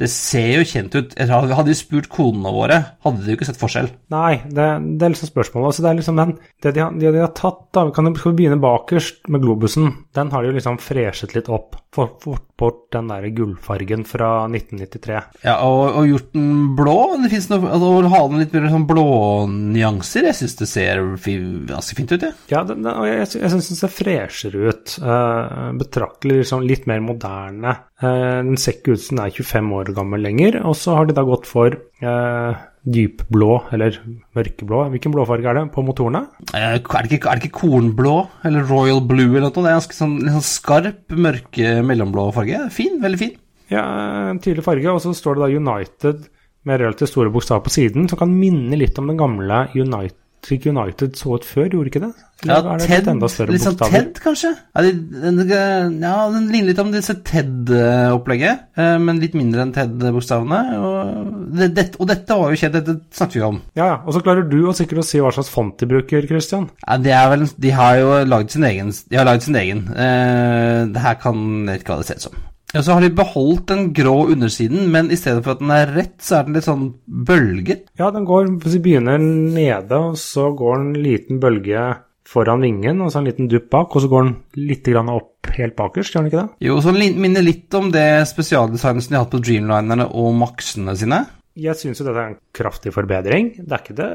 Det 0.00 0.08
ser 0.10 0.48
jo 0.56 0.66
kjent 0.66 0.94
ut. 0.96 1.12
Hadde 1.30 1.66
de 1.68 1.76
spurt 1.78 2.08
konene 2.10 2.50
våre, 2.54 2.80
hadde 3.04 3.22
de 3.22 3.30
jo 3.30 3.38
ikke 3.38 3.46
sett 3.46 3.60
forskjell. 3.60 3.92
Nei, 4.14 4.40
det, 4.48 4.66
det 4.98 5.06
er 5.06 5.14
liksom 5.14 5.30
spørsmålet. 5.30 5.68
Altså, 5.70 5.84
det 5.84 5.90
er 5.90 5.98
liksom 6.00 6.18
den 6.18 6.34
Det 6.64 6.74
de 6.74 6.82
har, 6.82 6.96
de 6.98 7.22
har 7.22 7.34
tatt, 7.36 7.60
da 7.76 7.86
kan, 7.94 8.10
vi 8.10 8.34
begynne 8.40 8.58
bakerst 8.62 9.28
med 9.30 9.44
globusen? 9.44 9.92
Den 10.16 10.32
har 10.34 10.42
de 10.42 10.50
jo 10.50 10.56
liksom 10.58 10.80
freshet 10.82 11.36
litt 11.36 11.50
opp. 11.52 11.78
For, 11.94 12.16
fått 12.22 12.48
bort 12.60 12.86
den 12.94 13.08
der 13.10 13.26
gullfargen 13.34 14.04
fra 14.06 14.44
1993. 14.46 15.16
Ja, 15.44 15.56
og, 15.66 15.96
og 15.98 16.08
gjort 16.08 16.28
den 16.36 16.50
blå. 16.78 16.96
Det 17.22 17.30
finnes 17.32 17.48
noe 17.50 17.70
altså, 17.70 17.90
Å 17.94 18.12
ha 18.12 18.20
den 18.30 18.42
litt 18.42 18.54
mer 18.54 18.68
sånn 18.72 18.86
blånyanser. 18.90 20.28
Jeg 20.30 20.38
syns 20.40 20.58
det 20.60 20.68
ser 20.70 21.02
ganske 21.70 21.98
fint 21.98 22.14
ut, 22.14 22.28
jeg. 22.28 22.36
Ja, 22.52 22.62
den, 22.68 22.84
den, 22.86 22.92
og 22.92 23.08
jeg, 23.08 23.24
jeg 23.40 23.54
syns 23.54 23.72
den 23.72 23.80
ser 23.80 23.94
freshere 23.94 24.68
ut. 24.70 24.98
Uh, 25.02 25.72
betraktelig 25.80 26.42
liksom, 26.44 26.66
litt 26.68 26.86
mer 26.90 27.02
moderne. 27.04 27.78
Uh, 28.02 28.44
den 28.46 28.60
ser 28.60 28.78
ikke 28.78 28.94
ut 28.94 29.02
som 29.02 29.18
den 29.18 29.26
er 29.26 29.34
25 29.34 29.74
år 29.80 29.94
gammel 29.98 30.24
lenger. 30.28 30.62
Og 30.68 30.78
så 30.78 30.98
har 30.98 31.10
de 31.10 31.16
da 31.16 31.26
gått 31.26 31.48
for 31.50 31.74
eh, 31.74 32.62
dypblå, 32.84 33.50
eller 33.72 33.96
mørkeblå, 34.36 34.82
hvilken 34.92 35.14
blåfarge 35.14 35.48
er 35.48 35.56
det 35.56 35.64
på 35.72 35.84
motorene? 35.86 36.26
Er 36.52 36.76
det, 36.76 36.82
ikke, 37.16 37.30
er 37.30 37.38
det 37.40 37.48
ikke 37.48 37.62
kornblå 37.62 38.16
eller 38.44 38.66
royal 38.68 39.00
blue 39.08 39.30
eller 39.32 39.48
noe? 39.48 39.54
Det 39.56 39.70
er 39.70 39.78
ganske 39.78 39.96
sånn, 39.96 40.18
sånn 40.36 40.44
skarp, 40.44 41.02
mørke 41.16 41.78
mellomblå 41.86 42.28
farge. 42.36 42.60
Fin, 42.74 43.00
veldig 43.02 43.20
fin. 43.22 43.34
Ja, 43.72 43.84
en 44.30 44.42
tydelig 44.44 44.66
farge, 44.66 44.92
og 44.92 45.00
så 45.00 45.14
står 45.16 45.38
det 45.38 45.46
da 45.46 45.62
United 45.62 46.26
med 46.68 46.80
relativt 46.80 47.12
store 47.12 47.32
bokstaver 47.32 47.64
på 47.64 47.72
siden, 47.72 48.08
som 48.08 48.20
kan 48.20 48.32
minne 48.32 48.76
litt 48.80 48.98
om 49.00 49.08
den 49.08 49.20
gamle 49.20 49.66
United 49.76 50.20
slik 50.44 50.68
United 50.70 51.16
så 51.18 51.38
ut 51.38 51.46
før, 51.46 51.68
gjorde 51.72 51.90
ikke 51.90 52.02
det? 52.04 52.12
Eller 52.44 52.66
ja, 52.66 52.76
Ted, 52.82 53.08
litt 53.48 53.62
sånn 53.62 53.76
Ted, 53.78 54.18
kanskje? 54.20 54.50
Ja, 54.74 54.82
den, 54.84 55.38
ja, 55.48 56.14
den 56.34 56.48
ligner 56.52 56.68
litt 56.68 56.80
om 56.82 56.90
disse 56.92 57.16
Ted-opplegget, 57.24 58.66
eh, 58.76 58.96
men 59.00 59.20
litt 59.22 59.36
mindre 59.38 59.64
enn 59.64 59.72
Ted-bokstavene. 59.74 60.60
Og, 60.76 61.52
det, 61.56 61.86
og, 61.96 62.08
dette 62.10 62.38
var 62.40 62.52
jo 62.52 62.60
kjent, 62.60 62.76
dette 62.76 62.98
snakket 63.16 63.38
vi 63.38 63.44
om. 63.48 63.60
Ja, 63.78 63.88
ja. 63.94 63.98
Og 64.04 64.16
så 64.16 64.24
klarer 64.24 64.44
du 64.50 64.58
å 64.68 64.76
sikkert 64.76 65.00
å 65.00 65.06
si 65.08 65.22
hva 65.24 65.32
slags 65.34 65.52
font 65.52 65.78
de 65.80 65.88
bruker, 65.88 66.28
Christian. 66.28 66.68
Ja, 66.84 66.98
det 67.00 67.14
er 67.16 67.30
vel, 67.32 67.46
De 67.64 67.76
har 67.76 68.00
jo 68.02 68.16
lagd 68.28 68.52
sin 68.52 68.66
egen. 68.68 68.92
De 69.08 69.20
har 69.20 69.28
lagd 69.30 69.46
sin 69.46 69.60
egen. 69.60 69.86
Eh, 69.94 70.80
det 70.92 71.06
her 71.06 71.22
kan 71.22 71.38
jeg 71.70 71.80
ikke 71.80 71.94
hva 71.94 72.02
det 72.02 72.10
ser 72.10 72.20
ut 72.20 72.28
som. 72.28 72.42
Ja, 72.74 72.82
Så 72.82 72.96
har 72.96 73.04
de 73.04 73.12
beholdt 73.14 73.68
den 73.70 73.92
grå 73.94 74.16
undersiden, 74.32 74.88
men 74.90 75.10
i 75.14 75.18
stedet 75.18 75.44
for 75.44 75.54
at 75.54 75.62
den 75.62 75.70
er 75.70 75.92
rett, 75.94 76.16
så 76.18 76.40
er 76.40 76.48
den 76.48 76.56
litt 76.58 76.66
sånn 76.66 76.88
bølget. 77.06 77.86
Ja, 78.00 78.10
den 78.10 78.26
går 78.26 78.50
Hvis 78.64 78.74
vi 78.80 78.82
begynner 78.88 79.20
nede, 79.22 79.94
og 79.94 80.18
så 80.18 80.50
går 80.56 80.80
den 80.80 80.90
en 80.90 81.04
liten 81.04 81.40
bølge 81.42 81.84
foran 82.26 82.64
vingen, 82.64 83.02
og 83.04 83.12
så 83.12 83.20
en 83.20 83.28
liten 83.28 83.48
dupp 83.52 83.68
bak, 83.70 83.94
og 83.94 84.02
så 84.02 84.10
går 84.10 84.26
den 84.26 84.66
litt 84.66 84.88
opp 84.90 85.52
helt 85.54 85.76
bakerst, 85.76 86.14
gjør 86.14 86.24
den 86.24 86.32
ikke 86.32 86.42
det? 86.42 86.66
Jo, 86.66 86.80
så 86.82 86.94
den 86.96 87.20
minner 87.22 87.44
litt 87.44 87.74
om 87.78 87.92
det 87.94 88.26
spesialdesignet 88.26 89.04
som 89.04 89.12
de 89.12 89.18
har 89.18 89.26
hatt 89.26 89.34
på 89.36 89.42
Dreamlinerne 89.44 90.08
og 90.10 90.34
Maxene 90.40 90.96
sine. 90.98 91.20
Jeg 91.54 91.78
syns 91.78 92.00
jo 92.00 92.08
dette 92.08 92.18
er 92.18 92.32
en 92.32 92.40
kraftig 92.56 92.90
forbedring. 92.96 93.52
Det 93.60 93.70
er 93.70 93.84
ikke 93.84 93.98
det, 94.00 94.10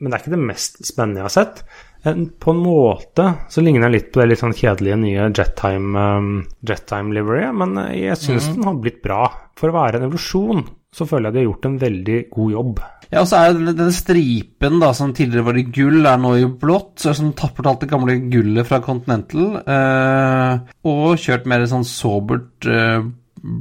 men 0.00 0.08
det 0.08 0.16
er 0.16 0.22
ikke 0.24 0.36
det 0.38 0.44
mest 0.48 0.80
spennende 0.88 1.20
jeg 1.20 1.28
har 1.28 1.36
sett. 1.36 1.64
På 2.02 2.54
en 2.54 2.62
måte 2.64 3.26
så 3.52 3.62
ligner 3.64 3.86
den 3.86 3.96
litt 3.96 4.10
på 4.12 4.22
det 4.22 4.30
litt 4.30 4.40
sånn 4.40 4.56
kjedelige 4.56 4.98
nye 5.02 5.28
Jettime 5.36 6.04
um, 6.16 6.30
Jet 6.64 6.92
livery, 7.12 7.44
men 7.52 7.76
eh, 7.82 8.06
jeg 8.06 8.20
syns 8.20 8.48
mm. 8.48 8.54
den 8.56 8.68
har 8.70 8.78
blitt 8.80 9.02
bra. 9.04 9.24
For 9.58 9.68
å 9.68 9.76
være 9.76 10.00
en 10.00 10.08
evolusjon 10.08 10.64
så 10.90 11.06
føler 11.06 11.28
jeg 11.28 11.34
de 11.34 11.42
har 11.42 11.48
gjort 11.50 11.68
en 11.68 11.76
veldig 11.80 12.18
god 12.32 12.54
jobb. 12.56 12.80
Ja, 13.10 13.22
og 13.22 13.28
så 13.30 13.40
er 13.42 13.54
det 13.58 13.74
den 13.78 13.92
stripen 13.94 14.80
da, 14.82 14.90
som 14.94 15.12
tidligere 15.14 15.46
var 15.46 15.58
i 15.58 15.66
gull, 15.66 16.00
er 16.06 16.18
nå 16.22 16.32
i 16.38 16.48
blått. 16.62 16.92
Så 17.02 17.14
som 17.18 17.32
tapper 17.38 17.68
alt 17.70 17.84
det 17.84 17.90
gamle 17.90 18.16
gullet 18.30 18.66
fra 18.66 18.80
Continental. 18.82 19.60
Øh, 19.60 20.74
og 20.90 21.22
kjørt 21.22 21.48
mer 21.50 21.66
sånn 21.70 21.86
sobert 21.86 22.66
øh, 22.70 23.06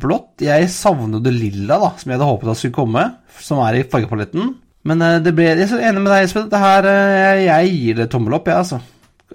blått. 0.01 0.45
Jeg 0.45 0.69
savner 0.73 1.21
det 1.25 1.33
lilla, 1.35 1.79
da, 1.81 1.93
som 1.97 2.09
jeg 2.11 2.17
hadde 2.17 2.31
håpet 2.31 2.53
at 2.53 2.61
skulle 2.61 2.77
komme, 2.77 3.05
som 3.41 3.61
er 3.65 3.79
i 3.79 3.85
fargepaletten. 3.89 4.53
Men 4.87 5.03
uh, 5.03 5.17
det 5.23 5.35
ble, 5.35 5.51
jeg 5.51 5.67
er 5.67 5.87
enig 5.91 6.03
med 6.03 6.13
deg, 6.13 6.25
Espen. 6.27 6.49
Det 6.51 6.61
her, 6.63 6.87
uh, 6.87 7.39
jeg 7.43 7.73
gir 7.75 8.03
det 8.03 8.09
tommel 8.13 8.39
opp, 8.39 8.47
jeg, 8.47 8.55
ja, 8.55 8.63
altså. 8.63 8.81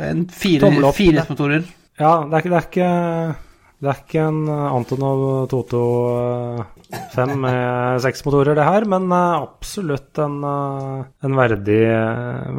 En 0.05 0.25
fire, 0.33 0.71
opp, 0.81 0.97
fire 0.97 1.27
motorer. 1.29 1.67
Ja, 2.01 2.15
det 2.27 2.35
er, 2.35 2.41
ikke, 2.41 2.51
det, 2.51 2.59
er 2.59 2.65
ikke, 2.71 2.89
det 3.85 3.91
er 3.93 3.99
ikke 4.01 4.23
en 4.25 4.41
Antonov 4.51 5.21
Toto 5.53 5.83
5 7.15 7.35
med 7.45 8.01
seks 8.05 8.25
motorer, 8.27 8.57
det 8.59 8.67
her, 8.67 8.89
men 8.91 9.07
absolutt 9.15 10.19
en, 10.25 10.41
en 10.43 11.39
verdig, 11.39 11.79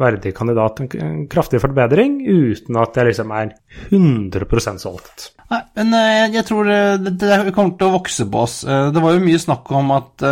verdig, 0.00 0.32
kandidat. 0.38 0.80
En, 0.86 1.26
kraftig 1.28 1.60
forbedring, 1.60 2.22
uten 2.24 2.80
at 2.80 2.96
jeg 2.96 3.10
liksom 3.10 3.36
er 3.36 3.52
100 3.90 4.80
solgt. 4.80 5.32
Nei, 5.52 5.60
men 5.76 5.92
jeg 6.32 6.46
tror 6.48 6.66
det, 6.66 7.12
det, 7.20 7.36
kommer 7.52 7.76
til 7.76 7.90
å 7.90 7.98
vokse 7.98 8.24
på 8.32 8.46
oss. 8.46 8.62
Det 8.64 9.04
var 9.04 9.14
jo 9.14 9.26
mye 9.26 9.42
snakk 9.44 9.68
om 9.76 9.92
at 10.00 10.24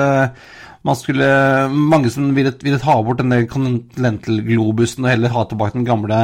man 0.85 0.97
skulle 0.97 1.27
Mange 1.73 2.11
som 2.13 2.27
ville, 2.37 2.53
ville 2.63 2.81
ta 2.81 2.97
bort 3.03 3.21
denne 3.23 3.45
Continental-globusen 3.49 5.07
og 5.07 5.11
heller 5.11 5.33
ha 5.33 5.45
tilbake 5.49 5.79
den 5.79 5.87
gamle 5.89 6.19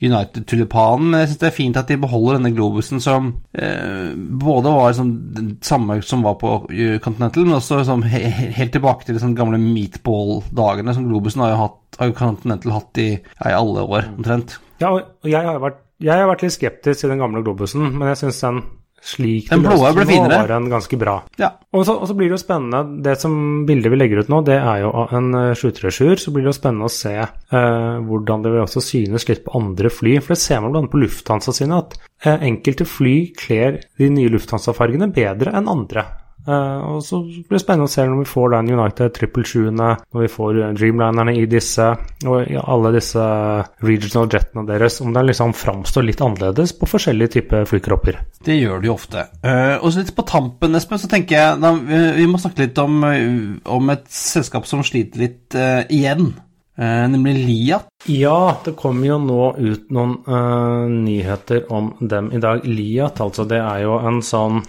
United-tulipanen. 0.00 1.10
Men 1.10 1.20
jeg 1.22 1.30
syns 1.30 1.42
det 1.42 1.48
er 1.50 1.56
fint 1.56 1.78
at 1.80 1.90
de 1.90 1.98
beholder 2.00 2.38
denne 2.38 2.52
globusen 2.56 3.02
som 3.04 3.28
eh, 3.52 4.14
både 4.16 4.72
var 4.72 4.96
sånn, 4.96 5.12
den 5.36 5.50
samme 5.64 5.98
som 6.04 6.24
var 6.24 6.38
på 6.40 6.54
eh, 6.72 6.96
Continental, 7.04 7.44
men 7.48 7.58
også 7.58 7.82
sånn, 7.88 8.06
he, 8.08 8.22
helt 8.56 8.72
tilbake 8.76 9.06
til 9.06 9.18
de 9.18 9.24
sånn 9.24 9.36
gamle 9.36 9.60
meatball-dagene 9.60 10.96
som 10.96 11.08
globusen 11.10 11.44
har 11.44 11.52
jo 11.52 11.60
hatt, 11.66 12.00
har 12.00 12.16
Continental 12.16 12.76
hatt 12.78 13.02
i, 13.02 13.10
ja, 13.18 13.52
i 13.52 13.56
alle 13.56 13.84
år, 13.84 14.10
omtrent. 14.16 14.58
Ja, 14.80 14.94
og 14.96 15.28
jeg 15.28 15.44
har, 15.44 15.60
vært, 15.60 15.84
jeg 16.04 16.24
har 16.24 16.28
vært 16.28 16.44
litt 16.44 16.56
skeptisk 16.56 17.04
til 17.04 17.12
den 17.12 17.20
gamle 17.20 17.44
globusen, 17.44 17.88
men 17.96 18.12
jeg 18.12 18.24
syns 18.24 18.42
den 18.44 18.64
slik 19.06 19.50
den 19.50 19.62
blå 19.64 19.76
ble 19.94 20.06
finere. 20.08 20.40
var 20.42 20.54
en 20.56 20.68
ganske 20.70 20.98
bra. 20.98 21.16
Ja. 21.40 21.52
Og 21.76 21.86
så, 21.86 21.94
og 21.94 22.08
så, 22.10 22.16
blir 22.16 22.30
det 22.30 22.38
jo 22.38 22.40
spennende 22.42 23.02
Det 23.04 23.16
som 23.20 23.36
bildet 23.68 23.92
vi 23.92 24.00
legger 24.00 24.22
ut 24.24 24.32
nå, 24.32 24.40
det 24.46 24.56
er 24.58 24.82
jo 24.82 24.90
en 25.04 25.30
uh, 25.36 25.42
eh, 25.52 25.58
737. 25.58 26.24
Så 26.24 26.34
blir 26.34 26.46
det 26.46 26.52
jo 26.52 26.58
spennende 26.58 26.90
å 26.90 26.92
se 26.92 27.14
eh, 27.22 27.96
hvordan 28.08 28.44
det 28.44 28.54
vil 28.54 28.64
også 28.64 28.82
synes 28.84 29.28
litt 29.30 29.44
på 29.46 29.54
andre 29.58 29.92
fly. 29.92 30.18
For 30.20 30.34
det 30.34 30.42
ser 30.42 30.62
man 30.64 30.74
blant 30.74 30.92
på 30.92 31.00
Lufthansa 31.02 31.54
sine, 31.54 31.82
at 31.84 31.98
eh, 32.24 32.46
enkelte 32.50 32.88
fly 32.88 33.16
kler 33.38 33.80
de 34.00 34.10
nye 34.12 34.32
Lufthansa-fargene 34.34 35.12
bedre 35.14 35.54
enn 35.56 35.70
andre. 35.70 36.06
Uh, 36.46 36.94
og 36.94 37.00
så 37.02 37.18
blir 37.26 37.56
det 37.56 37.62
spennende 37.62 37.88
å 37.88 37.90
se 37.90 38.04
når 38.06 38.20
vi 38.20 38.28
får 38.30 38.52
den 38.54 38.68
United 38.70 39.16
777 39.18 39.72
når 39.74 40.20
vi 40.20 40.28
får 40.30 40.60
Dreamlinerne 40.78 41.34
i 41.34 41.42
disse, 41.50 41.88
og 42.22 42.46
i 42.46 42.58
alle 42.60 42.92
disse 42.94 43.24
regional 43.82 44.30
jetene 44.30 44.66
deres, 44.68 45.00
om 45.02 45.10
den 45.16 45.26
liksom 45.26 45.56
framstår 45.58 46.06
litt 46.06 46.22
annerledes 46.22 46.76
på 46.78 46.88
forskjellige 46.90 47.34
typer 47.38 47.66
flykropper. 47.66 48.20
Det 48.46 48.60
gjør 48.60 48.82
det 48.82 48.90
jo 48.90 48.94
ofte. 48.94 49.26
Uh, 49.42 49.74
og 49.80 49.90
så 49.90 50.04
litt 50.04 50.14
på 50.14 50.26
tampen, 50.28 50.78
Espen, 50.78 51.02
så 51.02 51.10
tenker 51.10 51.38
jeg 51.40 51.60
da, 51.64 51.74
vi 52.16 52.28
må 52.30 52.38
snakke 52.38 52.68
litt 52.68 52.78
om, 52.78 53.02
om 53.02 53.94
et 53.96 54.06
selskap 54.12 54.70
som 54.70 54.86
sliter 54.86 55.26
litt 55.26 55.58
uh, 55.58 55.82
igjen. 55.90 56.30
nemlig 56.78 57.34
Liat. 57.40 57.90
Ja, 58.12 58.60
det 58.62 58.76
kommer 58.78 59.08
jo 59.08 59.18
nå 59.18 59.42
ut 59.56 59.90
noen 59.90 60.18
nyheter 61.02 61.64
om 61.72 61.94
dem 62.00 62.30
i 62.36 62.38
dag. 62.38 62.62
Liat, 62.68 63.20
altså, 63.24 63.48
det 63.48 63.58
er 63.58 63.86
jo 63.86 63.96
en 63.98 64.20
sånn 64.22 64.60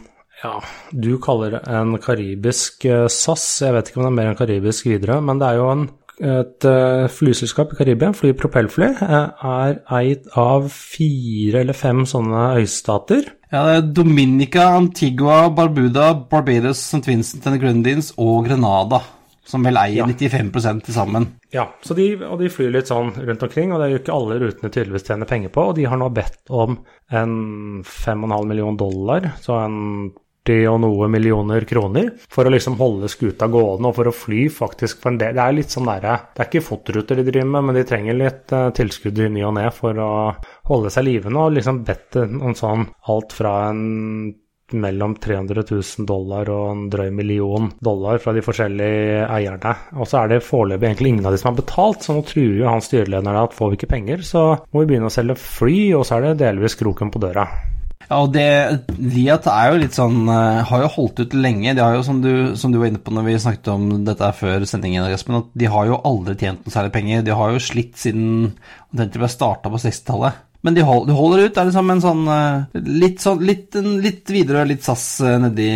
ja, 0.43 0.58
du 0.91 1.15
kaller 1.21 1.56
det 1.56 1.62
en 1.73 1.95
karibisk 2.02 2.86
eh, 2.86 3.08
SAS. 3.10 3.45
Jeg 3.63 3.73
vet 3.73 3.89
ikke 3.89 4.02
om 4.02 4.06
det 4.06 4.12
er 4.12 4.19
mer 4.19 4.30
enn 4.32 4.38
karibisk 4.38 4.89
videre, 4.89 5.17
men 5.26 5.41
det 5.41 5.50
er 5.50 5.58
jo 5.58 5.71
en, 5.71 5.88
et 6.17 6.67
uh, 6.69 7.08
flyselskap 7.13 7.73
i 7.73 7.80
Karibia, 7.80 8.12
fly 8.13 8.36
propellfly, 8.38 8.91
uh, 9.02 9.50
er 9.65 9.80
eid 9.97 10.30
av 10.38 10.69
fire 10.73 11.63
eller 11.63 11.78
fem 11.78 12.06
sånne 12.10 12.52
øystater. 12.62 13.32
Ja, 13.50 13.63
det 13.65 13.76
er 13.76 13.91
Dominica, 14.02 14.69
Antigua, 14.78 15.47
Barbuda, 15.56 16.12
Barbados, 16.30 16.82
St. 16.84 17.06
Vincent 17.08 17.47
and 17.50 17.62
Grundins 17.62 18.12
og 18.17 18.50
Grenada. 18.50 19.02
Som 19.47 19.63
vel 19.63 19.80
eier 19.80 20.02
ja. 20.02 20.06
95 20.12 20.82
til 20.84 20.91
sammen. 20.91 21.26
Ja, 21.56 21.69
de, 21.95 22.08
og 22.28 22.41
de 22.41 22.50
flyr 22.52 22.73
litt 22.73 22.89
sånn 22.91 23.13
rundt 23.15 23.45
omkring, 23.47 23.71
og 23.71 23.80
det 23.80 23.86
er 23.86 23.93
jo 23.93 24.00
ikke 24.02 24.17
alle 24.17 24.39
rutene 24.41 24.71
tydeligvis 24.73 25.08
tjener 25.08 25.30
penger 25.30 25.54
på. 25.56 25.69
Og 25.69 25.78
de 25.78 25.86
har 25.88 26.02
nå 26.02 26.10
bedt 26.12 26.52
om 26.52 26.76
en 27.15 27.38
5,5 27.88 28.50
million 28.50 28.76
dollar, 28.76 29.30
så 29.39 29.62
en 29.62 29.78
40 30.47 30.67
og 30.71 30.79
noe 30.83 31.10
millioner 31.12 31.65
kroner 31.67 32.12
for 32.31 32.47
å 32.47 32.53
liksom 32.53 32.77
holde 32.79 33.10
skuta 33.12 33.49
gående 33.51 33.89
og 33.89 33.97
for 33.97 34.10
å 34.10 34.15
fly 34.15 34.47
faktisk 34.53 35.01
for 35.03 35.13
en 35.13 35.19
del. 35.21 35.36
Det 35.36 35.43
er 35.43 35.57
litt 35.57 35.73
sånn 35.73 35.89
der, 35.89 36.07
det 36.33 36.43
er 36.43 36.49
ikke 36.49 36.65
fotruter 36.65 37.19
de 37.19 37.27
driver 37.27 37.51
med, 37.51 37.67
men 37.67 37.77
de 37.77 37.86
trenger 37.88 38.17
litt 38.17 38.55
uh, 38.55 38.69
tilskudd 38.75 39.19
i 39.19 39.29
ny 39.33 39.45
og 39.47 39.55
ne 39.60 39.69
for 39.75 39.99
å 40.01 40.12
holde 40.71 40.91
seg 40.93 41.07
livende 41.07 41.43
og 41.43 41.55
liksom 41.57 41.83
bedt 41.88 42.19
om 42.23 42.57
sånn 42.57 42.88
alt 43.12 43.36
fra 43.36 43.55
en 43.69 44.36
mellom 44.67 45.13
300 45.23 45.63
000 45.69 46.03
dollar 46.10 46.49
og 46.51 46.65
en 46.73 46.81
drøy 46.91 47.07
million 47.15 47.69
dollar 47.79 48.19
fra 48.19 48.33
de 48.36 48.43
forskjellige 48.43 49.21
eierne. 49.23 49.71
Og 49.95 50.10
så 50.12 50.19
er 50.19 50.33
det 50.33 50.41
foreløpig 50.43 50.89
egentlig 50.89 51.13
ingen 51.13 51.29
av 51.29 51.31
de 51.31 51.39
som 51.39 51.53
har 51.53 51.62
betalt, 51.62 52.03
så 52.03 52.17
nå 52.17 52.25
truer 52.27 52.60
jo 52.60 52.67
han 52.67 52.83
styrelederen 52.83 53.39
at 53.45 53.55
får 53.55 53.71
vi 53.71 53.79
ikke 53.79 53.93
penger, 53.95 54.27
så 54.27 54.43
må 54.73 54.83
vi 54.83 54.91
begynne 54.91 55.07
å 55.07 55.15
selge 55.15 55.39
fly, 55.39 55.79
og 55.95 56.03
så 56.03 56.17
er 56.17 56.27
det 56.27 56.38
delvis 56.43 56.75
kroken 56.83 57.15
på 57.15 57.23
døra. 57.23 57.47
Ja, 58.08 58.22
og 58.24 58.32
det, 58.32 58.48
Liat 59.04 59.50
er 59.52 59.74
jo 59.74 59.80
litt 59.82 59.96
sånn 59.98 60.30
uh, 60.32 60.63
Har 60.70 60.86
jo 60.86 60.91
holdt 60.93 61.20
ut 61.20 61.34
lenge. 61.36 61.74
De 61.76 61.84
har 61.84 61.98
jo, 61.98 62.06
som 62.08 62.22
du, 62.24 62.56
som 62.60 62.72
du, 62.72 62.80
var 62.80 62.88
inne 62.88 63.02
på 63.04 63.12
når 63.12 63.26
vi 63.28 63.36
snakket 63.43 63.67
om 63.74 63.89
dette 64.08 64.30
før 64.38 64.63
sendingen, 64.70 65.04
Espen, 65.12 65.41
at 65.41 65.50
de 65.60 65.67
har 65.74 65.89
jo 65.89 66.00
aldri 66.08 66.38
tjent 66.39 66.63
noe 66.63 66.74
særlig 66.74 66.93
penger. 66.96 67.26
De 67.28 67.36
har 67.36 67.52
jo 67.52 67.63
slitt 67.63 68.00
siden 68.00 68.30
omtrent 68.93 69.12
de 69.12 69.24
ble 69.24 69.32
starta 69.32 69.72
på 69.74 69.82
60-tallet. 69.84 70.39
Men 70.65 70.76
de, 70.76 70.84
holder, 70.86 71.12
de, 71.12 71.15
holder 71.17 71.43
ut. 71.46 71.54
Det 71.54 71.62
er 71.62 71.70
liksom 71.70 71.93
en 71.93 72.04
sånn 72.04 72.24
uh, 72.28 72.80
litt, 72.88 73.22
sånn, 73.24 73.43
litt, 73.46 73.78
litt 74.04 74.32
videre 74.34 74.65
litt 74.67 74.86
SAS 74.86 75.06
uh, 75.24 75.36
nedi 75.43 75.70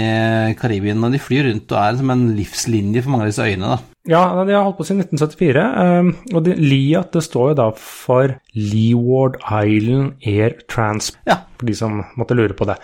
Karibien. 0.59 1.01
Og 1.05 1.13
de 1.13 1.21
flyr 1.21 1.47
rundt 1.49 1.71
og 1.71 1.81
er 1.83 1.99
som 1.99 2.13
en 2.13 2.25
livslinje 2.37 3.03
for 3.03 3.13
mange 3.13 3.27
av 3.27 3.33
disse 3.33 3.45
øyene. 3.45 3.75
da. 3.75 3.79
Ja, 4.09 4.23
de 4.47 4.55
har 4.55 4.65
holdt 4.65 4.79
på 4.79 4.87
siden 4.89 5.03
1974. 5.05 5.67
Um, 6.01 6.15
og 6.33 6.47
de, 6.47 6.57
Liat 6.57 7.13
det 7.13 7.23
står 7.27 7.51
jo 7.51 7.59
da 7.61 7.67
for 7.77 8.33
Leeward 8.57 9.37
Island 9.45 10.25
Air 10.27 10.57
Transp, 10.71 11.21
ja. 11.29 11.43
for 11.59 11.69
de 11.69 11.77
som 11.77 12.01
måtte 12.17 12.37
lure 12.37 12.57
på 12.57 12.67
det. 12.69 12.79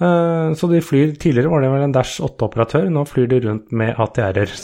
Så 0.00 0.64
de 0.70 0.78
flyr 0.80 1.10
Tidligere 1.20 1.50
var 1.52 1.60
det 1.60 1.68
vel 1.74 1.82
en 1.84 1.92
Dash 1.92 2.22
8-operatør, 2.24 2.86
nå 2.88 3.02
flyr 3.04 3.26
de 3.28 3.40
rundt 3.44 3.74
med 3.76 3.98
ATR-er. 4.00 4.54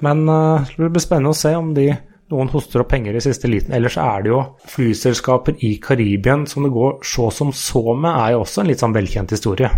Men 0.00 0.22
det 0.24 0.86
blir 0.86 1.04
spennende 1.04 1.34
å 1.34 1.36
se 1.36 1.52
om 1.58 1.74
de 1.76 1.90
noen 2.32 2.50
hoster 2.52 2.82
opp 2.82 2.90
penger 2.92 3.16
i 3.16 3.22
siste 3.24 3.50
liten. 3.50 3.74
Ellers 3.76 3.98
er 4.00 4.24
det 4.24 4.32
jo 4.32 4.40
flyselskaper 4.68 5.60
i 5.64 5.76
Karibia 5.82 6.36
som 6.50 6.66
det 6.66 6.72
går 6.74 6.98
så 7.06 7.30
som 7.34 7.52
så 7.52 7.84
med, 7.94 8.10
er 8.12 8.34
jo 8.34 8.42
også 8.44 8.62
en 8.62 8.72
litt 8.72 8.82
sånn 8.84 8.96
velkjent 8.96 9.32
historie. 9.36 9.70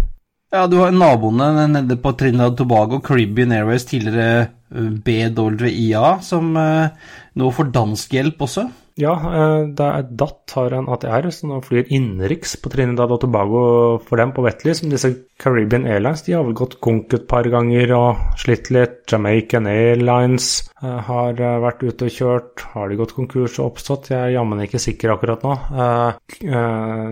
Ja, 0.51 0.65
du 0.67 0.81
har 0.81 0.91
naboene 0.91 1.69
nede 1.71 1.95
på 2.03 2.11
Trinidad 2.19 2.57
Tobago, 2.59 2.99
Caribbean 3.07 3.53
Airways, 3.55 3.85
tidligere 3.87 4.49
eh, 4.75 4.89
BWIA, 5.07 6.17
som 6.27 6.57
eh, 6.59 7.13
nå 7.39 7.51
får 7.55 7.71
dansk 7.77 8.17
hjelp 8.19 8.43
også. 8.49 8.65
Ja, 8.99 9.13
eh, 9.15 9.67
det 9.77 9.87
er 9.87 10.09
DAT 10.19 10.55
har 10.57 10.75
en 10.75 10.89
ATR 10.91 11.29
som 11.35 11.53
nå 11.53 11.61
flyr 11.65 11.91
innenriks 11.93 12.57
på 12.61 12.73
Trinidad 12.73 13.13
og 13.15 13.21
Tobago 13.23 13.63
for 14.07 14.21
dem 14.21 14.33
på 14.35 14.45
Wetley, 14.45 14.75
som 14.75 14.91
disse 14.91 15.13
Caribbean 15.41 15.87
Airlines. 15.87 16.25
De 16.27 16.35
har 16.35 16.45
vel 16.45 16.57
gått 16.59 16.79
konk 16.83 17.15
et 17.17 17.29
par 17.31 17.47
ganger 17.51 17.95
og 17.97 18.41
slitt 18.41 18.71
litt. 18.75 18.99
Jamaican 19.11 19.69
Airlines 19.71 20.51
eh, 20.83 20.99
har 21.07 21.39
eh, 21.39 21.59
vært 21.63 21.85
ute 21.87 22.09
og 22.09 22.17
kjørt. 22.17 22.67
Har 22.75 22.91
de 22.91 22.99
gått 23.01 23.15
konkurs 23.17 23.59
og 23.61 23.73
oppstått? 23.73 24.11
Jeg 24.13 24.21
er 24.21 24.35
jammen 24.37 24.65
ikke 24.65 24.83
sikker 24.83 25.15
akkurat 25.15 25.47
nå. 25.47 25.57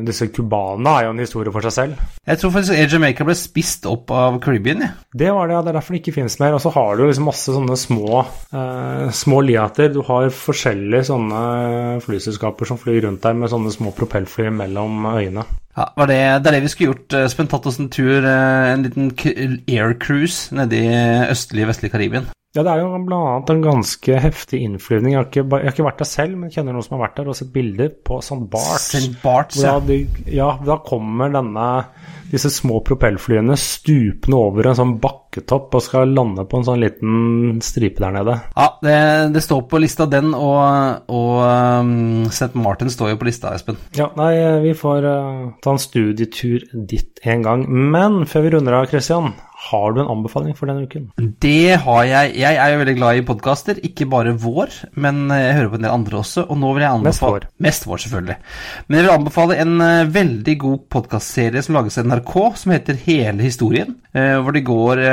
Disse 0.08 0.28
cubana 0.34 0.98
er 0.98 1.08
jo 1.08 1.14
en 1.14 1.22
historie 1.22 1.52
for 1.54 1.64
seg 1.66 1.74
selv. 1.74 2.04
Jeg 2.28 2.40
tror 2.40 2.54
faktisk 2.54 2.76
Air 2.76 2.92
Jamaica 2.92 3.26
ble 3.26 3.36
spist 3.38 3.86
opp 3.88 4.12
av 4.14 4.40
Caribbean, 4.44 4.84
jeg. 4.84 4.92
Ja. 4.92 5.06
Det 5.18 5.30
var 5.34 5.48
det, 5.48 5.56
ja. 5.56 5.62
Det 5.64 5.72
er 5.72 5.78
derfor 5.78 5.94
det 5.94 6.02
ikke 6.02 6.16
finnes 6.18 6.38
mer. 6.42 6.56
Og 6.56 6.62
så 6.62 6.72
har 6.74 6.98
du 6.98 7.06
liksom 7.06 7.26
masse 7.28 7.54
sånne 7.54 7.78
små, 7.80 8.22
små 9.14 9.40
liater. 9.46 9.90
Du 9.94 10.02
har 10.06 10.28
forskjellige 10.34 11.08
sånne 11.08 11.42
flyselskaper 12.04 12.68
som 12.68 12.80
flyr 12.80 13.04
rundt 13.06 13.22
der 13.24 13.36
med 13.38 13.52
sånne 13.52 13.72
små 13.74 13.92
propellfly 13.96 14.48
mellom 14.54 15.06
øyene. 15.12 15.44
Ja, 15.78 15.86
det, 16.10 16.18
det 16.42 16.50
er 16.50 16.56
det 16.56 16.62
vi 16.64 16.72
skulle 16.72 16.94
gjort. 16.94 17.14
Espen, 17.20 17.50
tatt 17.50 17.68
oss 17.70 17.78
en 17.78 17.90
tur, 17.94 18.24
eh, 18.24 18.72
en 18.72 18.82
liten 18.86 19.12
aircruise 19.68 20.54
nede 20.56 20.80
i 20.80 20.88
østlige, 21.30 21.68
vestlige 21.70 21.94
Karibien. 21.94 22.26
Ja, 22.56 22.62
det 22.64 22.72
er 22.72 22.80
jo 22.80 22.98
bl.a. 23.04 23.42
en 23.52 23.60
ganske 23.60 24.20
heftig 24.24 24.62
innflyvning. 24.64 25.12
Jeg 25.12 25.20
har, 25.20 25.26
ikke, 25.28 25.42
jeg 25.44 25.66
har, 25.66 25.74
ikke, 25.74 25.84
vært 25.84 25.98
der 26.00 26.08
selv, 26.08 26.38
men 26.40 26.52
kjenner 26.52 26.72
noen 26.72 26.86
som 26.86 26.94
har 26.96 27.02
vært 27.04 27.18
der 27.20 27.28
og 27.28 27.36
sett 27.36 27.50
bilder 27.52 27.90
på 28.08 28.22
St. 28.24 28.38
Barts. 28.48 28.86
St. 28.94 29.18
Barts, 29.20 29.58
ja. 29.60 29.74
De, 29.84 29.98
ja, 30.32 30.54
da 30.64 30.78
kommer 30.86 31.34
denne 31.34 31.66
disse 32.28 32.50
små 32.52 32.80
propellflyene 32.84 33.56
stupende 33.60 34.36
over 34.40 34.68
en 34.68 34.76
sånn 34.76 34.94
bakketopp 35.00 35.76
og 35.76 35.84
skal 35.84 36.12
lande 36.12 36.44
på 36.48 36.60
en 36.60 36.66
sånn 36.66 36.80
liten 36.82 37.60
stripe 37.64 38.00
der 38.00 38.16
nede. 38.16 38.38
Ja, 38.56 38.68
det, 38.84 38.96
det 39.36 39.44
står 39.44 39.66
på 39.68 39.80
lista 39.84 40.08
den, 40.08 40.32
og, 40.36 41.04
og 41.12 41.34
um, 41.44 42.28
St. 42.32 42.54
Martin 42.56 42.92
står 42.92 43.12
jo 43.12 43.20
på 43.20 43.28
lista, 43.28 43.52
Espen. 43.56 43.76
Ja, 43.96 44.08
nei, 44.16 44.32
vi 44.64 44.72
får 44.76 45.04
uh, 45.04 45.44
ta 45.64 45.76
en 45.76 45.84
studietur 45.84 46.64
dit 46.72 47.28
en 47.28 47.44
gang. 47.44 47.68
Men 47.68 48.22
før 48.28 48.48
vi 48.48 48.56
runder 48.56 48.80
av, 48.80 48.88
Christian, 48.92 49.34
har 49.58 49.92
du 49.92 50.00
en 50.00 50.10
anbefaling 50.12 50.54
for 50.54 50.70
denne 50.70 50.86
uken? 50.86 51.08
Det 51.42 51.78
har 51.82 52.02
jeg. 52.06 52.34
Jeg 52.38 52.58
er 52.62 52.72
jo 52.72 52.78
veldig 52.78 52.94
glad 53.00 53.18
i 53.18 53.24
podkaster. 53.26 53.80
Ikke 53.84 54.06
bare 54.10 54.36
vår, 54.38 54.76
men 55.02 55.24
jeg 55.34 55.56
hører 55.56 55.72
på 55.72 55.80
en 55.80 55.86
del 55.88 55.96
andre 55.96 56.20
også. 56.20 56.44
Og 56.46 56.60
nå 56.62 56.70
vil 56.76 56.84
jeg 56.84 56.94
anbefale 56.94 57.08
Mest 57.08 57.24
vår. 57.26 57.48
Mest 57.66 57.88
vår, 57.88 58.02
selvfølgelig. 58.04 58.36
Men 58.86 58.98
jeg 58.98 59.06
vil 59.06 59.14
anbefale 59.16 59.58
en 59.64 59.74
uh, 59.82 60.12
veldig 60.14 60.54
god 60.62 60.86
podkastserie 60.94 61.64
som 61.66 61.74
lages 61.74 61.98
av 61.98 62.06
NRK, 62.06 62.36
som 62.62 62.76
heter 62.76 63.02
Hele 63.08 63.48
historien. 63.48 63.98
Uh, 64.14 64.38
hvor 64.44 64.54
de 64.54 64.64
går 64.68 65.04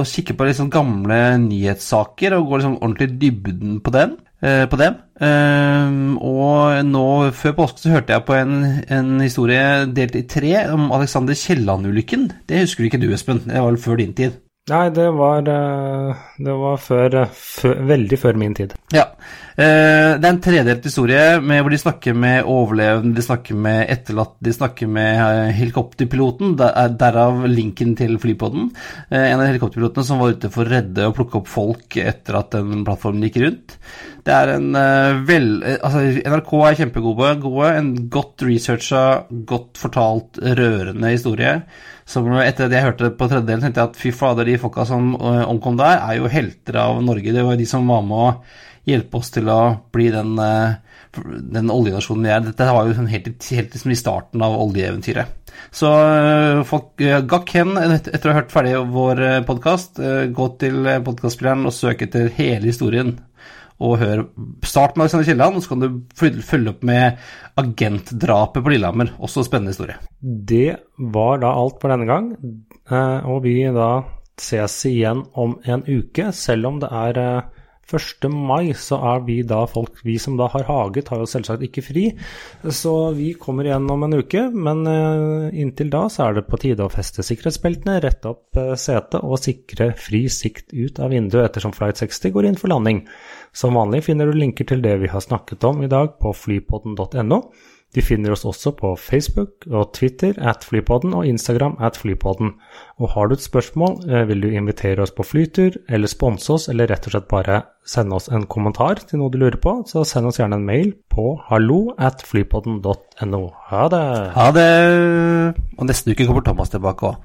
og 0.00 0.04
kikker 0.10 0.36
på 0.36 0.50
liksom 0.50 0.72
gamle 0.72 1.22
nyhetssaker 1.46 2.34
og 2.36 2.50
går 2.50 2.62
liksom 2.62 2.78
ordentlig 2.82 3.12
dybden 3.22 3.80
på 3.86 3.94
den. 3.94 4.18
Eh, 4.42 4.64
på 4.66 4.78
dem. 4.80 4.98
Uh, 5.22 6.18
og 6.18 6.80
nå 6.88 7.02
før 7.38 7.52
påske 7.60 7.84
så 7.84 7.92
hørte 7.92 8.16
jeg 8.16 8.24
på 8.26 8.34
en, 8.34 8.56
en 8.90 9.20
historie 9.22 9.84
delt 9.86 10.16
i 10.18 10.24
tre 10.26 10.64
om 10.72 10.88
Alexander 10.96 11.36
Kielland-ulykken. 11.38 12.26
Det 12.50 12.64
husker 12.64 12.88
ikke 12.88 12.98
du, 12.98 13.12
Espen. 13.14 13.44
Det 13.46 13.54
var 13.54 13.70
vel 13.70 13.78
før 13.84 14.00
din 14.02 14.16
tid? 14.18 14.40
Nei, 14.72 14.88
det 14.94 15.06
var, 15.14 15.46
eh, 15.50 16.26
det 16.42 16.56
var 16.58 16.82
før, 16.82 17.16
før, 17.34 17.78
veldig 17.92 18.18
før 18.18 18.42
min 18.42 18.58
tid. 18.58 18.74
Ja. 18.94 19.06
Uh, 19.52 20.16
det 20.16 20.24
er 20.24 20.30
en 20.30 20.40
tredelt 20.40 20.86
historie 20.88 21.24
med, 21.44 21.60
hvor 21.60 21.74
de 21.74 21.80
snakker 21.80 22.16
med 22.16 22.48
overlevende, 22.48 23.12
de 23.16 23.24
snakker 23.24 23.58
med 23.58 23.82
etterlatte, 23.92 24.38
de 24.40 24.54
snakker 24.56 24.88
med 24.88 25.52
helikopterpiloten. 25.58 26.54
Derav 26.56 27.44
linken 27.50 27.92
til 27.98 28.16
flypodden. 28.22 28.70
en 29.10 29.40
av 29.40 29.46
helikopterpilotene 29.50 30.08
som 30.08 30.22
var 30.22 30.36
ute 30.36 30.50
for 30.52 30.64
å 30.64 30.72
redde 30.72 31.08
og 31.08 31.16
plukke 31.18 31.42
opp 31.42 31.52
folk 31.52 31.98
etter 32.00 32.38
at 32.38 32.56
den 32.56 32.84
plattformen 32.86 33.28
gikk 33.28 33.40
rundt. 33.44 33.76
Det 34.22 34.32
er 34.32 34.52
en 34.54 34.68
vel 35.26 35.48
Altså, 35.82 36.02
NRK 36.22 36.52
er 36.68 36.76
kjempegode. 36.78 37.32
Gode, 37.42 37.70
en 37.78 37.94
godt 38.12 38.44
researcha, 38.46 39.04
godt 39.48 39.80
fortalt, 39.80 40.40
rørende 40.40 41.12
historie. 41.12 41.56
Som 42.08 42.28
etter 42.42 42.70
det 42.70 42.78
jeg 42.78 42.88
hørte 42.88 43.12
på 43.14 43.28
tredjedelen, 43.30 43.62
tenkte 43.66 43.82
jeg 43.82 43.90
at 43.92 44.00
fy 44.00 44.12
fader, 44.14 44.48
de 44.48 44.58
folka 44.60 44.86
som 44.88 45.14
omkom 45.16 45.78
der, 45.80 46.00
er 46.02 46.18
jo 46.18 46.30
helter 46.32 46.78
av 46.82 47.02
Norge. 47.04 47.34
Det 47.34 47.44
var 47.46 47.58
de 47.58 47.68
som 47.68 47.86
var 47.88 48.02
med 48.06 48.24
å 48.26 48.30
hjelpe 48.88 49.20
oss 49.20 49.30
til 49.34 49.50
å 49.52 49.60
bli 49.94 50.08
den, 50.14 50.34
den 50.34 51.72
oljenasjonen 51.72 52.26
vi 52.26 52.32
er. 52.34 52.42
Dette 52.46 52.70
var 52.74 52.88
jo 52.88 52.96
sånn 52.98 53.10
helt, 53.12 53.30
helt 53.30 53.76
liksom 53.76 53.94
i 53.94 53.98
starten 53.98 54.42
av 54.42 54.58
oljeeventyret. 54.64 55.38
Så 55.72 55.88
folk, 56.66 56.96
gakk 57.28 57.52
hen 57.54 57.76
etter 57.78 58.26
å 58.26 58.32
ha 58.32 58.40
hørt 58.40 58.54
ferdig 58.54 58.74
vår 58.90 59.22
podkast. 59.46 60.00
Gå 60.34 60.48
til 60.58 60.88
podkastspilleren 61.06 61.68
og 61.68 61.76
søk 61.76 62.02
etter 62.08 62.32
hele 62.38 62.72
historien 62.72 63.14
og 63.82 63.98
hør 64.00 64.24
Start 64.66 64.96
med 64.96 65.06
Alexander 65.06 65.26
Kielland, 65.26 65.58
og 65.58 65.64
så 65.64 65.72
kan 65.72 65.82
du 65.82 66.42
følge 66.46 66.72
opp 66.72 66.84
med 66.86 67.22
agentdrapet 67.60 68.64
på 68.64 68.72
Lillehammer. 68.72 69.12
Også 69.18 69.42
en 69.42 69.48
spennende 69.48 69.74
historie. 69.74 69.98
Det 70.20 70.76
var 71.12 71.42
da 71.42 71.52
alt 71.58 71.80
for 71.82 71.92
denne 71.92 72.08
gang, 72.08 72.32
eh, 72.90 73.26
og 73.26 73.42
vi 73.46 73.56
da 73.74 73.90
ses 74.40 74.78
igjen 74.88 75.24
om 75.38 75.58
en 75.64 75.84
uke, 75.86 76.30
selv 76.34 76.70
om 76.70 76.78
det 76.82 76.90
er 76.90 77.22
1. 77.90 78.26
Eh, 78.26 78.30
mai, 78.32 78.72
så 78.78 78.98
er 79.12 79.24
vi 79.26 79.40
da 79.46 79.62
folk 79.70 80.00
Vi 80.06 80.18
som 80.22 80.36
da 80.38 80.48
har 80.52 80.66
hage, 80.68 81.02
tar 81.06 81.22
jo 81.22 81.28
selvsagt 81.28 81.64
ikke 81.66 81.84
fri. 81.84 82.04
Så 82.64 82.94
vi 83.16 83.32
kommer 83.38 83.68
igjen 83.68 83.90
om 83.90 84.06
en 84.06 84.18
uke, 84.20 84.46
men 84.52 84.86
eh, 84.90 85.60
inntil 85.62 85.90
da 85.92 86.06
så 86.12 86.28
er 86.28 86.38
det 86.38 86.46
på 86.48 86.60
tide 86.62 86.86
å 86.86 86.92
feste 86.92 87.24
sikkerhetsbeltene, 87.26 88.00
rette 88.04 88.32
opp 88.32 88.62
setet 88.78 89.20
og 89.22 89.40
sikre 89.42 89.92
fri 89.98 90.24
sikt 90.32 90.72
ut 90.72 91.00
av 91.02 91.12
vinduet 91.12 91.50
ettersom 91.50 91.74
Flight 91.76 92.00
60 92.00 92.34
går 92.34 92.50
inn 92.50 92.58
for 92.60 92.72
landing. 92.72 93.04
Som 93.52 93.76
vanlig 93.76 94.04
finner 94.08 94.30
du 94.30 94.38
linker 94.38 94.68
til 94.68 94.82
det 94.84 94.96
vi 95.02 95.12
har 95.12 95.24
snakket 95.24 95.64
om 95.68 95.82
i 95.84 95.90
dag 95.92 96.16
på 96.22 96.32
flypodden.no. 96.36 97.42
De 97.92 98.00
finner 98.00 98.32
oss 98.32 98.46
også 98.48 98.72
på 98.76 98.94
Facebook 98.96 99.66
og 99.68 99.90
Twitter 99.92 100.38
at 100.40 100.64
Flypodden 100.64 101.12
og 101.12 101.26
Instagram 101.28 101.74
at 101.84 101.98
Flypodden. 102.00 102.54
Og 102.96 103.10
har 103.12 103.28
du 103.28 103.34
et 103.36 103.44
spørsmål, 103.44 103.98
eh, 104.08 104.28
vil 104.28 104.40
du 104.40 104.48
invitere 104.48 105.02
oss 105.02 105.12
på 105.12 105.26
flytur, 105.26 105.76
eller 105.88 106.08
sponse 106.08 106.52
oss, 106.52 106.68
eller 106.72 106.88
rett 106.88 107.06
og 107.06 107.12
slett 107.12 107.28
bare 107.28 107.62
sende 107.84 108.16
oss 108.16 108.30
en 108.32 108.46
kommentar 108.46 109.02
til 109.04 109.20
noe 109.20 109.30
du 109.30 109.36
lurer 109.38 109.60
på, 109.60 109.82
så 109.86 110.06
send 110.08 110.26
oss 110.26 110.40
gjerne 110.40 110.56
en 110.56 110.64
mail 110.64 110.94
på 111.12 111.36
hallo 111.50 111.92
at 111.98 112.24
flypodden.no. 112.24 113.42
Ha 113.68 113.88
det! 113.92 114.06
Ha 114.38 114.48
det! 114.56 114.70
Og 115.76 115.86
neste 115.86 116.16
uke 116.16 116.26
kommer 116.26 116.42
Thomas 116.42 116.72
tilbake 116.72 117.12
òg. 117.12 117.20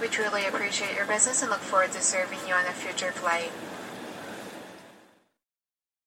We 0.00 0.08
truly 0.08 0.46
appreciate 0.46 0.96
your 0.96 1.04
business 1.04 1.42
and 1.42 1.50
look 1.50 1.60
forward 1.60 1.92
to 1.92 2.00
serving 2.00 2.38
you 2.48 2.54
on 2.54 2.64
a 2.64 2.72
future 2.72 3.12
flight. 3.12 3.52